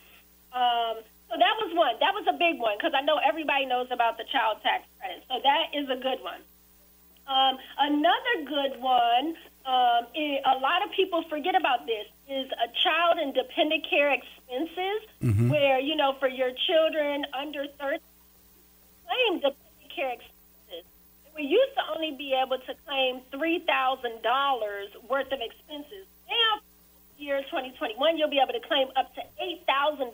Um, 0.52 1.02
so 1.32 1.40
that 1.40 1.56
was 1.64 1.72
one. 1.72 1.96
That 2.04 2.12
was 2.12 2.28
a 2.28 2.36
big 2.36 2.60
one 2.60 2.76
because 2.76 2.92
I 2.92 3.00
know 3.00 3.16
everybody 3.16 3.64
knows 3.64 3.88
about 3.90 4.20
the 4.20 4.28
child 4.28 4.60
tax 4.60 4.84
credit. 5.00 5.24
So 5.32 5.40
that 5.40 5.72
is 5.72 5.88
a 5.88 5.96
good 5.96 6.20
one. 6.20 6.44
Um, 7.32 7.56
another 7.78 8.44
good 8.44 8.80
one, 8.82 9.34
um, 9.64 10.06
it, 10.14 10.42
a 10.44 10.58
lot 10.58 10.84
of 10.84 10.92
people 10.92 11.24
forget 11.30 11.54
about 11.54 11.86
this, 11.86 12.04
is 12.28 12.50
a 12.52 12.68
child 12.84 13.16
and 13.18 13.32
dependent 13.32 13.88
care 13.88 14.12
expenses, 14.12 15.00
mm-hmm. 15.22 15.48
where, 15.48 15.80
you 15.80 15.96
know, 15.96 16.14
for 16.20 16.28
your 16.28 16.50
children 16.66 17.24
under 17.32 17.64
13, 17.80 18.00
claim 19.08 19.34
dependent 19.36 19.90
care 19.94 20.12
expenses. 20.12 20.84
We 21.34 21.44
used 21.44 21.72
to 21.76 21.96
only 21.96 22.12
be 22.12 22.36
able 22.36 22.58
to 22.58 22.74
claim 22.84 23.22
$3,000 23.32 23.64
worth 25.08 25.32
of 25.32 25.40
expenses. 25.40 26.04
Now, 26.28 26.60
year 27.16 27.40
2021, 27.48 28.18
you'll 28.18 28.28
be 28.28 28.40
able 28.44 28.52
to 28.52 28.66
claim 28.68 28.88
up 28.96 29.14
to 29.14 29.22
$8,000 29.40 30.12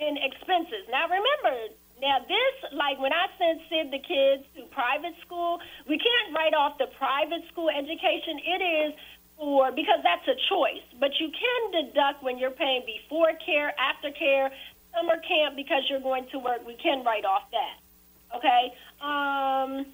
in 0.00 0.16
expenses. 0.16 0.82
Now, 0.90 1.06
remember, 1.06 1.74
now, 2.00 2.18
this, 2.20 2.54
like 2.72 2.98
when 2.98 3.12
I 3.12 3.26
send 3.38 3.60
Sid 3.68 3.90
the 3.90 3.98
kids 3.98 4.44
to 4.56 4.62
private 4.74 5.14
school, 5.24 5.58
we 5.88 5.98
can't 5.98 6.34
write 6.34 6.54
off 6.54 6.78
the 6.78 6.86
private 6.98 7.42
school 7.50 7.68
education. 7.70 8.38
It 8.38 8.62
is 8.62 8.94
for, 9.36 9.70
because 9.72 10.00
that's 10.02 10.26
a 10.26 10.38
choice, 10.48 10.84
but 10.98 11.10
you 11.18 11.30
can 11.30 11.84
deduct 11.84 12.22
when 12.22 12.38
you're 12.38 12.54
paying 12.54 12.82
before 12.86 13.32
care, 13.44 13.72
after 13.78 14.10
care, 14.10 14.50
summer 14.94 15.16
camp 15.26 15.56
because 15.56 15.82
you're 15.88 16.00
going 16.00 16.26
to 16.32 16.38
work. 16.38 16.66
We 16.66 16.74
can 16.74 17.04
write 17.04 17.24
off 17.24 17.50
that. 17.52 18.36
Okay? 18.36 18.72
Um, 19.00 19.86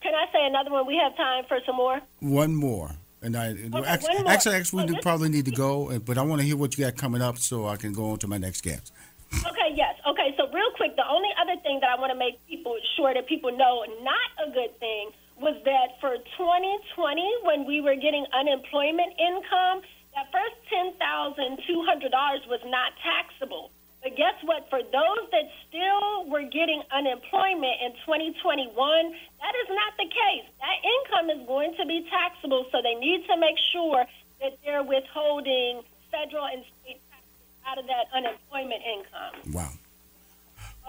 can 0.00 0.14
I 0.14 0.26
say 0.32 0.46
another 0.46 0.70
one? 0.70 0.86
We 0.86 0.96
have 1.02 1.16
time 1.16 1.44
for 1.48 1.58
some 1.66 1.76
more? 1.76 2.00
One 2.20 2.54
more. 2.54 2.90
And 3.20 3.36
I 3.36 3.50
okay, 3.50 3.68
actually, 3.84 4.26
actually, 4.26 4.54
actually, 4.54 4.84
we 4.86 4.96
oh, 4.96 5.00
probably 5.02 5.28
need 5.28 5.44
to 5.46 5.50
go, 5.50 5.98
but 5.98 6.18
I 6.18 6.22
want 6.22 6.40
to 6.40 6.46
hear 6.46 6.56
what 6.56 6.78
you 6.78 6.84
got 6.84 6.96
coming 6.96 7.20
up 7.20 7.36
so 7.38 7.66
I 7.66 7.76
can 7.76 7.92
go 7.92 8.12
on 8.12 8.18
to 8.18 8.28
my 8.28 8.38
next 8.38 8.60
guest. 8.60 8.92
Okay, 9.32 9.76
yes. 9.76 9.94
Okay, 10.08 10.34
so 10.36 10.48
real 10.52 10.72
quick, 10.76 10.96
the 10.96 11.06
only 11.06 11.28
other 11.36 11.60
thing 11.60 11.80
that 11.80 11.90
I 11.90 12.00
want 12.00 12.12
to 12.12 12.18
make 12.18 12.40
people 12.48 12.76
sure 12.96 13.12
that 13.12 13.28
people 13.28 13.52
know 13.52 13.84
not 14.00 14.28
a 14.40 14.50
good 14.50 14.72
thing 14.80 15.10
was 15.36 15.54
that 15.64 16.00
for 16.00 16.16
2020, 16.16 17.46
when 17.46 17.64
we 17.66 17.80
were 17.80 17.94
getting 17.94 18.26
unemployment 18.34 19.12
income, 19.20 19.84
that 20.16 20.32
first 20.32 20.56
$10,200 20.72 21.60
was 22.48 22.62
not 22.66 22.92
taxable. 23.04 23.70
But 24.02 24.16
guess 24.16 24.34
what? 24.42 24.66
For 24.70 24.80
those 24.82 25.24
that 25.30 25.46
still 25.68 26.30
were 26.30 26.46
getting 26.46 26.82
unemployment 26.90 27.82
in 27.82 27.92
2021, 28.06 28.72
that 28.72 29.54
is 29.58 29.68
not 29.74 29.92
the 29.98 30.08
case. 30.08 30.46
That 30.62 30.78
income 30.82 31.30
is 31.34 31.46
going 31.46 31.74
to 31.78 31.84
be 31.86 32.06
taxable, 32.08 32.66
so 32.70 32.78
they 32.82 32.94
need 32.94 33.26
to 33.26 33.36
make 33.36 33.58
sure 33.74 34.06
that 34.40 34.58
they're 34.64 34.86
withholding 34.86 35.82
federal 36.10 36.46
and 36.46 36.62
state 36.82 37.02
out 37.68 37.78
of 37.78 37.86
that 37.86 38.06
unemployment 38.14 38.82
income. 38.82 39.52
Wow. 39.54 39.70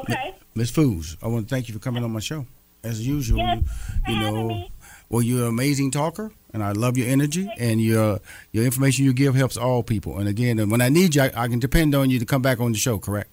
Okay. 0.01 0.35
Miss 0.55 0.71
Foos, 0.71 1.17
I 1.21 1.27
want 1.27 1.47
to 1.47 1.53
thank 1.53 1.67
you 1.67 1.73
for 1.73 1.79
coming 1.79 2.03
on 2.03 2.11
my 2.11 2.19
show. 2.19 2.45
As 2.81 3.05
usual, 3.05 3.39
Yes, 3.39 3.61
you, 4.07 4.13
you 4.13 4.19
know, 4.21 4.67
well, 5.09 5.21
you're 5.21 5.43
an 5.43 5.49
amazing 5.49 5.91
talker, 5.91 6.31
and 6.53 6.63
I 6.63 6.71
love 6.71 6.97
your 6.97 7.09
energy 7.09 7.51
and 7.59 7.81
your 7.81 8.21
your 8.53 8.63
information 8.63 9.03
you 9.03 9.11
give 9.11 9.35
helps 9.35 9.57
all 9.57 9.83
people. 9.83 10.17
And 10.17 10.29
again, 10.29 10.69
when 10.69 10.79
I 10.79 10.87
need 10.87 11.15
you, 11.15 11.23
I, 11.23 11.31
I 11.35 11.47
can 11.49 11.59
depend 11.59 11.93
on 11.93 12.09
you 12.09 12.19
to 12.19 12.25
come 12.25 12.41
back 12.41 12.61
on 12.61 12.71
the 12.71 12.77
show. 12.77 12.97
Correct? 12.97 13.29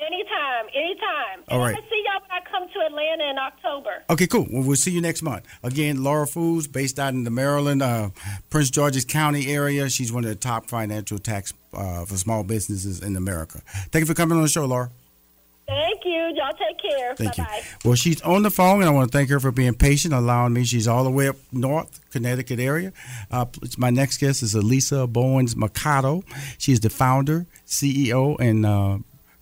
Anytime, 0.00 0.66
anytime. 0.74 1.44
All 1.48 1.60
right. 1.60 1.76
Atlanta 3.00 3.30
in 3.30 3.38
October. 3.38 4.02
Okay, 4.10 4.26
cool. 4.26 4.46
Well, 4.50 4.62
we'll 4.62 4.76
see 4.76 4.90
you 4.90 5.00
next 5.00 5.22
month. 5.22 5.46
Again, 5.62 6.02
Laura 6.02 6.26
Foos, 6.26 6.70
based 6.70 6.98
out 6.98 7.14
in 7.14 7.24
the 7.24 7.30
Maryland, 7.30 7.82
uh, 7.82 8.10
Prince 8.50 8.70
George's 8.70 9.04
County 9.04 9.52
area. 9.52 9.88
She's 9.88 10.12
one 10.12 10.24
of 10.24 10.30
the 10.30 10.36
top 10.36 10.66
financial 10.66 11.18
tax 11.18 11.52
uh, 11.72 12.04
for 12.04 12.16
small 12.16 12.42
businesses 12.44 13.02
in 13.02 13.16
America. 13.16 13.60
Thank 13.90 14.02
you 14.02 14.06
for 14.06 14.14
coming 14.14 14.36
on 14.36 14.42
the 14.42 14.48
show, 14.48 14.64
Laura. 14.64 14.90
Thank 15.66 16.04
you. 16.04 16.32
Y'all 16.34 16.50
take 16.52 16.80
care. 16.82 17.14
Thank 17.14 17.36
Bye-bye. 17.36 17.62
you. 17.64 17.90
Well, 17.90 17.94
she's 17.94 18.20
on 18.22 18.42
the 18.42 18.50
phone, 18.50 18.80
and 18.80 18.88
I 18.88 18.92
want 18.92 19.12
to 19.12 19.16
thank 19.16 19.30
her 19.30 19.38
for 19.38 19.52
being 19.52 19.74
patient, 19.74 20.12
allowing 20.12 20.52
me. 20.52 20.64
She's 20.64 20.88
all 20.88 21.04
the 21.04 21.10
way 21.10 21.28
up 21.28 21.36
north, 21.52 22.00
Connecticut 22.10 22.58
area. 22.58 22.92
Uh, 23.30 23.46
my 23.78 23.90
next 23.90 24.18
guest 24.18 24.42
is 24.42 24.54
Alisa 24.54 25.10
Bowens 25.10 25.54
Mercado. 25.54 26.24
She's 26.58 26.80
the 26.80 26.90
founder, 26.90 27.46
CEO, 27.68 28.36
and 28.40 28.66
uh, 28.66 28.98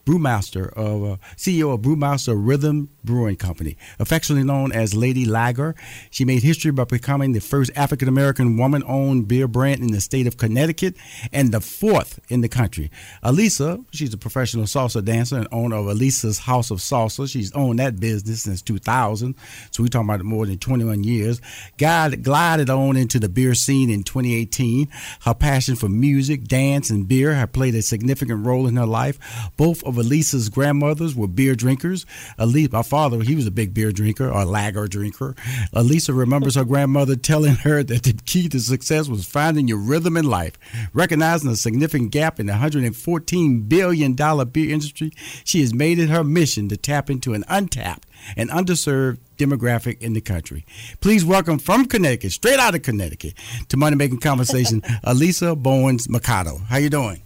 brewmaster 0.08 0.72
of 0.72 1.04
uh, 1.04 1.16
CEO 1.36 1.74
of 1.74 1.82
Brewmaster 1.82 2.34
Rhythm 2.34 2.88
Brewing 3.04 3.36
Company, 3.36 3.76
affectionately 3.98 4.46
known 4.46 4.72
as 4.72 4.94
Lady 4.94 5.26
Lager. 5.26 5.74
She 6.10 6.24
made 6.24 6.42
history 6.42 6.70
by 6.70 6.84
becoming 6.84 7.32
the 7.32 7.40
first 7.40 7.70
African 7.76 8.08
American 8.08 8.56
woman-owned 8.56 9.28
beer 9.28 9.46
brand 9.46 9.82
in 9.82 9.92
the 9.92 10.00
state 10.00 10.26
of 10.26 10.38
Connecticut 10.38 10.96
and 11.30 11.52
the 11.52 11.60
fourth 11.60 12.20
in 12.30 12.40
the 12.40 12.48
country. 12.48 12.90
Alisa, 13.22 13.84
she's 13.90 14.14
a 14.14 14.18
professional 14.18 14.64
salsa 14.64 15.04
dancer 15.04 15.36
and 15.36 15.48
owner 15.52 15.76
of 15.76 15.86
Alisa's 15.86 16.38
House 16.38 16.70
of 16.70 16.78
Salsa. 16.78 17.28
She's 17.30 17.52
owned 17.52 17.78
that 17.78 18.00
business 18.00 18.42
since 18.44 18.62
2000, 18.62 19.34
so 19.70 19.82
we're 19.82 19.88
talking 19.88 20.08
about 20.08 20.24
more 20.24 20.46
than 20.46 20.58
21 20.58 21.04
years. 21.04 21.42
God 21.76 22.22
glided 22.22 22.70
on 22.70 22.96
into 22.96 23.18
the 23.18 23.28
beer 23.28 23.54
scene 23.54 23.90
in 23.90 24.04
2018. 24.04 24.88
Her 25.22 25.34
passion 25.34 25.76
for 25.76 25.90
music, 25.90 26.44
dance, 26.44 26.88
and 26.88 27.06
beer 27.06 27.34
have 27.34 27.52
played 27.52 27.74
a 27.74 27.82
significant 27.82 28.46
role 28.46 28.66
in 28.66 28.76
her 28.76 28.86
life. 28.86 29.18
Both 29.58 29.82
of 29.84 29.97
Alisa's 29.98 30.48
grandmothers 30.48 31.14
were 31.14 31.28
beer 31.28 31.54
drinkers. 31.54 32.06
Alisa, 32.38 32.72
my 32.72 32.82
father, 32.82 33.22
he 33.22 33.34
was 33.34 33.46
a 33.46 33.50
big 33.50 33.74
beer 33.74 33.92
drinker 33.92 34.30
or 34.30 34.44
lager 34.44 34.86
drinker. 34.86 35.34
Alisa 35.72 36.16
remembers 36.16 36.54
her 36.54 36.64
grandmother 36.64 37.16
telling 37.16 37.56
her 37.56 37.82
that 37.82 38.02
the 38.04 38.12
key 38.24 38.48
to 38.48 38.60
success 38.60 39.08
was 39.08 39.26
finding 39.26 39.68
your 39.68 39.78
rhythm 39.78 40.16
in 40.16 40.24
life. 40.24 40.58
Recognizing 40.92 41.50
a 41.50 41.56
significant 41.56 42.10
gap 42.10 42.40
in 42.40 42.46
the 42.46 42.54
$114 42.54 43.68
billion 43.68 44.14
beer 44.14 44.70
industry, 44.70 45.12
she 45.44 45.60
has 45.60 45.74
made 45.74 45.98
it 45.98 46.08
her 46.08 46.24
mission 46.24 46.68
to 46.68 46.76
tap 46.76 47.10
into 47.10 47.34
an 47.34 47.44
untapped 47.48 48.06
and 48.36 48.50
underserved 48.50 49.18
demographic 49.36 50.00
in 50.00 50.12
the 50.12 50.20
country. 50.20 50.64
Please 51.00 51.24
welcome 51.24 51.58
from 51.58 51.86
Connecticut, 51.86 52.32
straight 52.32 52.58
out 52.58 52.74
of 52.74 52.82
Connecticut, 52.82 53.34
to 53.68 53.76
Money 53.76 53.96
Making 53.96 54.20
Conversation, 54.20 54.80
Alisa 55.04 55.56
Bowens 55.56 56.08
Mercado. 56.08 56.58
How 56.68 56.78
you 56.78 56.90
doing? 56.90 57.22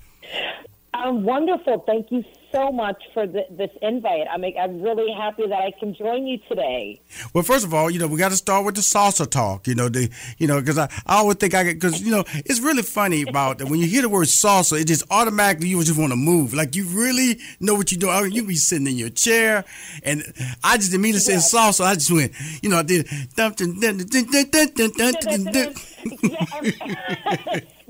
I'm 1.03 1.25
wonderful. 1.25 1.83
Thank 1.85 2.13
you 2.13 2.25
so 2.53 2.71
much 2.71 3.03
for 3.13 3.27
the, 3.27 3.45
this 3.51 3.71
invite. 3.81 4.29
I'm, 4.31 4.45
I'm 4.45 4.81
really 4.81 5.13
happy 5.13 5.47
that 5.49 5.61
I 5.61 5.73
can 5.73 5.95
join 5.95 6.29
you 6.29 6.39
today. 6.49 7.01
Well, 7.35 7.43
first 7.43 7.65
of 7.65 7.75
all, 7.75 7.91
you 7.91 7.99
know, 7.99 8.07
we 8.07 8.19
got 8.19 8.31
to 8.31 8.37
start 8.37 8.65
with 8.65 8.77
the 8.77 8.83
salsa 8.83 9.29
talk, 9.29 9.67
you 9.67 9.75
know, 9.75 9.89
the, 9.89 10.11
you 10.39 10.47
know, 10.47 10.61
because 10.61 10.79
I, 10.79 10.85
I 11.07 11.17
always 11.17 11.39
think 11.39 11.55
I 11.55 11.65
because, 11.65 12.01
you 12.01 12.13
know, 12.13 12.23
it's 12.29 12.61
really 12.61 12.83
funny 12.83 13.23
about 13.23 13.59
that 13.59 13.69
when 13.69 13.81
you 13.81 13.87
hear 13.87 14.03
the 14.03 14.09
word 14.09 14.29
salsa, 14.29 14.81
it 14.81 14.87
just 14.87 15.03
automatically, 15.11 15.69
you 15.69 15.83
just 15.83 15.99
want 15.99 16.13
to 16.13 16.17
move. 16.17 16.55
Like 16.55 16.77
you 16.77 16.85
really 16.85 17.41
know 17.59 17.75
what 17.75 17.91
you're 17.91 17.99
doing. 17.99 18.15
I 18.15 18.23
mean, 18.23 18.33
you 18.33 18.47
be 18.47 18.55
sitting 18.55 18.87
in 18.87 18.97
your 18.97 19.11
chair, 19.11 19.65
and 20.05 20.23
I 20.63 20.77
just 20.77 20.95
immediately 20.95 21.21
said 21.21 21.39
salsa. 21.39 21.85
I 21.85 21.95
just 21.95 22.13
went, 22.13 22.33
you 22.63 22.69
know, 22.69 22.79
I 22.79 22.83
did. 22.83 23.09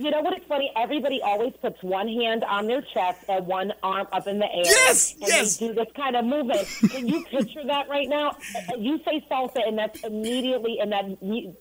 You 0.02 0.10
know 0.10 0.20
what? 0.20 0.34
It's 0.34 0.46
funny? 0.46 0.70
Everybody 0.76 1.20
always 1.22 1.52
puts 1.60 1.82
one 1.82 2.08
hand 2.08 2.44
on 2.44 2.66
their 2.66 2.82
chest 2.82 3.24
and 3.28 3.46
one 3.46 3.72
arm 3.82 4.06
up 4.12 4.26
in 4.26 4.38
the 4.38 4.46
air. 4.46 4.64
Yes, 4.64 5.12
and 5.14 5.22
yes. 5.28 5.56
they 5.56 5.68
do 5.68 5.74
this 5.74 5.88
kind 5.94 6.16
of 6.16 6.24
movement. 6.24 6.66
Can 6.90 7.06
you 7.08 7.24
picture 7.24 7.64
that 7.64 7.88
right 7.88 8.08
now? 8.08 8.36
Uh, 8.56 8.76
you 8.78 8.98
say 9.04 9.24
salsa, 9.30 9.66
and 9.66 9.78
that's 9.78 10.02
immediately 10.04 10.78
in 10.80 10.90
that 10.90 11.04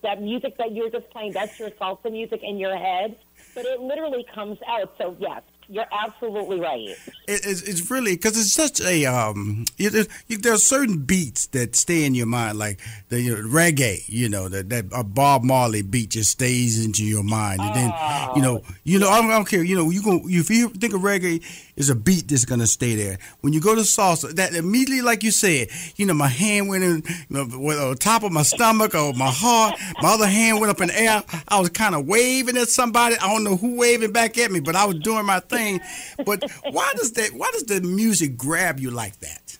that 0.03 0.21
music 0.21 0.57
that 0.57 0.73
you're 0.73 0.89
just 0.89 1.09
playing. 1.11 1.33
That's 1.33 1.59
your 1.59 1.69
salsa 1.71 2.11
music 2.11 2.41
in 2.43 2.57
your 2.57 2.77
head, 2.77 3.17
but 3.53 3.65
it 3.65 3.79
literally 3.79 4.25
comes 4.33 4.57
out. 4.67 4.93
So 4.97 5.15
yes, 5.19 5.41
you're 5.71 5.85
absolutely 5.91 6.59
right. 6.59 6.89
It, 6.89 6.97
it's, 7.27 7.61
it's 7.61 7.89
really 7.89 8.15
because 8.15 8.37
it's 8.37 8.51
such 8.51 8.81
a 8.81 9.05
um. 9.05 9.65
It, 9.77 9.95
it, 9.95 10.07
you, 10.27 10.37
there 10.37 10.53
are 10.53 10.57
certain 10.57 10.99
beats 10.99 11.47
that 11.47 11.75
stay 11.75 12.05
in 12.05 12.13
your 12.13 12.25
mind, 12.25 12.59
like 12.59 12.79
the 13.07 13.21
you 13.21 13.35
know, 13.35 13.47
reggae. 13.47 14.03
You 14.07 14.27
know 14.27 14.49
that 14.49 14.69
that 14.69 14.85
a 14.93 15.03
Bob 15.03 15.43
Marley 15.43 15.81
beat 15.81 16.09
just 16.09 16.31
stays 16.31 16.83
into 16.83 17.05
your 17.05 17.23
mind, 17.23 17.61
and 17.61 17.73
then 17.73 17.93
you 18.35 18.41
know 18.41 18.61
you 18.83 18.99
know 18.99 19.09
I 19.09 19.21
don't, 19.21 19.31
I 19.31 19.35
don't 19.35 19.47
care. 19.47 19.63
You 19.63 19.77
know 19.77 19.89
you 19.89 20.03
go 20.03 20.21
if 20.25 20.49
you 20.49 20.69
think 20.69 20.93
of 20.93 21.01
reggae 21.01 21.41
is 21.81 21.89
a 21.89 21.95
beat 21.95 22.27
that's 22.27 22.45
gonna 22.45 22.67
stay 22.67 22.95
there. 22.95 23.17
When 23.41 23.51
you 23.51 23.59
go 23.59 23.75
to 23.75 23.81
salsa, 23.81 24.33
that 24.35 24.53
immediately, 24.53 25.01
like 25.01 25.23
you 25.23 25.31
said, 25.31 25.69
you 25.97 26.05
know 26.05 26.13
my 26.13 26.27
hand 26.27 26.69
went 26.69 26.83
in, 26.83 27.03
you 27.07 27.25
know, 27.29 27.47
with 27.57 27.77
on 27.77 27.95
top 27.95 28.23
of 28.23 28.31
my 28.31 28.43
stomach 28.43 28.95
or 28.95 29.13
my 29.13 29.29
heart. 29.29 29.79
My 30.01 30.13
other 30.13 30.27
hand 30.27 30.59
went 30.59 30.71
up 30.71 30.79
in 30.79 30.87
the 30.87 30.99
air. 30.99 31.23
I 31.47 31.59
was 31.59 31.69
kind 31.69 31.95
of 31.95 32.07
waving 32.07 32.55
at 32.57 32.69
somebody. 32.69 33.15
I 33.17 33.27
don't 33.27 33.43
know 33.43 33.57
who 33.57 33.77
waving 33.77 34.11
back 34.11 34.37
at 34.37 34.51
me, 34.51 34.59
but 34.59 34.75
I 34.75 34.85
was 34.85 34.99
doing 34.99 35.25
my 35.25 35.39
thing. 35.39 35.81
But 36.25 36.49
why 36.71 36.93
does 36.95 37.11
that? 37.13 37.31
Why 37.33 37.49
does 37.51 37.63
the 37.63 37.81
music 37.81 38.37
grab 38.37 38.79
you 38.79 38.91
like 38.91 39.19
that? 39.19 39.57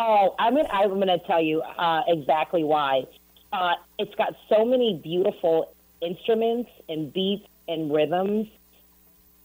Oh, 0.00 0.34
I 0.38 0.50
mean, 0.50 0.66
I'm 0.70 1.00
to 1.00 1.18
tell 1.26 1.40
you 1.40 1.62
uh, 1.62 2.02
exactly 2.08 2.64
why. 2.64 3.04
Uh, 3.52 3.74
it's 3.98 4.14
got 4.16 4.34
so 4.48 4.64
many 4.64 4.98
beautiful 5.00 5.72
instruments 6.00 6.70
and 6.88 7.12
beats 7.12 7.46
and 7.68 7.92
rhythms 7.92 8.48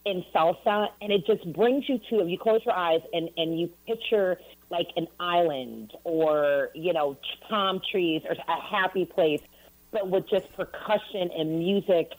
in 0.04 0.24
salsa, 0.34 0.88
and 1.02 1.12
it 1.12 1.26
just 1.26 1.50
brings 1.52 1.88
you 1.88 1.98
to. 2.10 2.20
If 2.20 2.28
you 2.28 2.38
close 2.38 2.60
your 2.64 2.74
eyes 2.74 3.00
and 3.12 3.28
and 3.36 3.58
you 3.58 3.70
picture 3.86 4.38
like 4.70 4.88
an 4.96 5.06
island 5.20 5.92
or 6.04 6.70
you 6.74 6.92
know 6.92 7.16
palm 7.48 7.80
trees 7.90 8.22
or 8.28 8.32
a 8.32 8.60
happy 8.60 9.04
place, 9.04 9.40
but 9.90 10.08
with 10.08 10.28
just 10.28 10.50
percussion 10.54 11.30
and 11.36 11.58
music 11.58 12.12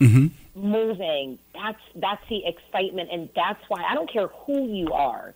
moving. 0.54 1.38
That's 1.54 1.80
that's 1.96 2.22
the 2.28 2.44
excitement, 2.46 3.10
and 3.12 3.28
that's 3.34 3.60
why 3.68 3.82
I 3.88 3.94
don't 3.94 4.10
care 4.12 4.28
who 4.28 4.66
you 4.72 4.92
are. 4.92 5.34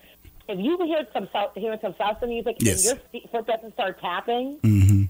If 0.48 0.58
you 0.58 0.76
hear 0.84 1.06
some 1.12 1.28
hear 1.54 1.78
some 1.80 1.94
salsa 1.94 2.28
music 2.28 2.56
Yes. 2.60 2.86
and 2.86 2.98
your 2.98 3.08
feet- 3.10 3.30
foot 3.30 3.46
doesn't 3.46 3.72
start 3.74 3.98
tapping, 4.00 4.58
Mm-hmm. 4.62 5.04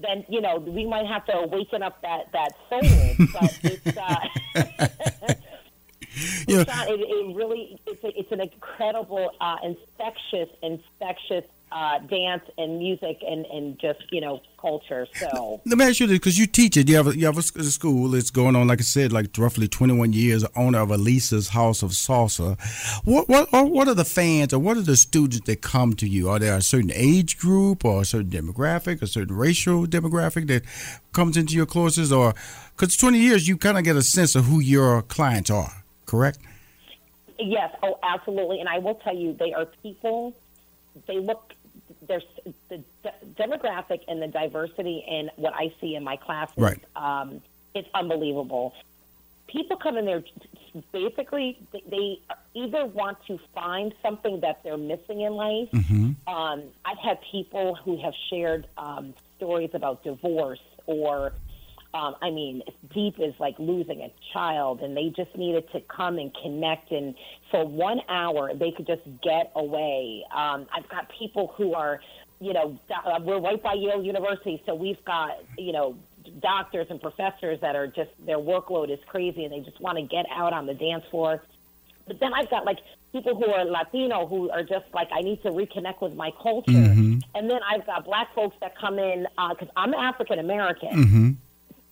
then 0.00 0.24
you 0.28 0.40
know 0.40 0.58
we 0.58 0.86
might 0.86 1.06
have 1.06 1.24
to 1.26 1.36
awaken 1.36 1.82
up 1.82 2.00
that 2.02 2.30
that 2.32 2.52
soul. 2.70 3.26
but 3.32 3.58
it's 3.64 3.96
uh, 3.96 5.34
It's 6.48 6.68
not, 6.68 6.88
it, 6.88 7.00
it 7.00 7.36
really 7.36 7.80
it's 7.86 8.02
a, 8.04 8.18
it's 8.18 8.32
an 8.32 8.40
incredible, 8.40 9.30
uh, 9.40 9.56
infectious, 9.62 10.48
infectious 10.62 11.44
uh, 11.70 11.98
dance 11.98 12.42
and 12.56 12.78
music 12.78 13.18
and 13.26 13.44
and 13.46 13.78
just 13.78 14.00
you 14.10 14.20
know 14.20 14.40
culture. 14.60 15.06
So. 15.14 15.60
Let 15.66 15.78
me 15.78 15.84
ask 15.84 16.00
you 16.00 16.06
this, 16.06 16.18
because 16.18 16.38
you 16.38 16.46
teach 16.46 16.76
it. 16.76 16.88
You 16.88 16.96
have 16.96 17.08
a, 17.08 17.16
you 17.16 17.26
have 17.26 17.38
a, 17.38 17.42
school. 17.42 18.14
It's 18.14 18.30
going 18.30 18.56
on, 18.56 18.66
like 18.66 18.80
I 18.80 18.82
said, 18.82 19.12
like 19.12 19.26
roughly 19.38 19.68
21 19.68 20.12
years. 20.12 20.44
Owner 20.56 20.80
of 20.80 20.88
Alisa's 20.88 21.48
House 21.48 21.82
of 21.82 21.90
Salsa. 21.90 22.58
What 23.04 23.28
what 23.28 23.48
or 23.52 23.66
what 23.66 23.88
are 23.88 23.94
the 23.94 24.04
fans 24.04 24.52
or 24.52 24.58
what 24.58 24.76
are 24.76 24.82
the 24.82 24.96
students 24.96 25.46
that 25.46 25.60
come 25.60 25.94
to 25.94 26.08
you? 26.08 26.28
Are 26.28 26.38
there 26.38 26.56
a 26.56 26.62
certain 26.62 26.92
age 26.94 27.38
group 27.38 27.84
or 27.84 28.02
a 28.02 28.04
certain 28.04 28.30
demographic, 28.30 29.02
a 29.02 29.06
certain 29.06 29.36
racial 29.36 29.86
demographic 29.86 30.46
that 30.48 30.62
comes 31.12 31.36
into 31.36 31.54
your 31.54 31.66
courses, 31.66 32.12
or 32.12 32.34
because 32.76 32.96
20 32.96 33.18
years 33.18 33.46
you 33.46 33.56
kind 33.56 33.78
of 33.78 33.84
get 33.84 33.96
a 33.96 34.02
sense 34.02 34.34
of 34.34 34.46
who 34.46 34.60
your 34.60 35.02
clients 35.02 35.50
are. 35.50 35.84
Correct. 36.08 36.38
Yes, 37.38 37.72
oh, 37.84 37.98
absolutely. 38.02 38.58
And 38.58 38.68
I 38.68 38.78
will 38.78 38.96
tell 38.96 39.14
you, 39.14 39.32
they 39.38 39.52
are 39.52 39.66
people. 39.82 40.34
They 41.06 41.18
look. 41.20 41.52
There's 42.08 42.24
the 42.68 42.82
de- 43.04 43.12
demographic 43.36 44.00
and 44.08 44.20
the 44.20 44.26
diversity 44.26 45.04
in 45.06 45.30
what 45.36 45.52
I 45.54 45.72
see 45.80 45.94
in 45.94 46.02
my 46.02 46.16
classes. 46.16 46.56
Right. 46.56 46.82
Um, 46.96 47.40
it's 47.74 47.88
unbelievable. 47.94 48.74
People 49.46 49.76
come 49.76 49.96
in 49.96 50.04
there. 50.04 50.22
Basically, 50.92 51.58
they- 51.72 51.82
they 51.88 52.18
either 52.54 52.86
want 52.86 53.18
to 53.26 53.38
find 53.54 53.94
something 54.02 54.40
that 54.40 54.62
they're 54.64 54.76
missing 54.76 55.20
in 55.20 55.34
life. 55.34 55.68
Um, 56.26 56.62
I've 56.84 56.98
had 56.98 57.18
people 57.30 57.74
who 57.74 57.96
have 57.98 58.14
shared 58.30 58.66
um, 58.76 59.14
stories 59.36 59.70
about 59.74 60.02
divorce 60.02 60.60
or, 60.86 61.32
um, 61.94 62.16
I 62.20 62.30
mean, 62.30 62.62
deep 62.92 63.18
as 63.18 63.32
like 63.38 63.58
losing 63.58 64.02
a 64.02 64.12
child, 64.32 64.80
and 64.80 64.96
they 64.96 65.08
just 65.08 65.34
needed 65.36 65.70
to 65.72 65.80
come 65.80 66.18
and 66.18 66.34
connect. 66.42 66.90
And 66.92 67.14
for 67.50 67.64
one 67.66 68.00
hour, 68.08 68.54
they 68.54 68.70
could 68.70 68.86
just 68.86 69.02
get 69.22 69.50
away. 69.54 70.24
Um, 70.34 70.66
I've 70.74 70.88
got 70.88 71.10
people 71.18 71.54
who 71.56 71.74
are, 71.74 72.00
you 72.40 72.52
know, 72.52 72.78
uh, 72.90 73.18
we're 73.22 73.40
right 73.40 73.62
by 73.62 73.72
Yale 73.72 74.02
University, 74.02 74.62
so 74.66 74.74
we've 74.74 75.02
got, 75.04 75.38
you 75.56 75.72
know, 75.72 75.96
doctors 76.40 76.86
and 76.90 77.00
professors 77.00 77.58
that 77.62 77.74
are 77.74 77.86
just 77.86 78.10
their 78.26 78.36
workload 78.38 78.90
is 78.90 78.98
crazy 79.06 79.44
and 79.44 79.52
they 79.52 79.60
just 79.60 79.80
want 79.80 79.96
to 79.96 80.02
get 80.02 80.26
out 80.30 80.52
on 80.52 80.66
the 80.66 80.74
dance 80.74 81.04
floor. 81.10 81.42
But 82.06 82.20
then 82.20 82.34
I've 82.34 82.50
got 82.50 82.66
like 82.66 82.78
people 83.12 83.34
who 83.34 83.50
are 83.50 83.64
Latino 83.64 84.26
who 84.26 84.50
are 84.50 84.62
just 84.62 84.84
like 84.92 85.08
I 85.12 85.20
need 85.22 85.42
to 85.42 85.48
reconnect 85.50 86.02
with 86.02 86.14
my 86.14 86.30
culture. 86.42 86.70
Mhm. 86.72 87.22
And 87.34 87.50
then 87.50 87.60
I've 87.66 87.86
got 87.86 88.04
black 88.04 88.34
folks 88.34 88.56
that 88.60 88.76
come 88.78 88.98
in 88.98 89.26
because 89.36 89.68
I'm 89.76 89.94
African 89.94 90.38
American. 90.38 90.88
Mm-hmm. 90.90 91.30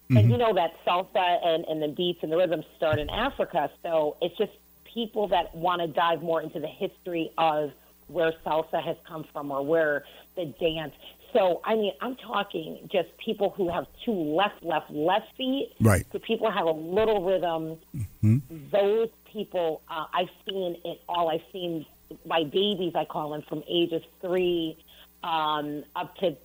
And 0.09 0.31
you 0.31 0.37
know 0.37 0.55
that 0.55 0.75
salsa 0.87 1.45
and, 1.45 1.65
and 1.65 1.83
the 1.83 1.89
beats 1.89 2.21
and 2.23 2.31
the 2.31 2.37
rhythms 2.37 2.65
start 2.77 2.99
in 2.99 3.11
Africa. 3.11 3.71
So 3.83 4.17
it's 4.21 4.37
just 4.39 4.53
people 4.85 5.29
that 5.29 5.55
want 5.55 5.83
to 5.83 5.89
dive 5.89 6.23
more 6.23 6.41
into 6.41 6.61
the 6.61 6.69
history 6.69 7.33
of 7.39 7.73
where 8.07 8.33
salsa 8.45 8.83
has 8.83 8.97
come 9.07 9.25
from 9.33 9.51
or 9.51 9.65
where 9.65 10.05
the 10.37 10.47
dance. 10.61 10.95
So, 11.33 11.61
I 11.65 11.75
mean, 11.75 11.93
I'm 12.01 12.17
talking 12.17 12.89
just 12.91 13.09
people 13.19 13.51
who 13.51 13.69
have 13.69 13.87
two 14.05 14.13
left, 14.13 14.63
left, 14.63 14.91
left 14.91 15.27
feet. 15.37 15.73
Right. 15.81 16.11
To 16.13 16.21
people 16.21 16.51
who 16.51 16.57
have 16.57 16.67
a 16.67 16.71
little 16.71 17.25
rhythm. 17.25 17.79
Mhm. 18.23 18.71
Those 18.71 19.09
people, 19.31 19.83
uh, 19.91 20.07
I've 20.15 20.31
seen 20.49 20.77
it 20.85 21.03
all. 21.09 21.29
I've 21.29 21.43
seen 21.53 21.85
my 22.25 22.45
babies, 22.45 22.93
I 22.95 23.05
call 23.05 23.31
them, 23.31 23.43
from 23.43 23.65
ages 23.69 24.03
three 24.21 24.79
um, 25.25 25.85
up 25.97 26.17
to, 26.19 26.37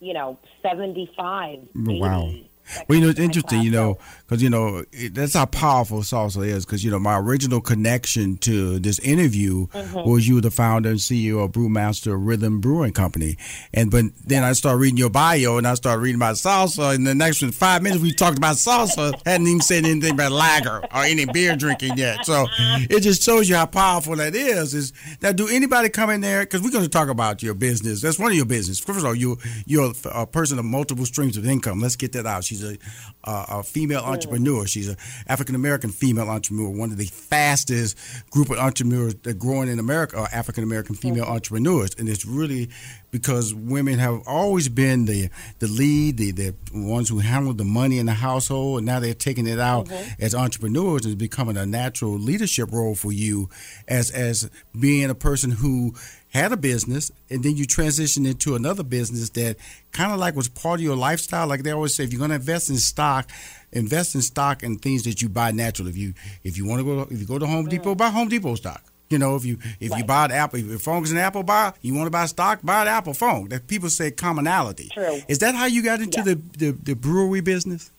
you 0.00 0.12
know, 0.12 0.38
75. 0.62 1.60
Wow. 1.74 2.30
80. 2.76 2.84
Well, 2.88 2.98
you 2.98 3.04
know, 3.04 3.10
it's 3.10 3.20
interesting, 3.20 3.62
you 3.62 3.70
know, 3.70 3.98
because, 4.26 4.42
you 4.42 4.50
know, 4.50 4.84
it, 4.92 5.14
that's 5.14 5.34
how 5.34 5.46
powerful 5.46 6.00
salsa 6.00 6.46
is. 6.46 6.64
Because, 6.64 6.84
you 6.84 6.90
know, 6.90 6.98
my 6.98 7.18
original 7.18 7.60
connection 7.60 8.36
to 8.38 8.78
this 8.78 8.98
interview 9.00 9.66
Mhm. 9.68 10.06
was 10.06 10.26
you 10.28 10.36
were 10.36 10.40
the 10.40 10.50
founder 10.50 10.90
and 10.90 10.98
CEO 11.00 11.40
of 11.44 11.52
Brewmaster 11.52 12.16
Rhythm 12.18 12.60
Brewing 12.60 12.92
Company. 12.92 13.36
And 13.74 13.90
but 13.90 14.04
then 14.24 14.44
I 14.44 14.52
started 14.52 14.78
reading 14.78 14.98
your 14.98 15.10
bio 15.10 15.58
and 15.58 15.66
I 15.66 15.74
started 15.74 16.00
reading 16.00 16.18
about 16.20 16.36
salsa. 16.36 16.94
And 16.94 17.06
the 17.06 17.14
next 17.14 17.42
five 17.54 17.82
minutes, 17.82 18.02
we 18.02 18.12
talked 18.12 18.38
about 18.38 18.56
salsa. 18.56 19.14
Hadn't 19.26 19.46
even 19.46 19.60
said 19.60 19.84
anything 19.84 20.14
about 20.14 20.32
lager 20.32 20.78
or 20.94 21.04
any 21.04 21.24
beer 21.26 21.56
drinking 21.56 21.96
yet. 21.96 22.24
So 22.26 22.46
it 22.88 23.00
just 23.00 23.22
shows 23.22 23.48
you 23.48 23.56
how 23.56 23.66
powerful 23.66 24.16
that 24.16 24.34
is. 24.34 24.74
Is 24.74 24.92
Now, 25.22 25.32
do 25.32 25.48
anybody 25.48 25.88
come 25.88 26.10
in 26.10 26.20
there? 26.20 26.40
Because 26.42 26.62
we're 26.62 26.70
going 26.70 26.84
to 26.84 26.90
talk 26.90 27.08
about 27.08 27.42
your 27.42 27.54
business. 27.54 28.00
That's 28.00 28.18
one 28.18 28.30
of 28.30 28.36
your 28.36 28.46
business. 28.46 28.78
First 28.78 29.00
of 29.00 29.04
all, 29.04 29.14
you, 29.14 29.38
you're 29.66 29.92
a 30.12 30.26
person 30.26 30.58
of 30.58 30.64
multiple 30.64 31.06
streams 31.06 31.36
of 31.36 31.46
income. 31.46 31.80
Let's 31.80 31.96
get 31.96 32.12
that 32.12 32.26
out. 32.26 32.44
She's 32.44 32.59
a, 32.64 32.78
a, 33.24 33.44
a 33.48 33.62
female 33.62 34.00
entrepreneur. 34.00 34.66
She's 34.66 34.88
an 34.88 34.96
African 35.26 35.54
American 35.54 35.90
female 35.90 36.28
entrepreneur. 36.28 36.70
One 36.70 36.90
of 36.90 36.96
the 36.96 37.06
fastest 37.06 37.96
group 38.30 38.50
of 38.50 38.58
entrepreneurs 38.58 39.14
that 39.22 39.38
growing 39.38 39.68
in 39.68 39.78
America 39.78 40.18
are 40.18 40.28
African 40.32 40.64
American 40.64 40.94
female 40.94 41.24
entrepreneurs, 41.24 41.94
and 41.98 42.08
it's 42.08 42.24
really 42.24 42.68
because 43.10 43.52
women 43.54 43.98
have 43.98 44.22
always 44.26 44.68
been 44.68 45.04
the 45.04 45.28
the 45.58 45.66
lead, 45.66 46.16
the 46.16 46.30
the 46.32 46.54
ones 46.72 47.08
who 47.08 47.18
handle 47.18 47.52
the 47.52 47.64
money 47.64 47.98
in 47.98 48.06
the 48.06 48.12
household, 48.12 48.78
and 48.78 48.86
now 48.86 49.00
they're 49.00 49.14
taking 49.14 49.46
it 49.46 49.58
out 49.58 49.86
mm-hmm. 49.86 50.22
as 50.22 50.34
entrepreneurs 50.34 51.04
and 51.04 51.18
becoming 51.18 51.56
a 51.56 51.66
natural 51.66 52.12
leadership 52.12 52.70
role 52.72 52.94
for 52.94 53.12
you 53.12 53.48
as 53.88 54.10
as 54.10 54.50
being 54.78 55.10
a 55.10 55.14
person 55.14 55.50
who 55.50 55.94
had 56.30 56.52
a 56.52 56.56
business 56.56 57.10
and 57.28 57.42
then 57.42 57.56
you 57.56 57.64
transition 57.64 58.24
into 58.24 58.54
another 58.54 58.82
business 58.82 59.30
that 59.30 59.56
kind 59.92 60.12
of 60.12 60.18
like 60.18 60.34
was 60.34 60.48
part 60.48 60.80
of 60.80 60.84
your 60.84 60.96
lifestyle. 60.96 61.46
Like 61.46 61.62
they 61.62 61.72
always 61.72 61.94
say, 61.94 62.04
if 62.04 62.12
you're 62.12 62.18
going 62.18 62.30
to 62.30 62.36
invest 62.36 62.70
in 62.70 62.76
stock, 62.76 63.30
invest 63.72 64.14
in 64.14 64.22
stock 64.22 64.62
and 64.62 64.80
things 64.80 65.02
that 65.04 65.20
you 65.20 65.28
buy 65.28 65.50
naturally. 65.50 65.90
If 65.90 65.96
you 65.96 66.14
if 66.44 66.56
you 66.56 66.66
want 66.66 66.80
to 66.80 66.84
go 66.84 67.00
if 67.02 67.20
you 67.20 67.26
go 67.26 67.38
to 67.38 67.46
Home 67.46 67.66
Depot, 67.66 67.94
buy 67.94 68.10
Home 68.10 68.28
Depot 68.28 68.54
stock. 68.54 68.82
You 69.10 69.18
know, 69.18 69.34
if 69.34 69.44
you 69.44 69.58
if 69.80 69.96
you 69.96 70.04
buy 70.04 70.28
the 70.28 70.34
Apple, 70.34 70.60
if 70.60 70.66
your 70.66 70.78
phone's 70.78 71.10
an 71.10 71.18
Apple 71.18 71.42
buy, 71.42 71.72
you 71.82 71.94
want 71.94 72.06
to 72.06 72.10
buy 72.10 72.26
stock, 72.26 72.60
buy 72.62 72.82
an 72.82 72.88
Apple 72.88 73.12
phone. 73.12 73.48
That 73.48 73.66
people 73.66 73.90
say 73.90 74.12
commonality. 74.12 74.88
True. 74.92 75.20
Is 75.26 75.40
that 75.40 75.56
how 75.56 75.66
you 75.66 75.82
got 75.82 76.00
into 76.00 76.22
the, 76.22 76.40
the 76.56 76.70
the 76.70 76.94
brewery 76.94 77.40
business? 77.40 77.90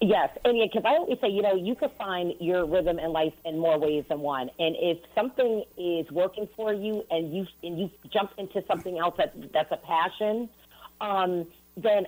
Yes, 0.00 0.30
and 0.44 0.56
yeah, 0.56 0.66
because 0.72 0.84
I 0.84 0.96
always 0.96 1.18
say, 1.20 1.28
you 1.28 1.42
know, 1.42 1.56
you 1.56 1.74
could 1.74 1.90
find 1.98 2.34
your 2.38 2.64
rhythm 2.64 3.00
in 3.00 3.10
life 3.12 3.32
in 3.44 3.58
more 3.58 3.78
ways 3.78 4.04
than 4.08 4.20
one. 4.20 4.48
And 4.58 4.76
if 4.78 4.98
something 5.14 5.64
is 5.76 6.08
working 6.12 6.48
for 6.54 6.72
you, 6.72 7.04
and 7.10 7.34
you 7.34 7.46
and 7.64 7.80
you 7.80 7.90
jump 8.12 8.30
into 8.38 8.64
something 8.66 8.96
else 8.96 9.16
that 9.18 9.34
that's 9.52 9.72
a 9.72 9.76
passion, 9.76 10.48
um, 11.00 11.46
then 11.76 12.06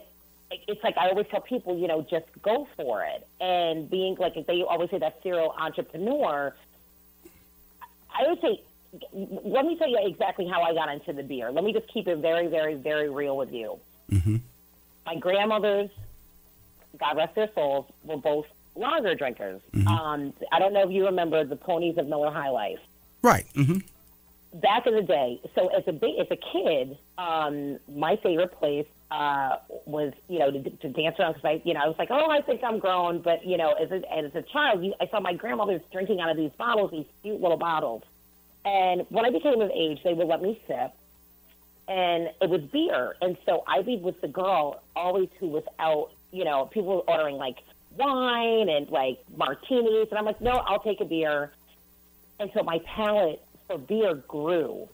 it's 0.51 0.83
like 0.85 0.97
I 0.97 1.09
always 1.09 1.27
tell 1.31 1.41
people, 1.41 1.77
you 1.79 1.89
know, 1.89 2.07
just 2.09 2.27
go 2.43 2.69
for 2.77 3.05
it. 3.05 3.27
And 3.41 3.91
being 3.91 4.17
like 4.21 4.35
they 4.47 4.63
always 4.63 4.91
say 4.91 4.99
that 4.99 5.21
serial 5.23 5.53
entrepreneur, 5.59 6.55
I 8.15 8.29
would 8.29 8.41
say, 8.41 8.63
let 9.13 9.65
me 9.65 9.77
tell 9.77 9.89
you 9.89 9.99
exactly 10.03 10.47
how 10.47 10.63
I 10.63 10.75
got 10.75 10.91
into 10.91 11.13
the 11.13 11.23
beer. 11.25 11.51
Let 11.51 11.65
me 11.65 11.73
just 11.73 11.89
keep 11.93 12.07
it 12.07 12.19
very, 12.19 12.47
very, 12.47 12.75
very 12.75 13.11
real 13.11 13.37
with 13.37 13.53
you. 13.53 13.79
Mm-hmm. 14.11 14.37
My 15.07 15.17
grandmothers, 15.17 15.91
God 16.99 17.17
rest 17.17 17.35
their 17.35 17.51
souls, 17.55 17.87
were 18.05 18.17
both 18.17 18.47
lager 18.75 19.15
drinkers. 19.15 19.61
Um, 19.87 20.33
I 20.53 20.59
don't 20.59 20.73
know 20.73 20.83
if 20.83 20.91
you 20.91 21.05
remember 21.07 21.45
the 21.45 21.57
ponies 21.57 21.99
of 21.99 22.07
Miller 22.07 22.31
High 22.31 22.51
Life 22.51 22.79
Right. 23.23 23.47
Mm-hmm. 23.55 23.79
back 24.61 24.87
in 24.87 24.95
the 24.95 25.03
day. 25.03 25.41
So 25.55 25.69
as 25.69 25.87
a 25.87 25.95
as 26.21 26.27
a 26.31 26.37
kid, 26.37 26.97
um, 27.19 27.79
my 27.95 28.17
favorite 28.17 28.53
place 28.59 28.87
uh, 29.11 29.57
was 29.87 30.13
you 30.29 30.39
know 30.39 30.51
to, 30.51 30.71
to 30.71 30.89
dance 30.89 31.17
around 31.19 31.35
because 31.35 31.45
I 31.45 31.63
you 31.65 31.75
know 31.75 31.81
I 31.81 31.89
was 31.89 31.97
like 31.99 32.11
oh 32.11 32.31
I 32.31 32.41
think 32.43 32.63
I'm 32.65 32.79
grown, 32.79 33.21
but 33.23 33.45
you 33.45 33.57
know 33.57 33.73
as 33.73 33.91
a, 33.91 34.01
as 34.13 34.35
a 34.35 34.43
child 34.43 34.85
you, 34.85 34.95
I 35.01 35.07
saw 35.09 35.21
my 35.21 35.35
grandmother's 35.35 35.83
drinking 35.93 36.21
out 36.21 36.31
of 36.31 36.37
these 36.37 36.53
bottles, 36.57 36.91
these 36.93 37.07
cute 37.23 37.41
little 37.41 37.57
bottles, 37.57 38.03
and 38.65 39.05
when 39.11 39.25
I 39.25 39.31
became 39.31 39.61
of 39.61 39.71
age, 39.75 40.01
they 40.05 40.15
would 40.15 40.29
let 40.29 40.41
me 40.41 40.61
sip. 40.67 40.93
And 41.89 42.31
it 42.41 42.49
was 42.49 42.61
beer, 42.63 43.17
and 43.21 43.37
so 43.45 43.65
Ivy 43.67 43.97
with 43.97 44.21
the 44.21 44.29
girl 44.29 44.81
always 44.95 45.29
who 45.41 45.49
was 45.49 45.65
out. 45.81 46.13
You 46.33 46.45
know, 46.45 46.67
people 46.67 46.97
were 46.97 47.11
ordering 47.11 47.37
like 47.37 47.57
wine 47.97 48.69
and 48.69 48.89
like 48.91 49.19
martinis, 49.37 50.09
and 50.11 50.19
I'm 50.19 50.25
like, 50.25 50.41
no, 50.41 50.53
I'll 50.53 50.81
take 50.81 51.01
a 51.01 51.05
beer. 51.05 51.53
And 52.39 52.51
so 52.55 52.63
my 52.63 52.79
palate 52.87 53.43
for 53.67 53.79
beer 53.79 54.15
grew. 54.15 54.89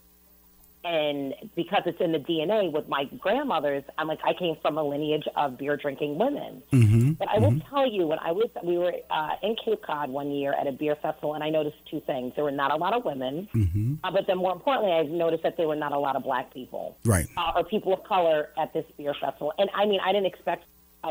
And 0.83 1.33
because 1.55 1.81
it's 1.85 1.99
in 1.99 2.13
the 2.13 2.19
DNA 2.19 2.71
with 2.71 2.87
my 2.87 3.05
grandmothers, 3.19 3.83
I'm 3.97 4.07
like, 4.07 4.19
I 4.23 4.33
came 4.33 4.55
from 4.61 4.77
a 4.77 4.83
lineage 4.83 5.27
of 5.35 5.57
beer 5.57 5.75
drinking 5.75 6.17
women. 6.17 6.63
Mm-hmm. 6.71 7.13
But 7.13 7.27
I 7.27 7.39
will 7.39 7.59
tell 7.69 7.91
you, 7.91 8.07
when 8.07 8.19
I 8.19 8.31
was, 8.31 8.49
we 8.63 8.77
were 8.77 8.93
uh, 9.09 9.31
in 9.43 9.57
Cape 9.65 9.81
Cod 9.81 10.09
one 10.09 10.31
year 10.31 10.53
at 10.53 10.65
a 10.65 10.71
beer 10.71 10.95
festival, 10.95 11.33
and 11.33 11.43
I 11.43 11.49
noticed 11.49 11.75
two 11.91 11.99
things. 12.01 12.33
There 12.35 12.45
were 12.45 12.51
not 12.51 12.71
a 12.71 12.77
lot 12.77 12.93
of 12.93 13.03
women, 13.03 13.49
Mm-hmm. 13.53 13.95
uh, 14.03 14.11
but 14.11 14.27
then 14.27 14.37
more 14.37 14.53
importantly, 14.53 14.93
I 14.93 15.03
noticed 15.03 15.43
that 15.43 15.57
there 15.57 15.67
were 15.67 15.75
not 15.75 15.91
a 15.91 15.99
lot 15.99 16.15
of 16.15 16.23
black 16.23 16.53
people 16.53 16.97
Right. 17.03 17.27
uh, 17.35 17.53
or 17.55 17.63
people 17.65 17.91
of 17.93 18.03
color 18.05 18.49
at 18.57 18.71
this 18.73 18.85
beer 18.97 19.13
festival. 19.19 19.53
And 19.57 19.69
I 19.75 19.85
mean, 19.87 19.99
I 20.01 20.13
didn't 20.13 20.27
expect 20.27 20.63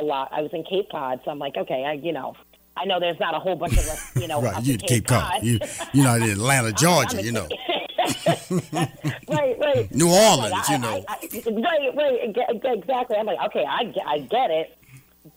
a 0.03 0.05
lot. 0.05 0.29
I 0.33 0.43
was 0.43 0.51
in 0.53 0.65
Cape 0.65 0.89
Cod, 0.91 1.21
so 1.25 1.31
I'm 1.31 1.39
like, 1.39 1.57
okay, 1.57 1.85
I, 1.85 1.93
you 1.95 2.13
know, 2.13 2.35
I 2.77 2.85
know 2.85 3.01
there's 3.01 3.19
not 3.21 3.35
a 3.35 3.39
whole 3.39 3.57
bunch 3.57 3.73
of 3.75 3.79
us, 3.81 4.17
you 4.17 4.29
know, 4.29 4.41
right. 4.43 4.63
You 4.65 4.75
at 4.75 4.83
Cape 4.83 5.07
Cod. 5.07 5.43
You 5.43 5.59
you're 5.93 6.05
not 6.05 6.23
in 6.23 6.31
Atlanta, 6.31 6.73
Georgia. 6.73 7.23
You 7.23 7.33
know. 7.33 7.49
right, 8.71 9.57
right. 9.59 9.89
New 9.95 10.09
Orleans, 10.09 10.53
Like, 10.53 10.69
you 10.69 10.75
I- 10.75 10.79
know. 10.79 11.05
I, 11.09 11.15
I, 11.15 11.51
right, 11.51 11.97
right, 11.97 12.75
exactly. 12.77 13.17
I'm 13.17 13.27
like, 13.27 13.39
okay, 13.47 13.65
I, 13.69 13.93
I 14.07 14.19
get 14.21 14.51
it. 14.51 14.77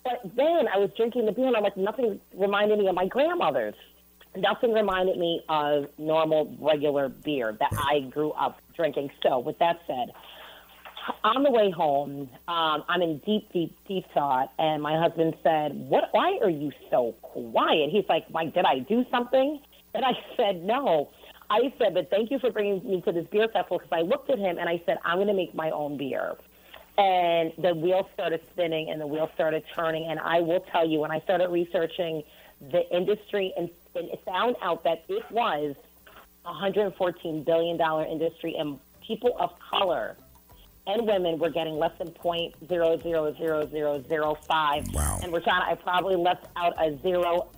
But 0.03 0.22
then 0.36 0.68
I 0.74 0.78
was 0.78 0.91
drinking 0.95 1.26
the 1.26 1.32
beer, 1.32 1.47
and 1.47 1.55
I'm 1.57 1.64
like, 1.64 1.78
nothing 1.78 2.20
reminded 2.36 2.78
me 2.80 2.88
of 2.88 2.95
my 2.95 3.07
grandmother's. 3.07 3.74
Nothing 4.36 4.72
reminded 4.74 5.18
me 5.18 5.41
of 5.49 5.88
normal, 5.97 6.55
regular 6.60 7.10
beer 7.10 7.57
that 7.60 7.72
I 7.74 8.01
grew 8.01 8.32
up 8.32 8.60
drinking. 8.76 9.10
So, 9.24 9.39
with 9.39 9.57
that 9.60 9.80
said, 9.88 10.12
on 11.24 11.43
the 11.43 11.51
way 11.51 11.72
home, 11.72 12.30
um, 12.47 12.84
I'm 12.88 13.01
in 13.01 13.20
deep, 13.20 13.51
deep, 13.51 13.76
deep 13.88 14.05
thought, 14.14 14.51
and 14.57 14.82
my 14.82 14.97
husband 14.99 15.36
said, 15.43 15.74
"What? 15.89 16.10
Why 16.12 16.39
are 16.41 16.49
you 16.49 16.72
so 16.89 17.14
quiet?" 17.22 17.89
He's 17.89 18.07
like, 18.10 18.30
"Mike, 18.32 18.53
did 18.53 18.66
I 18.66 18.80
do 18.80 19.05
something?" 19.12 19.60
And 19.93 20.05
I 20.05 20.14
said, 20.38 20.64
"No." 20.64 21.10
I 21.49 21.74
said, 21.80 21.93
"But 21.93 22.10
thank 22.10 22.32
you 22.32 22.39
for 22.39 22.51
bringing 22.51 22.84
me 22.88 23.01
to 23.01 23.12
this 23.12 23.28
beer 23.28 23.47
festival." 23.47 23.80
Because 23.80 23.91
I 23.91 24.01
looked 24.01 24.30
at 24.30 24.39
him 24.39 24.57
and 24.57 24.70
I 24.70 24.82
said, 24.86 24.97
"I'm 25.03 25.18
going 25.18 25.28
to 25.28 25.34
make 25.34 25.53
my 25.53 25.72
own 25.72 25.97
beer." 25.97 26.36
And 26.97 27.53
the 27.57 27.74
wheel 27.74 28.10
started 28.14 28.41
spinning, 28.51 28.89
and 28.89 28.99
the 28.99 29.07
wheel 29.07 29.30
started 29.34 29.64
turning. 29.76 30.07
And 30.10 30.20
I 30.20 30.41
will 30.41 30.62
tell 30.72 30.88
you, 30.88 30.99
when 30.99 31.12
I 31.12 31.22
started 31.22 31.49
researching 31.49 32.24
the 32.60 32.89
industry, 32.95 33.53
and, 33.57 33.70
and 33.95 34.10
found 34.26 34.57
out 34.62 34.84
that 34.84 35.05
it 35.07 35.24
was 35.32 35.76
a 36.45 36.51
114 36.51 37.43
billion 37.43 37.78
dollar 37.78 38.05
industry, 38.05 38.55
and 38.57 38.80
people 39.01 39.36
of 39.39 39.51
color 39.60 40.18
and 40.90 41.06
women 41.06 41.38
were 41.38 41.50
getting 41.50 41.78
less 41.78 41.92
than 41.98 42.10
point 42.12 42.56
zero 42.68 42.98
zero 42.98 43.34
zero 43.38 43.70
zero 43.70 44.04
zero 44.08 44.36
five. 44.48 44.88
Wow. 44.94 45.20
And 45.22 45.32
Rushion, 45.32 45.54
I 45.54 45.76
probably 45.76 46.16
left 46.16 46.48
out 46.56 46.74
a 46.82 46.98
zero. 47.02 47.52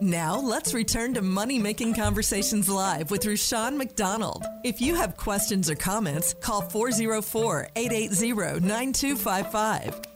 Now, 0.00 0.38
let's 0.38 0.74
return 0.74 1.14
to 1.14 1.22
Money 1.22 1.58
Making 1.58 1.94
Conversations 1.94 2.68
Live 2.68 3.10
with 3.10 3.24
Rushion 3.24 3.78
McDonald. 3.78 4.44
If 4.62 4.80
you 4.80 4.94
have 4.94 5.16
questions 5.16 5.70
or 5.70 5.74
comments, 5.74 6.34
call 6.34 6.60
404 6.60 7.68
880 7.74 8.60
9255. 8.60 10.15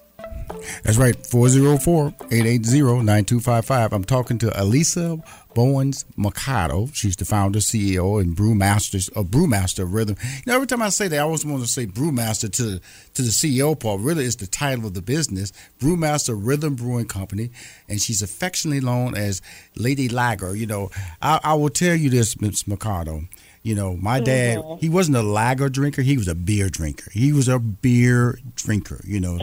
That's 0.83 0.97
right, 0.97 1.17
404-880-9255. 1.17 3.93
I'm 3.93 4.05
talking 4.05 4.39
to 4.39 4.47
Alisa 4.51 5.23
Bowens 5.55 6.05
Mercado. 6.17 6.89
She's 6.93 7.17
the 7.17 7.25
founder, 7.25 7.59
CEO, 7.59 8.21
and 8.21 8.37
brewmaster 8.37 9.11
of 9.17 9.27
Brewmaster 9.27 9.87
Rhythm. 9.91 10.17
You 10.23 10.43
know, 10.47 10.55
every 10.55 10.67
time 10.67 10.83
I 10.83 10.91
say 10.91 11.09
that, 11.09 11.17
I 11.17 11.23
always 11.23 11.45
want 11.45 11.63
to 11.63 11.69
say 11.69 11.87
brewmaster 11.87 12.51
to 12.53 12.81
to 13.15 13.23
the 13.23 13.31
CEO 13.31 13.79
part. 13.79 14.01
Really, 14.01 14.25
it's 14.25 14.37
the 14.37 14.47
title 14.47 14.87
of 14.87 14.95
the 14.95 15.03
business, 15.03 15.53
Brewmaster 15.81 16.39
Rhythm 16.39 16.77
Brewing 16.77 17.07
Company, 17.07 17.51
and 17.89 18.01
she's 18.01 18.23
affectionately 18.23 18.81
known 18.81 19.17
as 19.17 19.43
Lady 19.77 20.09
Lager. 20.09 20.55
You 20.55 20.67
know, 20.67 20.91
I, 21.21 21.41
I 21.43 21.55
will 21.55 21.71
tell 21.71 21.97
you 21.97 22.11
this, 22.11 22.41
Ms. 22.41 22.69
Mercado. 22.69 23.23
You 23.63 23.75
know, 23.75 23.95
my 23.95 24.21
dad, 24.21 24.59
mm-hmm. 24.59 24.81
he 24.81 24.89
wasn't 24.89 25.19
a 25.19 25.23
lager 25.23 25.69
drinker. 25.69 26.01
He 26.01 26.17
was 26.17 26.29
a 26.29 26.35
beer 26.35 26.71
drinker. 26.71 27.11
He 27.11 27.33
was 27.33 27.47
a 27.47 27.59
beer 27.59 28.39
drinker. 28.55 29.03
You 29.05 29.21
know, 29.21 29.39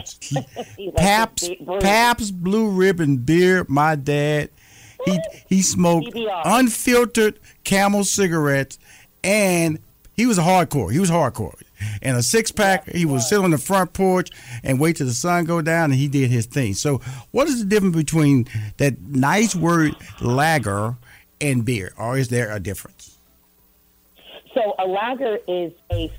Pabst, 0.96 1.50
Pabst 1.80 2.42
Blue 2.42 2.68
Ribbon 2.68 3.18
beer. 3.18 3.64
My 3.68 3.94
dad, 3.94 4.50
he 5.04 5.20
he 5.48 5.62
smoked 5.62 6.16
unfiltered 6.44 7.38
Camel 7.62 8.02
cigarettes, 8.02 8.80
and 9.22 9.78
he 10.14 10.26
was 10.26 10.36
a 10.36 10.42
hardcore. 10.42 10.92
He 10.92 10.98
was 10.98 11.10
hardcore. 11.10 11.54
And 12.02 12.16
a 12.16 12.24
six 12.24 12.50
pack, 12.50 12.88
he 12.88 13.04
would 13.04 13.20
sit 13.20 13.38
on 13.38 13.52
the 13.52 13.58
front 13.58 13.92
porch 13.92 14.30
and 14.64 14.80
wait 14.80 14.96
till 14.96 15.06
the 15.06 15.14
sun 15.14 15.44
go 15.44 15.62
down, 15.62 15.92
and 15.92 15.94
he 15.94 16.08
did 16.08 16.28
his 16.28 16.46
thing. 16.46 16.74
So, 16.74 16.98
what 17.30 17.46
is 17.46 17.60
the 17.60 17.64
difference 17.64 17.94
between 17.94 18.48
that 18.78 19.00
nice 19.00 19.54
word 19.54 19.94
lager 20.20 20.96
and 21.40 21.64
beer, 21.64 21.94
or 21.96 22.18
is 22.18 22.28
there 22.30 22.50
a 22.50 22.58
difference? 22.58 22.97
So 24.54 24.74
a 24.78 24.86
lager 24.86 25.38
is 25.46 25.72
a 25.92 26.10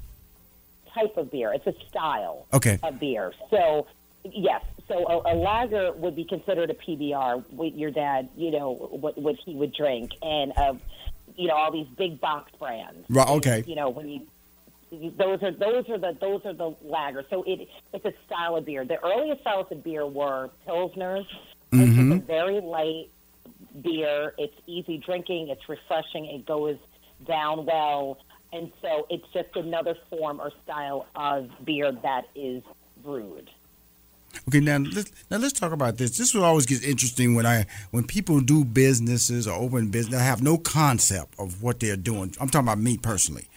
type 0.94 1.18
of 1.18 1.32
beer. 1.32 1.54
It's 1.54 1.68
a 1.68 1.74
style 1.88 2.48
okay. 2.54 2.80
of 2.84 3.00
beer. 3.00 3.34
So 3.50 3.88
yes, 4.24 4.64
so 4.88 5.08
a, 5.08 5.34
a 5.34 5.36
lager 5.36 5.92
would 5.94 6.16
be 6.16 6.26
considered 6.26 6.70
a 6.70 6.74
PBR. 6.74 7.44
What 7.52 7.78
your 7.78 7.92
dad, 7.92 8.30
you 8.36 8.52
know, 8.52 8.74
what 8.74 9.18
what 9.18 9.36
he 9.46 9.56
would 9.56 9.74
drink, 9.74 10.12
and 10.22 10.54
uh, 10.58 10.74
you 11.36 11.48
know 11.48 11.56
all 11.56 11.72
these 11.72 11.88
big 11.98 12.20
box 12.20 12.52
brands. 12.60 13.06
Right. 13.10 13.30
Okay. 13.30 13.64
You 13.68 13.76
know 13.76 13.90
when 13.90 14.10
you 14.10 14.22
those 14.92 15.44
are 15.44 15.52
those 15.52 15.88
are 15.90 15.98
the 15.98 16.18
those 16.20 16.42
are 16.46 16.54
the 16.54 16.72
lagers. 16.86 17.30
So 17.30 17.44
it 17.44 17.68
it's 17.94 18.06
a 18.06 18.14
style 18.26 18.56
of 18.56 18.66
beer. 18.66 18.86
The 18.86 19.04
earliest 19.04 19.42
styles 19.42 19.68
of 19.72 19.84
beer 19.84 20.06
were 20.06 20.50
pilsners, 20.68 21.28
which 21.70 21.82
mm-hmm. 21.82 22.14
is 22.14 22.18
a 22.20 22.22
very 22.22 22.60
light 22.60 23.10
beer. 23.82 24.34
It's 24.38 24.56
easy 24.66 24.98
drinking. 24.98 25.50
It's 25.50 25.68
refreshing. 25.70 26.26
It 26.26 26.46
goes 26.46 26.78
down 27.26 27.66
well. 27.66 28.20
And 28.52 28.72
so 28.82 29.06
it's 29.10 29.26
just 29.34 29.56
another 29.56 29.96
form 30.10 30.40
or 30.40 30.52
style 30.64 31.08
of 31.16 31.50
beer 31.64 31.92
that 31.92 32.26
is 32.36 32.64
brewed. 33.04 33.50
Okay, 34.48 34.60
now 34.60 34.78
let's 34.78 35.12
now 35.30 35.38
let's 35.38 35.54
talk 35.54 35.72
about 35.72 35.98
this. 35.98 36.18
This 36.18 36.34
will 36.34 36.44
always 36.44 36.66
get 36.66 36.84
interesting 36.84 37.36
when 37.36 37.46
I 37.46 37.66
when 37.92 38.06
people 38.06 38.40
do 38.42 38.64
businesses 38.64 39.48
or 39.48 39.60
open 39.60 39.90
business, 39.90 40.20
they 40.20 40.24
have 40.24 40.42
no 40.42 40.58
concept 40.58 41.34
of 41.40 41.62
what 41.62 41.80
they're 41.80 41.96
doing. 41.96 42.36
I'm 42.40 42.50
talking 42.50 42.68
about 42.68 42.80
me 42.80 42.98
personally, 42.98 43.48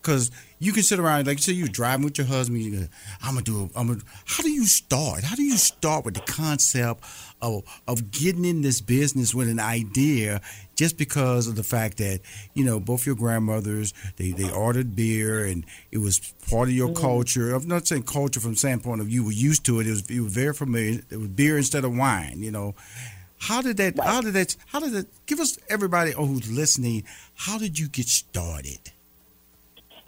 because 0.00 0.30
you 0.58 0.72
can 0.72 0.82
sit 0.82 0.98
around 0.98 1.26
like 1.26 1.38
you 1.38 1.42
say 1.42 1.52
you're 1.52 1.68
driving 1.68 2.04
with 2.04 2.18
your 2.18 2.26
husband. 2.26 2.60
You 2.60 2.70
go, 2.70 2.86
I'm 3.22 3.34
gonna 3.34 3.42
do. 3.42 3.62
A, 3.74 3.78
I'm 3.78 3.88
gonna. 3.88 4.00
How 4.24 4.42
do 4.42 4.50
you 4.50 4.66
start? 4.66 5.24
How 5.24 5.36
do 5.36 5.42
you 5.42 5.56
start 5.56 6.04
with 6.04 6.14
the 6.14 6.20
concept 6.20 7.04
of 7.42 7.64
of 7.86 8.10
getting 8.10 8.44
in 8.44 8.62
this 8.62 8.80
business 8.80 9.34
with 9.34 9.48
an 9.48 9.60
idea 9.60 10.40
just 10.76 10.98
because 10.98 11.46
of 11.46 11.56
the 11.56 11.62
fact 11.62 11.98
that 11.98 12.20
you 12.54 12.64
know 12.64 12.80
both 12.80 13.06
your 13.06 13.14
grandmothers 13.14 13.92
they, 14.16 14.30
they 14.30 14.50
ordered 14.50 14.94
beer 14.96 15.44
and 15.44 15.64
it 15.92 15.98
was 15.98 16.20
part 16.48 16.68
of 16.68 16.74
your 16.74 16.88
mm-hmm. 16.88 17.02
culture. 17.02 17.54
I'm 17.54 17.68
not 17.68 17.86
saying 17.86 18.04
culture 18.04 18.40
from 18.40 18.52
the 18.52 18.58
standpoint 18.58 19.00
of 19.00 19.10
you 19.10 19.24
were 19.24 19.32
used 19.32 19.64
to 19.66 19.80
it. 19.80 19.86
It 19.86 19.90
was 19.90 20.10
you 20.10 20.24
were 20.24 20.30
very 20.30 20.54
familiar. 20.54 21.00
It 21.10 21.16
was 21.16 21.28
beer 21.28 21.56
instead 21.56 21.84
of 21.84 21.96
wine. 21.96 22.42
You 22.42 22.50
know. 22.50 22.74
How 23.40 23.62
did 23.62 23.76
that? 23.76 23.96
How 24.00 24.20
did 24.20 24.34
that? 24.34 24.56
How 24.66 24.80
did 24.80 24.92
that? 24.94 25.26
Give 25.26 25.38
us 25.38 25.58
everybody 25.68 26.10
who's 26.10 26.50
listening. 26.50 27.04
How 27.36 27.56
did 27.56 27.78
you 27.78 27.88
get 27.88 28.08
started? 28.08 28.80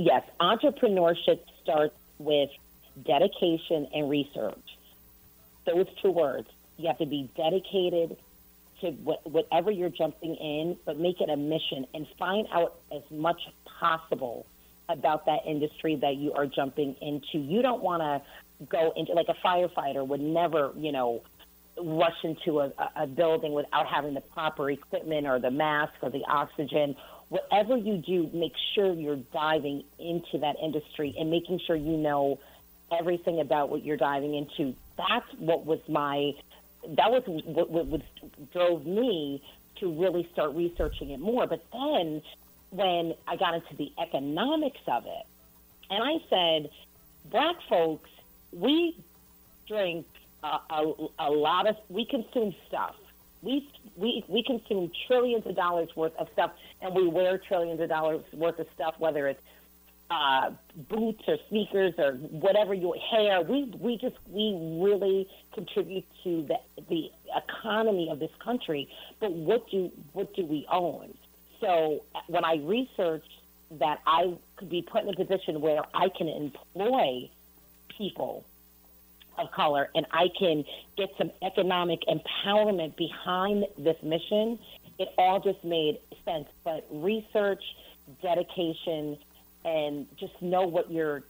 Yes, 0.01 0.22
entrepreneurship 0.40 1.40
starts 1.62 1.94
with 2.18 2.48
dedication 3.05 3.86
and 3.94 4.09
research. 4.09 4.78
Those 5.66 5.88
two 6.01 6.11
words. 6.11 6.48
You 6.78 6.86
have 6.86 6.96
to 7.01 7.07
be 7.07 7.28
dedicated 7.36 8.16
to 8.80 8.92
whatever 8.92 9.70
you're 9.70 9.90
jumping 9.90 10.36
in, 10.36 10.78
but 10.86 10.98
make 10.98 11.20
it 11.20 11.28
a 11.28 11.36
mission 11.36 11.86
and 11.92 12.07
find 12.18 12.48
out 12.51 12.80
as 12.90 13.03
much 13.11 13.42
possible 13.78 14.46
about 14.88 15.26
that 15.26 15.40
industry 15.46 15.96
that 15.96 16.16
you 16.16 16.32
are 16.32 16.46
jumping 16.46 16.96
into. 17.03 17.36
You 17.36 17.61
don't 17.61 17.82
want 17.82 18.01
to 18.01 18.66
go 18.70 18.94
into 18.96 19.12
like 19.12 19.28
a 19.28 19.46
firefighter 19.46 20.07
would 20.07 20.22
never, 20.22 20.72
you 20.78 20.92
know, 20.92 21.20
rush 21.78 22.24
into 22.24 22.61
a, 22.61 22.72
a 22.96 23.07
building 23.07 23.53
without 23.53 23.86
having 23.86 24.14
the 24.14 24.22
proper 24.22 24.70
equipment 24.70 25.26
or 25.26 25.38
the 25.38 25.51
mask 25.51 25.92
or 26.01 26.09
the 26.09 26.24
oxygen 26.26 26.96
whatever 27.30 27.76
you 27.76 27.96
do, 27.96 28.28
make 28.34 28.52
sure 28.74 28.92
you're 28.92 29.16
diving 29.32 29.84
into 29.98 30.38
that 30.38 30.56
industry 30.62 31.14
and 31.18 31.30
making 31.30 31.60
sure 31.66 31.76
you 31.76 31.96
know 31.96 32.38
everything 32.92 33.40
about 33.40 33.70
what 33.70 33.84
you're 33.84 33.96
diving 33.96 34.34
into. 34.34 34.74
That's 34.98 35.32
what 35.38 35.64
was 35.64 35.78
my, 35.88 36.32
that 36.96 37.10
was 37.10 37.22
what, 37.26 37.70
what, 37.70 37.86
what 37.86 38.02
drove 38.52 38.84
me 38.84 39.42
to 39.76 39.92
really 39.92 40.28
start 40.32 40.54
researching 40.54 41.10
it 41.10 41.20
more. 41.20 41.46
But 41.46 41.64
then 41.72 42.20
when 42.70 43.14
I 43.28 43.36
got 43.36 43.54
into 43.54 43.76
the 43.76 43.92
economics 44.02 44.80
of 44.88 45.06
it, 45.06 45.26
and 45.88 46.02
I 46.02 46.18
said, 46.28 46.70
black 47.30 47.56
folks, 47.68 48.10
we 48.52 48.96
drink 49.68 50.04
a, 50.42 50.58
a, 50.68 50.94
a 51.20 51.30
lot 51.30 51.68
of, 51.68 51.76
we 51.88 52.04
consume 52.04 52.56
stuff 52.66 52.96
we 53.43 53.68
we 53.97 54.24
we 54.28 54.43
consume 54.43 54.91
trillions 55.07 55.47
of 55.47 55.57
dollars 55.57 55.88
worth 55.97 56.16
of 56.16 56.28
stuff, 56.32 56.53
and 56.80 56.95
we 56.95 57.09
wear 57.09 57.38
trillions 57.38 57.80
of 57.80 57.88
dollars 57.88 58.24
worth 58.32 58.59
of 58.59 58.66
stuff, 58.74 58.95
whether 58.99 59.28
it's 59.28 59.41
uh, 60.11 60.51
boots 60.88 61.22
or 61.28 61.36
sneakers 61.49 61.95
or 61.99 62.12
whatever 62.14 62.74
your 62.74 62.97
hair. 62.97 63.43
We 63.43 63.72
we 63.78 63.97
just 63.97 64.16
we 64.28 64.57
really 64.82 65.28
contribute 65.55 66.05
to 66.24 66.47
the 66.49 66.57
the 66.88 67.11
economy 67.36 68.09
of 68.11 68.18
this 68.18 68.32
country. 68.43 68.88
But 69.20 69.32
what 69.32 69.70
do 69.70 69.91
what 70.12 70.34
do 70.34 70.45
we 70.45 70.66
own? 70.70 71.14
So 71.61 72.05
when 72.26 72.45
I 72.45 72.57
researched 72.57 73.32
that 73.72 74.01
I 74.07 74.34
could 74.57 74.68
be 74.68 74.82
put 74.82 75.05
in 75.05 75.11
a 75.11 75.16
position 75.16 75.61
where 75.61 75.82
I 75.95 76.09
can 76.09 76.28
employ 76.28 77.30
people 77.97 78.45
of 79.41 79.51
color 79.53 79.88
and 79.95 80.07
I 80.12 80.28
can 80.38 80.64
get 80.97 81.11
some 81.18 81.30
economic 81.43 82.01
empowerment 82.09 82.97
behind 82.97 83.66
this 83.78 83.97
mission, 84.03 84.59
it 84.99 85.09
all 85.18 85.41
just 85.41 85.62
made 85.64 85.99
sense. 86.24 86.47
But 86.64 86.86
research, 86.91 87.62
dedication, 88.22 89.18
and 89.64 90.07
just 90.18 90.41
know 90.41 90.62
what 90.62 90.91
you're 90.91 91.22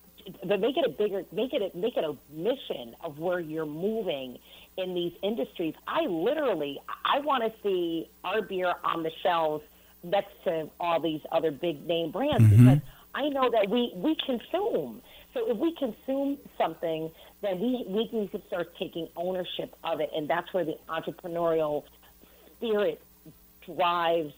but 0.45 0.61
make 0.61 0.77
it 0.77 0.85
a 0.87 0.91
bigger 0.91 1.25
make 1.33 1.53
it 1.55 1.63
a, 1.63 1.77
make 1.77 1.97
it 1.97 2.05
a 2.05 2.15
mission 2.33 2.95
of 3.03 3.19
where 3.19 3.41
you're 3.41 3.65
moving 3.67 4.39
in 4.77 4.95
these 4.95 5.13
industries. 5.23 5.75
I 5.89 6.03
literally 6.03 6.79
I 7.05 7.21
want 7.21 7.43
to 7.45 7.53
see 7.63 8.09
our 8.23 8.43
beer 8.43 8.75
on 8.85 9.03
the 9.03 9.11
shelves 9.23 9.65
next 10.05 10.33
to 10.45 10.69
all 10.79 11.01
these 11.01 11.21
other 11.33 11.51
big 11.51 11.87
name 11.87 12.11
brands 12.11 12.45
Mhm. 12.45 12.51
because 12.51 12.79
I 13.15 13.29
know 13.31 13.51
that 13.51 13.69
we 13.71 13.93
we 13.97 14.15
consume. 14.15 15.03
So 15.35 15.49
if 15.51 15.57
we 15.57 15.74
consume 15.76 16.39
something, 16.59 17.11
then 17.43 17.61
we 17.61 17.85
we 17.87 18.09
need 18.12 18.33
to 18.33 18.43
start 18.49 18.74
taking 18.78 19.09
ownership 19.16 19.74
of 19.85 20.01
it, 20.01 20.11
and 20.14 20.28
that's 20.28 20.53
where 20.53 20.64
the 20.64 20.76
entrepreneurial 20.89 21.85
spirit 22.57 23.01
drives 23.64 24.33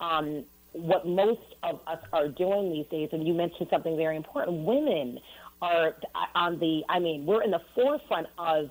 um, 0.00 0.44
what 0.72 1.06
most 1.06 1.54
of 1.62 1.80
us 1.86 1.98
are 2.12 2.28
doing 2.28 2.72
these 2.72 2.86
days. 2.86 3.10
And 3.12 3.26
you 3.26 3.34
mentioned 3.34 3.68
something 3.70 3.96
very 3.96 4.16
important: 4.16 4.64
women 4.64 5.18
are 5.60 5.94
on 6.34 6.58
the. 6.58 6.82
I 6.88 6.98
mean, 6.98 7.26
we're 7.26 7.42
in 7.42 7.50
the 7.50 7.62
forefront 7.74 8.28
of 8.38 8.70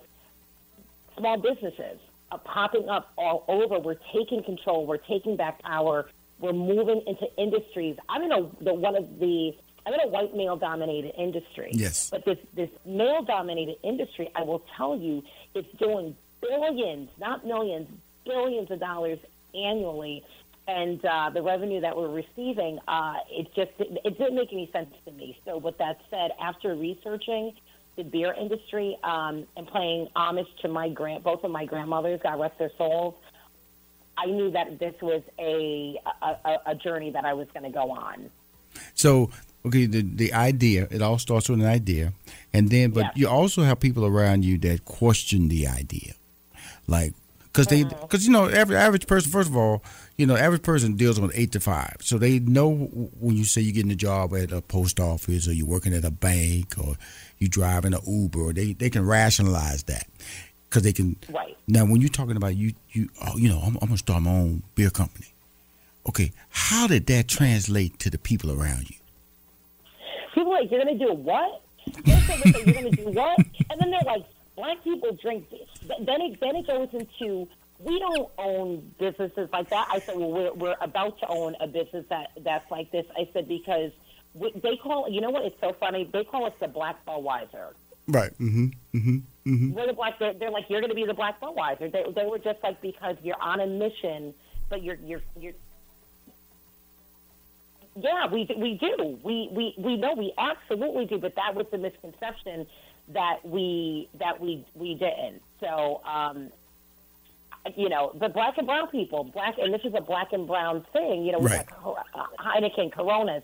small 1.17 1.38
businesses 1.38 1.99
are 2.32 2.39
popping 2.39 2.89
up 2.89 3.11
all 3.17 3.45
over. 3.47 3.80
We're 3.80 3.99
taking 4.13 4.43
control. 4.43 4.86
We're 4.86 4.97
taking 4.97 5.38
back 5.38 5.61
power. 5.61 6.09
We're 6.39 6.53
moving 6.53 7.01
into 7.07 7.25
industries. 7.38 7.97
I'm 8.09 8.23
in 8.23 8.32
a 8.32 8.63
the 8.63 8.73
one 8.73 8.95
of 8.95 9.19
the 9.19 9.53
I'm 9.88 9.93
in 9.93 10.01
a 10.01 10.07
white 10.07 10.35
male 10.35 10.57
dominated 10.57 11.13
industry. 11.17 11.69
Yes. 11.71 12.09
But 12.09 12.25
this 12.25 12.38
this 12.53 12.69
male 12.85 13.23
dominated 13.23 13.77
industry, 13.83 14.29
I 14.35 14.41
will 14.43 14.61
tell 14.75 14.97
you, 14.97 15.23
it's 15.55 15.71
doing 15.77 16.15
billions, 16.41 17.09
not 17.19 17.45
millions, 17.45 17.88
billions 18.25 18.69
of 18.69 18.79
dollars 18.81 19.19
annually. 19.55 20.23
And 20.67 21.03
uh, 21.05 21.29
the 21.33 21.41
revenue 21.41 21.79
that 21.79 21.95
we're 21.95 22.09
receiving, 22.09 22.79
uh, 22.89 23.13
it 23.31 23.47
just 23.55 23.71
it, 23.79 24.17
didn't 24.17 24.35
make 24.35 24.51
any 24.51 24.69
sense 24.73 24.93
to 25.05 25.11
me. 25.13 25.39
So, 25.45 25.57
with 25.57 25.77
that 25.77 26.01
said, 26.09 26.31
after 26.41 26.75
researching 26.75 27.53
the 27.95 28.03
beer 28.03 28.33
industry 28.33 28.97
um, 29.05 29.45
and 29.55 29.65
playing 29.65 30.09
homage 30.17 30.47
to 30.63 30.67
my 30.67 30.89
grand, 30.89 31.23
both 31.23 31.45
of 31.45 31.51
my 31.51 31.63
grandmothers, 31.63 32.19
God 32.21 32.41
rest 32.41 32.59
their 32.59 32.71
souls, 32.77 33.15
I 34.17 34.25
knew 34.25 34.51
that 34.51 34.77
this 34.77 34.95
was 35.01 35.21
a 35.39 35.97
a, 36.21 36.35
a- 36.43 36.61
a 36.71 36.75
journey 36.75 37.11
that 37.11 37.23
I 37.23 37.33
was 37.33 37.47
going 37.53 37.63
to 37.63 37.69
go 37.71 37.89
on. 37.91 38.29
So, 38.93 39.31
okay, 39.68 39.86
the 39.86 40.01
the 40.01 40.34
idea 40.34 40.88
it 40.91 41.01
all 41.01 41.20
starts 41.20 41.49
with 41.49 41.59
an 41.59 41.65
idea, 41.65 42.13
and 42.53 42.70
then 42.70 42.91
but 42.91 43.15
you 43.15 43.28
also 43.28 43.63
have 43.63 43.80
people 43.80 44.05
around 44.05 44.43
you 44.43 44.57
that 44.59 44.86
question 44.86 45.47
the 45.47 45.68
idea, 45.68 46.13
like 46.88 47.13
because 47.57 47.68
they 47.68 47.84
mm. 47.84 48.01
because 48.01 48.26
you 48.26 48.32
know 48.32 48.45
every 48.45 48.76
average 48.76 49.07
person 49.07 49.32
first 49.32 49.49
of 49.49 49.57
all 49.57 49.84
you 50.18 50.26
know 50.26 50.36
average 50.36 50.61
person 50.61 50.95
deals 50.95 51.20
with 51.20 51.32
eight 51.36 51.51
to 51.51 51.59
five, 51.59 51.97
so 52.01 52.18
they 52.18 52.39
know 52.39 52.72
when 53.20 53.36
you 53.36 53.45
say 53.45 53.61
you're 53.61 53.74
getting 53.74 53.91
a 53.91 53.95
job 53.95 54.34
at 54.36 54.51
a 54.51 54.61
post 54.61 54.99
office 54.99 55.47
or 55.47 55.53
you're 55.53 55.68
working 55.68 55.93
at 55.93 56.05
a 56.05 56.11
bank 56.11 56.74
or 56.78 56.95
you 57.39 57.47
driving 57.47 57.93
an 57.93 58.01
Uber, 58.07 58.39
or 58.39 58.53
they 58.53 58.74
they 58.74 58.89
can 58.89 59.05
rationalize 59.05 59.84
that 59.84 60.07
because 60.70 60.84
they 60.84 60.93
can. 60.93 61.15
Right. 61.30 61.57
Now, 61.68 61.86
when 61.86 62.01
you're 62.01 62.09
talking 62.09 62.38
about 62.38 62.55
you 62.55 62.74
you 62.91 63.09
oh 63.26 63.38
you 63.38 63.49
know 63.49 63.59
I'm, 63.59 63.78
I'm 63.82 63.88
gonna 63.88 63.97
start 63.97 64.24
my 64.24 64.32
own 64.32 64.63
beer 64.76 64.89
company. 64.89 65.28
Okay, 66.07 66.32
how 66.49 66.88
did 66.88 67.05
that 67.07 67.28
translate 67.28 67.99
to 67.99 68.09
the 68.09 68.18
people 68.18 68.51
around 68.51 68.89
you? 68.89 68.95
People 70.38 70.53
are 70.53 70.61
like, 70.61 70.69
you're 70.71 70.83
going 70.83 70.97
to 70.99 71.05
do 71.05 71.13
what? 71.13 71.63
They're 72.05 72.19
saying, 72.21 72.41
"Listen, 72.45 72.63
you're 72.65 72.81
going 72.81 72.91
to 72.95 73.03
do 73.03 73.09
what? 73.09 73.38
And 73.71 73.79
then 73.81 73.89
they're 73.91 74.01
like, 74.05 74.25
black 74.55 74.83
people 74.83 75.11
drink 75.21 75.49
this. 75.49 75.67
Th- 75.88 75.99
Then 76.05 76.21
it, 76.21 76.39
then 76.39 76.55
it 76.55 76.67
goes 76.67 76.89
into, 76.93 77.47
we 77.79 77.97
don't 77.99 78.29
own 78.38 78.91
businesses 78.99 79.49
like 79.51 79.69
that. 79.69 79.88
I 79.89 79.99
said, 79.99 80.15
well, 80.17 80.31
we're, 80.31 80.53
we're 80.53 80.75
about 80.81 81.19
to 81.21 81.27
own 81.27 81.55
a 81.59 81.67
business 81.67 82.05
that 82.09 82.31
that's 82.43 82.69
like 82.69 82.91
this. 82.91 83.05
I 83.17 83.27
said, 83.33 83.47
because 83.47 83.91
we, 84.35 84.51
they 84.51 84.75
call, 84.77 85.09
you 85.09 85.21
know 85.21 85.29
what? 85.31 85.43
It's 85.45 85.59
so 85.59 85.73
funny. 85.73 86.07
They 86.11 86.23
call 86.23 86.45
us 86.45 86.53
the 86.59 86.67
black 86.67 87.03
Budweiser. 87.05 87.73
Right. 88.07 88.31
Mm-hmm. 88.39 88.65
Mm-hmm. 88.97 89.17
Mm-hmm. 89.51 89.73
We're 89.73 89.88
the 89.88 89.93
black. 89.93 90.19
They're, 90.19 90.33
they're 90.33 90.51
like 90.51 90.65
you're 90.69 90.81
going 90.81 90.91
to 90.91 90.95
be 90.95 91.05
the 91.05 91.13
black 91.13 91.41
Budweiser. 91.41 91.91
They, 91.91 92.05
they 92.15 92.25
were 92.25 92.39
just 92.39 92.61
like 92.63 92.79
because 92.81 93.15
you're 93.23 93.41
on 93.41 93.59
a 93.59 93.67
mission, 93.67 94.33
but 94.69 94.81
you're 94.83 94.97
you're 95.03 95.21
you're. 95.39 95.53
Yeah, 97.99 98.27
we 98.31 98.47
we 98.57 98.75
do. 98.75 99.17
We 99.23 99.49
we 99.51 99.73
we 99.77 99.97
know 99.97 100.13
we 100.13 100.33
absolutely 100.37 101.05
do. 101.05 101.17
But 101.17 101.35
that 101.35 101.55
was 101.55 101.65
the 101.71 101.77
misconception 101.77 102.67
that 103.09 103.45
we 103.45 104.07
that 104.19 104.39
we 104.39 104.65
we 104.75 104.93
didn't. 104.95 105.41
So 105.59 106.01
um, 106.05 106.49
you 107.75 107.89
know, 107.89 108.11
the 108.19 108.29
black 108.29 108.57
and 108.57 108.67
brown 108.67 108.87
people, 108.89 109.23
black, 109.25 109.55
and 109.57 109.73
this 109.73 109.81
is 109.83 109.93
a 109.95 110.01
black 110.01 110.31
and 110.31 110.47
brown 110.47 110.85
thing. 110.93 111.25
You 111.25 111.33
know, 111.33 111.39
Right. 111.41 111.65
uh, 111.85 111.93
Heineken, 112.39 112.91
Coronas. 112.93 113.43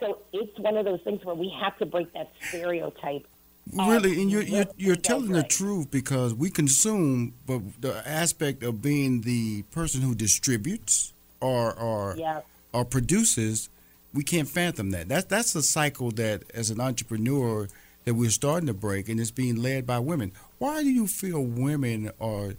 So 0.00 0.18
it's 0.32 0.58
one 0.58 0.76
of 0.78 0.86
those 0.86 1.00
things 1.02 1.24
where 1.24 1.34
we 1.34 1.54
have 1.60 1.76
to 1.78 1.86
break 1.86 2.12
that 2.14 2.30
stereotype. 2.48 3.26
Really, 3.72 4.20
and 4.22 4.30
you're 4.30 4.42
you're, 4.42 4.64
you're 4.78 4.96
telling 4.96 5.32
the 5.32 5.42
truth 5.42 5.90
because 5.90 6.34
we 6.34 6.48
consume, 6.50 7.34
but 7.46 7.60
the 7.80 8.02
aspect 8.08 8.62
of 8.62 8.80
being 8.80 9.20
the 9.20 9.62
person 9.70 10.00
who 10.00 10.14
distributes 10.14 11.12
or 11.40 11.72
or 11.78 12.14
Yeah. 12.16 12.40
or 12.72 12.84
produces, 12.86 13.68
we 14.12 14.24
can't 14.24 14.48
fathom 14.48 14.90
that. 14.90 15.08
That's 15.08 15.26
that's 15.26 15.54
a 15.54 15.62
cycle 15.62 16.10
that, 16.12 16.44
as 16.52 16.70
an 16.70 16.80
entrepreneur, 16.80 17.68
that 18.04 18.14
we're 18.14 18.30
starting 18.30 18.66
to 18.66 18.74
break, 18.74 19.08
and 19.08 19.20
it's 19.20 19.30
being 19.30 19.56
led 19.56 19.86
by 19.86 19.98
women. 19.98 20.32
Why 20.58 20.82
do 20.82 20.90
you 20.90 21.06
feel 21.06 21.42
women 21.42 22.10
are 22.20 22.54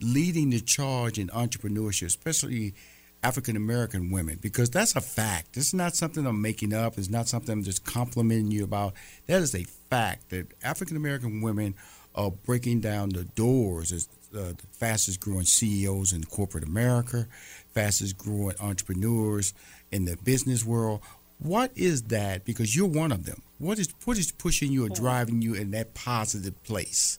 leading 0.00 0.50
the 0.50 0.60
charge 0.60 1.18
in 1.18 1.28
entrepreneurship, 1.28 2.06
especially 2.06 2.74
African 3.22 3.56
American 3.56 4.10
women? 4.10 4.38
Because 4.40 4.70
that's 4.70 4.96
a 4.96 5.00
fact. 5.00 5.56
It's 5.56 5.74
not 5.74 5.94
something 5.94 6.26
I'm 6.26 6.42
making 6.42 6.72
up. 6.72 6.98
It's 6.98 7.10
not 7.10 7.28
something 7.28 7.52
I'm 7.52 7.62
just 7.62 7.84
complimenting 7.84 8.50
you 8.50 8.64
about. 8.64 8.94
That 9.26 9.42
is 9.42 9.54
a 9.54 9.64
fact 9.64 10.30
that 10.30 10.52
African 10.62 10.96
American 10.96 11.42
women 11.42 11.74
are 12.14 12.30
breaking 12.30 12.80
down 12.80 13.10
the 13.10 13.24
doors 13.24 13.92
as 13.92 14.08
uh, 14.34 14.52
the 14.52 14.66
fastest 14.72 15.20
growing 15.20 15.44
CEOs 15.44 16.12
in 16.12 16.24
corporate 16.24 16.64
America, 16.64 17.26
fastest 17.72 18.18
growing 18.18 18.56
entrepreneurs 18.60 19.54
in 19.90 20.04
the 20.04 20.16
business 20.16 20.64
world. 20.64 21.00
What 21.38 21.70
is 21.76 22.02
that? 22.04 22.44
Because 22.44 22.74
you're 22.74 22.88
one 22.88 23.12
of 23.12 23.24
them. 23.24 23.42
What 23.58 23.78
is 23.78 23.92
what 24.04 24.18
is 24.18 24.32
pushing 24.32 24.72
you 24.72 24.86
or 24.86 24.88
driving 24.88 25.42
you 25.42 25.54
in 25.54 25.70
that 25.72 25.94
positive 25.94 26.62
place? 26.64 27.18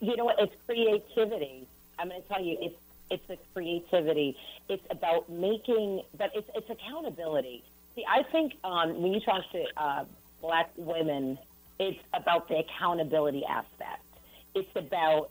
you 0.00 0.16
know 0.16 0.24
what? 0.24 0.36
It's 0.38 0.54
creativity. 0.66 1.66
I'm 1.98 2.08
going 2.08 2.22
to 2.22 2.28
tell 2.28 2.42
you, 2.42 2.56
it's 2.60 2.76
it's 3.10 3.26
the 3.26 3.38
creativity. 3.52 4.36
It's 4.68 4.84
about 4.90 5.28
making, 5.28 6.02
but 6.16 6.30
it's 6.34 6.48
it's 6.54 6.70
accountability. 6.70 7.62
See, 7.96 8.04
I 8.08 8.22
think 8.22 8.54
um, 8.62 9.02
when 9.02 9.12
you 9.12 9.20
talk 9.20 9.42
to 9.52 9.64
uh, 9.76 10.04
black 10.40 10.70
women, 10.76 11.38
it's 11.78 11.98
about 12.14 12.48
the 12.48 12.58
accountability 12.58 13.44
aspect. 13.44 14.02
It's 14.54 14.70
about 14.76 15.30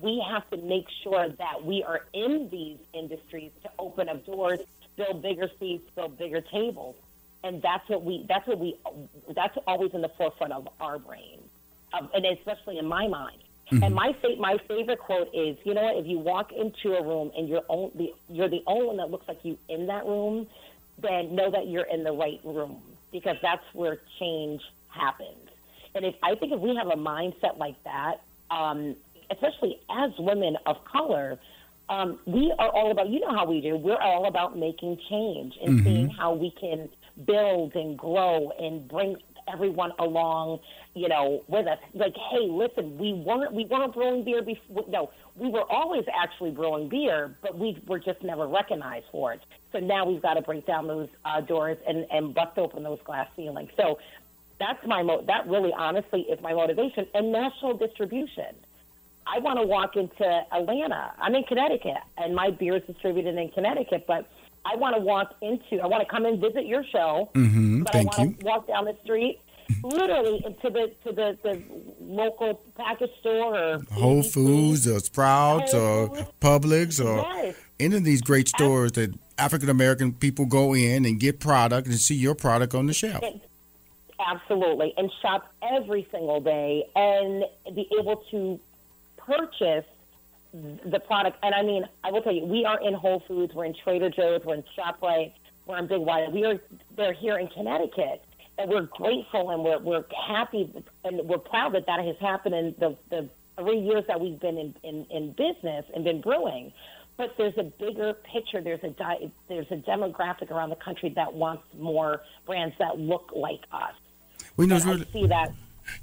we 0.00 0.24
have 0.28 0.48
to 0.50 0.56
make 0.56 0.86
sure 1.02 1.28
that 1.28 1.64
we 1.64 1.84
are 1.84 2.04
in 2.12 2.48
these 2.50 2.78
industries 2.92 3.52
to 3.62 3.70
open 3.78 4.08
up 4.08 4.26
doors, 4.26 4.60
build 4.96 5.22
bigger 5.22 5.48
seats, 5.58 5.84
build 5.94 6.18
bigger 6.18 6.40
tables, 6.40 6.96
and 7.44 7.60
that's 7.62 7.88
what 7.88 8.04
we 8.04 8.24
that's 8.28 8.46
what 8.46 8.58
we 8.58 8.78
that's 9.34 9.56
always 9.66 9.90
in 9.94 10.02
the 10.02 10.10
forefront 10.16 10.52
of 10.52 10.68
our 10.80 10.98
brain, 10.98 11.40
um, 11.92 12.08
and 12.14 12.24
especially 12.38 12.78
in 12.78 12.86
my 12.86 13.08
mind. 13.08 13.38
And 13.70 13.94
my 13.94 14.12
fa- 14.20 14.36
my 14.38 14.58
favorite 14.68 14.98
quote 14.98 15.28
is, 15.32 15.56
you 15.64 15.72
know 15.72 15.82
what? 15.82 15.96
If 15.96 16.06
you 16.06 16.18
walk 16.18 16.50
into 16.52 16.94
a 16.94 17.02
room 17.02 17.30
and 17.34 17.48
you're 17.48 17.62
on, 17.68 17.90
the, 17.94 18.12
you're 18.28 18.50
the 18.50 18.62
only 18.66 18.86
one 18.86 18.96
that 18.98 19.10
looks 19.10 19.26
like 19.26 19.38
you 19.44 19.56
in 19.70 19.86
that 19.86 20.04
room, 20.04 20.46
then 21.00 21.34
know 21.34 21.50
that 21.50 21.68
you're 21.68 21.86
in 21.86 22.04
the 22.04 22.12
right 22.12 22.38
room 22.44 22.82
because 23.12 23.36
that's 23.40 23.62
where 23.72 24.00
change 24.18 24.60
happens. 24.88 25.48
And 25.94 26.04
if 26.04 26.14
I 26.22 26.34
think 26.34 26.52
if 26.52 26.60
we 26.60 26.76
have 26.76 26.88
a 26.88 27.00
mindset 27.00 27.56
like 27.56 27.76
that, 27.84 28.20
um, 28.50 28.94
especially 29.30 29.80
as 29.90 30.10
women 30.18 30.56
of 30.66 30.76
color, 30.84 31.38
um, 31.88 32.18
we 32.26 32.52
are 32.58 32.68
all 32.70 32.90
about. 32.90 33.08
You 33.08 33.20
know 33.20 33.32
how 33.34 33.44
we 33.46 33.60
do. 33.60 33.76
We're 33.76 34.00
all 34.00 34.26
about 34.26 34.56
making 34.56 34.98
change 35.08 35.54
and 35.62 35.80
Mhm. 35.80 35.84
seeing 35.84 36.08
how 36.08 36.32
we 36.32 36.50
can 36.52 36.88
build 37.26 37.74
and 37.74 37.98
grow 37.98 38.50
and 38.58 38.88
bring 38.88 39.16
everyone 39.48 39.92
along, 39.98 40.60
you 40.94 41.08
know, 41.08 41.42
with 41.48 41.66
us. 41.66 41.78
Like, 41.94 42.16
hey, 42.30 42.48
listen, 42.48 42.96
we 42.96 43.12
weren't 43.12 43.52
we 43.52 43.64
weren't 43.64 43.92
brewing 43.92 44.24
beer 44.24 44.42
before. 44.42 44.84
No, 44.88 45.10
we 45.36 45.48
were 45.50 45.70
always 45.70 46.04
actually 46.14 46.52
brewing 46.52 46.88
beer, 46.88 47.36
but 47.42 47.58
we 47.58 47.82
were 47.86 47.98
just 47.98 48.22
never 48.22 48.46
recognized 48.46 49.06
for 49.10 49.32
it. 49.32 49.40
So 49.72 49.78
now 49.80 50.06
we've 50.06 50.22
got 50.22 50.34
to 50.34 50.42
break 50.42 50.66
down 50.66 50.86
those 50.86 51.08
uh, 51.24 51.40
doors 51.40 51.76
and 51.86 52.06
and 52.10 52.34
bust 52.34 52.56
open 52.56 52.82
those 52.82 53.00
glass 53.04 53.28
ceilings. 53.36 53.70
So 53.76 53.98
that's 54.60 54.78
my 54.86 55.02
mo- 55.02 55.24
that 55.26 55.46
really 55.48 55.72
honestly 55.76 56.20
is 56.22 56.40
my 56.40 56.54
motivation 56.54 57.06
and 57.14 57.32
national 57.32 57.76
distribution. 57.76 58.54
I 59.26 59.38
want 59.38 59.58
to 59.58 59.66
walk 59.66 59.96
into 59.96 60.24
Atlanta. 60.52 61.12
I'm 61.18 61.34
in 61.34 61.44
Connecticut, 61.44 61.98
and 62.18 62.34
my 62.34 62.50
beer 62.50 62.76
is 62.76 62.82
distributed 62.86 63.36
in 63.36 63.48
Connecticut, 63.50 64.04
but 64.06 64.28
I 64.64 64.76
want 64.76 64.96
to 64.96 65.02
walk 65.02 65.34
into, 65.40 65.82
I 65.82 65.86
want 65.86 66.06
to 66.06 66.12
come 66.12 66.24
and 66.24 66.40
visit 66.40 66.66
your 66.66 66.84
show, 66.92 67.30
mm-hmm. 67.34 67.82
but 67.84 67.92
Thank 67.92 68.14
I 68.14 68.22
want 68.22 68.30
you. 68.30 68.36
to 68.36 68.44
walk 68.44 68.68
down 68.68 68.84
the 68.84 68.96
street, 69.02 69.40
literally 69.82 70.40
to 70.62 70.70
the 70.70 70.92
to 71.04 71.12
the, 71.12 71.38
the 71.42 71.62
local 72.00 72.60
package 72.76 73.10
store 73.20 73.56
or 73.58 73.78
Whole 73.92 74.22
Foods 74.22 74.86
or 74.86 75.00
Sprouts 75.00 75.72
or 75.74 76.08
Publix 76.40 77.04
or 77.04 77.16
Yes. 77.16 77.56
any 77.80 77.96
of 77.96 78.04
these 78.04 78.20
great 78.22 78.48
stores 78.48 78.92
that 78.92 79.14
African 79.38 79.68
American 79.70 80.12
people 80.12 80.46
go 80.46 80.74
in 80.74 81.04
and 81.04 81.18
get 81.18 81.40
product 81.40 81.86
and 81.88 81.96
see 81.98 82.14
your 82.14 82.34
product 82.34 82.74
on 82.74 82.86
the 82.86 82.92
shelf. 82.92 83.22
Absolutely, 84.24 84.94
and 84.96 85.10
shop 85.20 85.52
every 85.62 86.06
single 86.12 86.40
day 86.40 86.84
and 86.94 87.44
be 87.74 87.88
able 87.98 88.22
to 88.30 88.60
purchase 89.26 89.84
the 90.52 91.00
product. 91.00 91.38
And 91.42 91.54
I 91.54 91.62
mean, 91.62 91.84
I 92.04 92.10
will 92.10 92.22
tell 92.22 92.32
you, 92.32 92.44
we 92.44 92.64
are 92.64 92.80
in 92.86 92.94
Whole 92.94 93.22
Foods, 93.26 93.54
we're 93.54 93.64
in 93.64 93.74
Trader 93.82 94.10
Joe's, 94.10 94.42
we're 94.44 94.56
in 94.56 94.64
ShopRite, 94.76 95.32
we're 95.66 95.78
in 95.78 95.86
Big 95.86 96.00
Y. 96.00 96.28
We 96.32 96.44
are 96.44 96.60
they're 96.96 97.14
here 97.14 97.38
in 97.38 97.48
Connecticut, 97.48 98.22
and 98.58 98.70
we're 98.70 98.82
grateful 98.82 99.50
and 99.50 99.62
we're 99.62 99.78
we're 99.78 100.04
happy 100.28 100.72
and 101.04 101.20
we're 101.24 101.38
proud 101.38 101.74
that 101.74 101.86
that 101.86 102.04
has 102.04 102.16
happened 102.20 102.54
in 102.54 102.74
the 102.78 102.96
the 103.10 103.28
three 103.58 103.78
years 103.78 104.04
that 104.08 104.20
we've 104.20 104.40
been 104.40 104.58
in 104.58 104.74
in, 104.82 105.06
in 105.10 105.32
business 105.32 105.84
and 105.94 106.04
been 106.04 106.20
brewing. 106.20 106.72
But 107.16 107.34
there's 107.36 107.56
a 107.58 107.64
bigger 107.64 108.14
picture. 108.14 108.60
There's 108.60 108.82
a 108.82 108.90
di- 108.90 109.30
there's 109.48 109.70
a 109.70 109.76
demographic 109.76 110.50
around 110.50 110.70
the 110.70 110.76
country 110.76 111.12
that 111.16 111.32
wants 111.32 111.62
more 111.78 112.22
brands 112.46 112.74
that 112.78 112.98
look 112.98 113.30
like 113.34 113.60
us. 113.70 113.92
Well, 114.56 114.66
you 114.66 114.70
know, 114.70 114.76
it's 114.76 114.84
really, 114.84 115.06
I 115.08 115.12
see 115.12 115.26
that. 115.28 115.52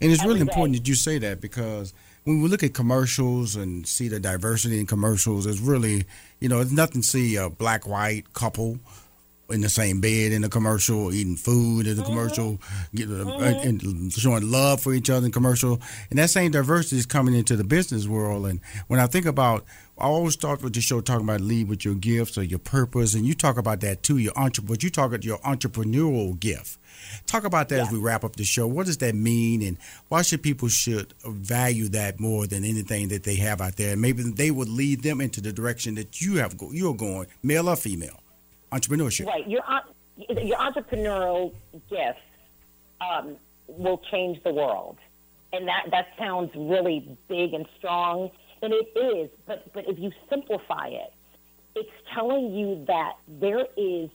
And 0.02 0.12
it's 0.12 0.24
really 0.24 0.36
day. 0.36 0.42
important 0.42 0.78
that 0.78 0.88
you 0.88 0.96
say 0.96 1.18
that 1.20 1.42
because 1.42 1.94
when 2.30 2.44
we 2.44 2.48
look 2.48 2.62
at 2.62 2.76
commercials 2.76 3.56
and 3.56 3.88
see 3.88 4.08
the 4.08 4.20
diversity 4.20 4.80
in 4.80 4.86
commercials, 4.86 5.48
it's 5.48 5.60
really, 5.60 6.06
you 6.40 6.48
know, 6.48 6.60
it's 6.60 6.72
nothing 6.72 7.02
to 7.02 7.08
see 7.08 7.38
a 7.38 7.50
black 7.50 7.88
white 7.88 8.36
couple 8.36 8.78
in 9.50 9.62
the 9.62 9.70
same 9.70 10.00
bed 10.00 10.32
in 10.32 10.44
a 10.44 10.50
commercial, 10.50 11.12
eating 11.12 11.36
food 11.36 11.88
in 11.88 11.94
a 11.94 11.96
mm-hmm. 11.96 12.12
commercial, 12.12 12.62
you 12.94 13.08
know, 13.08 13.26
mm-hmm. 13.26 13.68
and 13.68 13.82
and 13.82 14.14
showing 14.14 14.52
love 14.52 14.80
for 14.80 14.94
each 14.94 15.10
other 15.10 15.26
in 15.26 15.32
commercial. 15.32 15.82
And 16.12 16.20
that 16.20 16.30
same 16.30 16.52
diversity 16.52 16.98
is 16.98 17.08
coming 17.08 17.34
into 17.34 17.56
the 17.56 17.64
business 17.64 18.06
world. 18.06 18.46
And 18.46 18.60
when 18.86 19.00
I 19.00 19.08
think 19.08 19.26
about, 19.26 19.66
I 20.00 20.06
always 20.06 20.34
start 20.34 20.64
with 20.64 20.74
the 20.74 20.82
show 20.82 21.02
talking 21.02 21.26
about 21.26 21.42
lead 21.42 21.68
with 21.68 21.84
your 21.84 21.96
gifts 21.96 22.38
or 22.38 22.44
your 22.44 22.60
purpose, 22.60 23.16
and 23.16 23.26
you 23.26 23.34
talk 23.34 23.58
about 23.58 23.82
that 23.82 24.02
too, 24.02 24.18
your 24.18 24.32
entre- 24.38 24.64
but 24.64 24.82
you 24.82 24.90
talk 24.90 25.08
about 25.08 25.26
your 25.26 25.40
entrepreneurial 25.40 26.40
gift. 26.40 26.78
Talk 27.26 27.44
about 27.44 27.70
that 27.70 27.80
as 27.82 27.92
we 27.92 28.00
wrap 28.00 28.24
up 28.24 28.36
the 28.36 28.44
show. 28.44 28.66
What 28.68 28.86
does 28.86 28.98
that 28.98 29.16
mean, 29.16 29.62
and 29.62 29.78
why 30.08 30.22
should 30.22 30.42
people 30.42 30.70
should 30.70 31.14
value 31.26 31.90
that 31.90 32.20
more 32.20 32.48
than 32.48 32.64
anything 32.64 33.10
that 33.10 33.24
they 33.24 33.36
have 33.36 33.62
out 33.62 33.76
there? 33.76 33.94
And 33.94 34.02
maybe 34.02 34.24
they 34.24 34.52
would 34.52 34.70
lead 34.70 35.04
them 35.04 35.20
into 35.20 35.42
the 35.42 35.52
direction 35.52 35.96
that 35.96 36.22
you 36.22 36.36
have 36.36 36.58
go, 36.58 36.72
you're 36.72 36.94
going, 36.94 37.28
male 37.44 37.70
or 37.70 37.76
female, 37.76 38.22
entrepreneurship. 38.72 39.26
Right. 39.26 39.48
Your 39.48 39.64
your 40.16 40.58
entrepreneurial 40.58 41.54
gift 41.90 42.20
um, 43.02 43.36
will 43.68 44.02
change 44.12 44.42
the 44.44 44.54
world, 44.54 44.98
and 45.52 45.68
that 45.68 45.88
that 45.92 46.08
sounds 46.18 46.52
really 46.56 47.18
big 47.28 47.54
and 47.54 47.66
strong, 47.78 48.32
and 48.62 48.74
it 48.74 49.00
is. 49.00 49.30
But 49.46 49.72
but 49.74 49.86
if 49.88 49.98
you 50.00 50.12
simplify 50.30 50.88
it, 50.88 51.14
it's 51.76 51.90
telling 52.14 52.54
you 52.54 52.84
that 52.88 53.14
there 53.28 53.66
is 53.78 54.10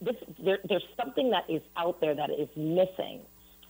this 0.00 0.16
there, 0.44 0.58
there's 0.68 0.84
something 0.96 1.30
that 1.30 1.44
is 1.48 1.62
out 1.76 2.00
there 2.00 2.14
that 2.14 2.30
is 2.30 2.48
missing, 2.56 3.20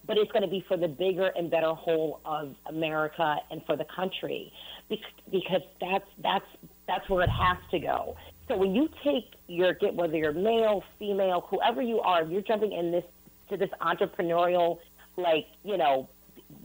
but 0.07 0.19
it's 0.19 0.31
going 0.33 0.43
to 0.43 0.49
be 0.49 0.65
for 0.67 0.77
the 0.77 0.89
bigger 0.89 1.31
and 1.37 1.51
better 1.51 1.73
whole 1.73 2.21
of 2.25 2.55
America 2.67 3.37
and 3.51 3.63
for 3.65 3.77
the 3.77 3.87
country, 3.95 4.53
Bec- 4.89 4.99
because 5.31 5.63
that's 5.81 6.09
that's 6.23 6.47
that's 6.87 7.09
where 7.09 7.23
it 7.23 7.31
has 7.31 7.59
to 7.71 7.79
go. 7.79 8.17
So 8.49 8.57
when 8.57 8.75
you 8.75 8.89
take 9.05 9.35
your 9.49 9.75
get 9.75 9.95
whether 9.95 10.17
you're 10.17 10.33
male, 10.33 10.83
female, 10.99 11.47
whoever 11.49 11.83
you 11.83 12.01
are, 12.01 12.23
if 12.23 12.31
you're 12.31 12.43
jumping 12.43 12.73
in 12.73 12.91
this 12.91 13.05
to 13.51 13.57
this 13.57 13.71
entrepreneurial 13.81 14.79
like 15.17 15.47
you 15.65 15.77
know 15.77 16.09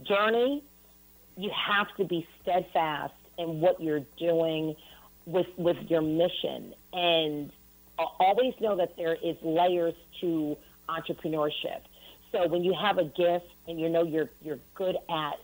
journey, 0.06 0.64
you 1.36 1.50
have 1.68 1.86
to 1.96 2.04
be 2.04 2.26
steadfast 2.42 3.14
in 3.38 3.60
what 3.60 3.80
you're 3.80 4.04
doing 4.18 4.74
with 5.26 5.46
with 5.56 5.76
your 5.88 6.02
mission 6.02 6.74
and 6.92 7.52
always 7.98 8.54
know 8.60 8.76
that 8.76 8.96
there 8.96 9.14
is 9.14 9.36
layers 9.42 9.94
to 10.20 10.56
entrepreneurship. 10.88 11.80
So 12.32 12.48
when 12.48 12.64
you 12.64 12.74
have 12.80 12.98
a 12.98 13.04
gift 13.04 13.46
and 13.68 13.78
you 13.78 13.88
know 13.88 14.02
you're 14.02 14.30
you're 14.42 14.58
good 14.74 14.96
at 15.08 15.34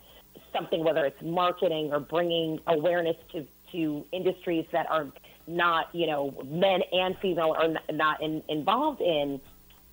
something, 0.53 0.83
whether 0.83 1.05
it's 1.05 1.21
marketing 1.23 1.91
or 1.93 2.01
bringing 2.01 2.61
awareness 2.67 3.17
to 3.33 3.47
to 3.73 4.05
industries 4.13 4.67
that 4.73 4.91
are 4.91 5.07
not 5.47 5.95
you 5.95 6.07
know 6.07 6.35
men 6.47 6.83
and 6.93 7.17
female 7.19 7.55
are 7.59 7.69
not 7.93 8.23
in, 8.23 8.43
involved 8.49 9.01
in, 9.01 9.41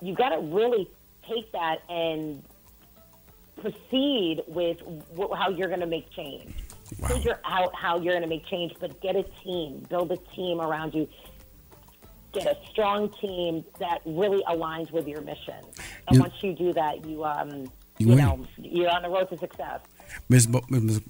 you've 0.01 0.17
got 0.17 0.29
to 0.29 0.39
really 0.39 0.89
take 1.27 1.51
that 1.51 1.77
and 1.89 2.43
proceed 3.61 4.43
with 4.47 4.77
how 5.35 5.49
you're 5.49 5.67
going 5.67 5.79
to 5.79 5.87
make 5.87 6.09
change. 6.11 6.53
Figure 7.07 7.39
out 7.45 7.73
how 7.75 7.97
you're 7.99 8.13
going 8.13 8.21
to 8.21 8.27
make 8.27 8.45
change, 8.47 8.73
but 8.79 8.99
get 9.01 9.15
a 9.15 9.23
team, 9.43 9.83
build 9.89 10.11
a 10.11 10.17
team 10.36 10.61
around 10.61 10.93
you. 10.93 11.07
Get 12.31 12.45
a 12.47 12.57
strong 12.69 13.09
team 13.13 13.63
that 13.79 13.99
really 14.05 14.43
aligns 14.43 14.91
with 14.91 15.07
your 15.07 15.21
mission. 15.21 15.55
And 16.07 16.15
You- 16.17 16.21
once 16.21 16.33
you 16.41 16.53
do 16.53 16.73
that, 16.73 17.05
you 17.05 17.23
um, 17.23 17.65
you, 17.97 18.09
you 18.09 18.15
know 18.15 18.45
you're 18.57 18.89
on 18.91 19.03
the 19.03 19.09
road 19.09 19.29
to 19.29 19.38
success. 19.38 19.79
Ms. 20.29 20.47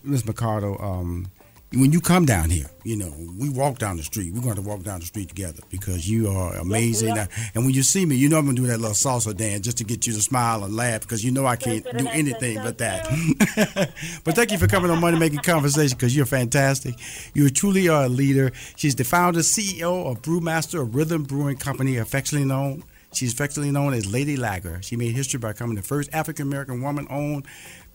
Ms. 0.04 0.26
Mercado, 0.26 0.78
um, 0.80 1.26
when 1.74 1.92
you 1.92 2.00
come 2.00 2.26
down 2.26 2.50
here, 2.50 2.70
you 2.84 2.96
know, 2.96 3.12
we 3.38 3.50
walk 3.50 3.80
down 3.80 3.98
the 3.98 4.04
street. 4.04 4.34
We're 4.34 4.42
going 4.42 4.56
to 4.56 4.62
walk 4.62 4.84
down 4.84 5.00
the 5.00 5.06
street 5.06 5.30
together 5.30 5.62
because 5.70 6.10
you 6.10 6.30
are 6.30 6.56
amazing. 6.56 7.16
Yes, 7.16 7.52
And 7.54 7.66
when 7.66 7.74
you 7.74 7.84
see 7.84 8.06
me, 8.06 8.16
you 8.16 8.30
know 8.30 8.38
I'm 8.38 8.46
going 8.46 8.56
to 8.56 8.62
do 8.62 8.68
that 8.68 8.80
little 8.80 8.96
salsa 8.96 9.36
dance 9.36 9.66
just 9.66 9.78
to 9.80 9.84
get 9.84 10.08
you 10.08 10.14
to 10.14 10.22
smile 10.22 10.64
and 10.64 10.76
laugh 10.76 11.02
because 11.02 11.24
you 11.24 11.32
know 11.32 11.46
I 11.46 11.56
can't 11.56 11.84
do 11.98 12.08
anything 12.08 12.58
but 12.58 12.78
that. 12.78 13.06
but 14.24 14.36
thank 14.36 14.52
you 14.52 14.58
for 14.58 14.68
coming 14.68 14.92
on 14.92 15.02
Money 15.02 15.20
Making 15.20 15.40
Conversation 15.40 15.98
because 15.98 16.16
you're 16.16 16.26
fantastic. 16.26 16.96
You 17.34 17.50
truly 17.50 17.90
are 17.90 18.06
a 18.06 18.10
leader. 18.10 18.52
She's 18.76 18.96
the 18.96 19.04
founder, 19.04 19.40
CEO 19.40 20.10
of 20.10 20.22
Brewmaster, 20.22 20.80
a 20.80 20.84
rhythm 20.84 21.24
brewing 21.24 21.58
company 21.58 21.98
affectionately 21.98 22.48
known. 22.48 22.84
She's 23.16 23.34
affectionately 23.34 23.72
known 23.72 23.94
as 23.94 24.12
Lady 24.12 24.36
Lager. 24.36 24.82
She 24.82 24.98
made 24.98 25.16
history 25.16 25.40
by 25.40 25.54
becoming 25.54 25.76
the 25.76 25.82
first 25.82 26.10
African 26.14 26.48
American 26.48 26.82
woman 26.82 27.08
owned 27.10 27.46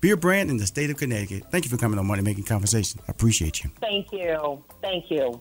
beer 0.01 0.17
brand 0.17 0.51
in 0.51 0.57
the 0.57 0.67
state 0.67 0.91
of 0.91 0.97
Connecticut. 0.97 1.45
Thank 1.51 1.65
you 1.65 1.71
for 1.71 1.77
coming 1.77 1.99
on 1.99 2.07
Money 2.07 2.23
Making 2.23 2.45
Conversation. 2.45 3.01
I 3.07 3.11
appreciate 3.11 3.63
you. 3.63 3.71
Thank 3.81 4.13
you. 4.13 4.65
Thank 4.83 5.11
you. 5.11 5.41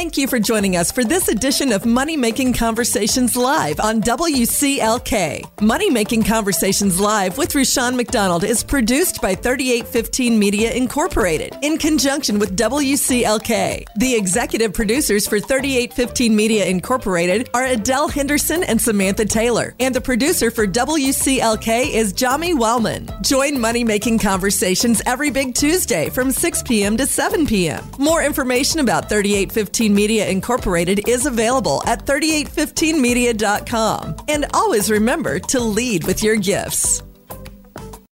Thank 0.00 0.16
you 0.16 0.28
for 0.28 0.38
joining 0.38 0.76
us 0.78 0.90
for 0.90 1.04
this 1.04 1.28
edition 1.28 1.72
of 1.72 1.84
Money 1.84 2.16
Making 2.16 2.54
Conversations 2.54 3.36
Live 3.36 3.78
on 3.80 4.00
WCLK. 4.00 5.60
Money 5.60 5.90
Making 5.90 6.22
Conversations 6.22 6.98
Live 6.98 7.36
with 7.36 7.54
Rushion 7.54 7.98
McDonald 7.98 8.42
is 8.42 8.64
produced 8.64 9.20
by 9.20 9.34
3815 9.34 10.38
Media 10.38 10.72
Incorporated 10.72 11.54
in 11.60 11.76
conjunction 11.76 12.38
with 12.38 12.56
WCLK. 12.56 13.84
The 13.96 14.14
executive 14.14 14.72
producers 14.72 15.28
for 15.28 15.38
3815 15.38 16.34
Media 16.34 16.64
Incorporated 16.64 17.50
are 17.52 17.66
Adele 17.66 18.08
Henderson 18.08 18.64
and 18.64 18.80
Samantha 18.80 19.26
Taylor, 19.26 19.74
and 19.80 19.94
the 19.94 20.00
producer 20.00 20.50
for 20.50 20.66
WCLK 20.66 21.92
is 21.92 22.14
Jami 22.14 22.54
Wellman. 22.54 23.06
Join 23.20 23.60
Money 23.60 23.84
Making 23.84 24.18
Conversations 24.18 25.02
every 25.04 25.28
big 25.28 25.54
Tuesday 25.54 26.08
from 26.08 26.30
6 26.30 26.62
p.m. 26.62 26.96
to 26.96 27.04
7 27.04 27.46
p.m. 27.46 27.84
More 27.98 28.22
information 28.22 28.80
about 28.80 29.10
3815 29.10 29.89
Media 29.94 30.28
Incorporated 30.28 31.08
is 31.08 31.26
available 31.26 31.82
at 31.86 32.06
3815media.com. 32.06 34.16
And 34.28 34.46
always 34.54 34.90
remember 34.90 35.38
to 35.38 35.60
lead 35.60 36.04
with 36.04 36.22
your 36.22 36.36
gifts. 36.36 37.02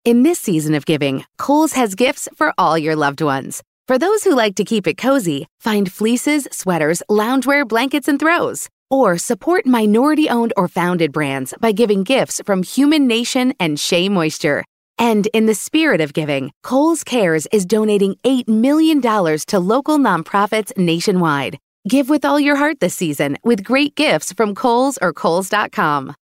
In 0.05 0.24
this 0.24 0.39
season 0.39 0.76
of 0.76 0.86
giving, 0.86 1.26
Kohl's 1.38 1.74
has 1.74 1.95
gifts 1.95 2.30
for 2.36 2.53
all 2.57 2.78
your 2.78 2.95
loved 2.95 3.21
ones. 3.21 3.63
For 3.88 3.97
those 3.97 4.24
who 4.24 4.36
like 4.36 4.55
to 4.55 4.63
keep 4.63 4.86
it 4.86 4.97
cozy, 4.97 5.47
find 5.59 5.91
fleeces, 5.91 6.47
sweaters, 6.51 7.01
loungewear, 7.09 7.67
blankets, 7.67 8.07
and 8.07 8.19
throws. 8.19 8.69
Or 8.89 9.17
support 9.17 9.65
minority 9.65 10.30
owned 10.30 10.53
or 10.55 10.67
founded 10.67 11.11
brands 11.11 11.53
by 11.59 11.71
giving 11.71 12.03
gifts 12.03 12.41
from 12.45 12.63
Human 12.63 13.07
Nation 13.07 13.53
and 13.59 13.80
Shea 13.80 14.09
Moisture. 14.09 14.63
And 14.99 15.28
in 15.28 15.47
the 15.47 15.55
spirit 15.55 16.01
of 16.01 16.13
giving, 16.13 16.51
Kohl's 16.63 17.03
Cares 17.03 17.47
is 17.51 17.65
donating 17.65 18.15
$8 18.24 18.47
million 18.47 19.01
to 19.01 19.59
local 19.59 19.97
nonprofits 19.97 20.71
nationwide. 20.78 21.57
Give 21.88 22.07
with 22.07 22.23
all 22.23 22.39
your 22.39 22.55
heart 22.55 22.79
this 22.79 22.95
season 22.95 23.38
with 23.43 23.63
great 23.63 23.95
gifts 23.95 24.31
from 24.31 24.55
Kohl's 24.55 24.97
or 25.01 25.11
Kohl's.com. 25.11 26.15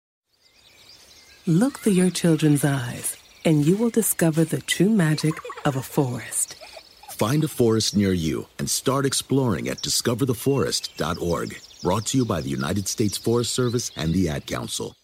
Look 1.46 1.80
through 1.80 1.94
your 1.94 2.12
children's 2.12 2.64
eyes, 2.64 3.18
and 3.44 3.66
you 3.66 3.76
will 3.76 3.90
discover 3.90 4.46
the 4.46 4.62
true 4.62 4.90
magic 4.90 5.34
of 5.66 5.76
a 5.76 5.82
forest. 5.82 6.56
Find 7.12 7.44
a 7.44 7.48
forest 7.48 7.96
near 7.96 8.14
you 8.14 8.48
and 8.60 8.70
start 8.70 9.06
exploring 9.06 9.68
at 9.68 9.82
discovertheforest.org. 9.82 11.62
Brought 11.82 12.06
to 12.08 12.18
you 12.18 12.26
by 12.26 12.40
the 12.42 12.50
United 12.50 12.88
States 12.88 13.18
Forest 13.18 13.54
Service 13.54 13.92
and 13.98 14.14
the 14.14 14.30
Ad 14.30 14.46
Council. 14.46 14.96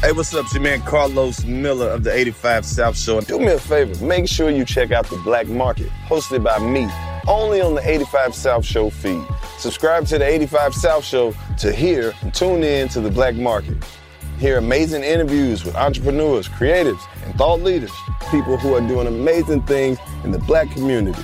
Hey, 0.00 0.12
what's 0.12 0.34
up? 0.34 0.44
It's 0.44 0.54
your 0.54 0.62
man 0.62 0.80
Carlos 0.82 1.44
Miller 1.44 1.88
of 1.88 2.04
the 2.04 2.12
85 2.14 2.66
South 2.66 2.98
Show. 2.98 3.20
Do 3.20 3.38
me 3.38 3.48
a 3.48 3.58
favor, 3.58 4.04
make 4.04 4.28
sure 4.28 4.50
you 4.50 4.64
check 4.64 4.92
out 4.92 5.06
The 5.06 5.16
Black 5.18 5.48
Market, 5.48 5.88
hosted 6.06 6.44
by 6.44 6.58
me, 6.58 6.88
only 7.28 7.60
on 7.60 7.74
the 7.74 7.88
85 7.88 8.34
South 8.34 8.64
Show 8.64 8.90
feed. 8.90 9.22
Subscribe 9.58 10.06
to 10.06 10.18
the 10.18 10.26
85 10.26 10.74
South 10.74 11.04
Show 11.04 11.34
to 11.58 11.72
hear 11.72 12.14
and 12.22 12.34
tune 12.34 12.64
in 12.64 12.88
to 12.88 13.00
The 13.00 13.10
Black 13.10 13.34
Market. 13.34 13.76
Hear 14.38 14.58
amazing 14.58 15.04
interviews 15.04 15.64
with 15.64 15.76
entrepreneurs, 15.76 16.48
creatives, 16.48 17.00
and 17.24 17.34
thought 17.34 17.60
leaders, 17.60 17.92
people 18.30 18.56
who 18.56 18.74
are 18.74 18.80
doing 18.80 19.06
amazing 19.06 19.62
things 19.62 19.98
in 20.24 20.30
the 20.30 20.38
black 20.38 20.70
community. 20.70 21.22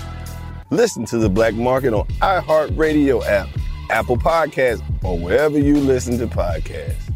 Listen 0.70 1.04
to 1.06 1.18
The 1.18 1.30
Black 1.30 1.54
Market 1.54 1.94
on 1.94 2.06
iHeartRadio 2.20 3.24
app, 3.26 3.48
Apple 3.90 4.16
Podcasts, 4.16 4.82
or 5.04 5.18
wherever 5.18 5.58
you 5.58 5.78
listen 5.78 6.18
to 6.18 6.26
podcasts. 6.26 7.13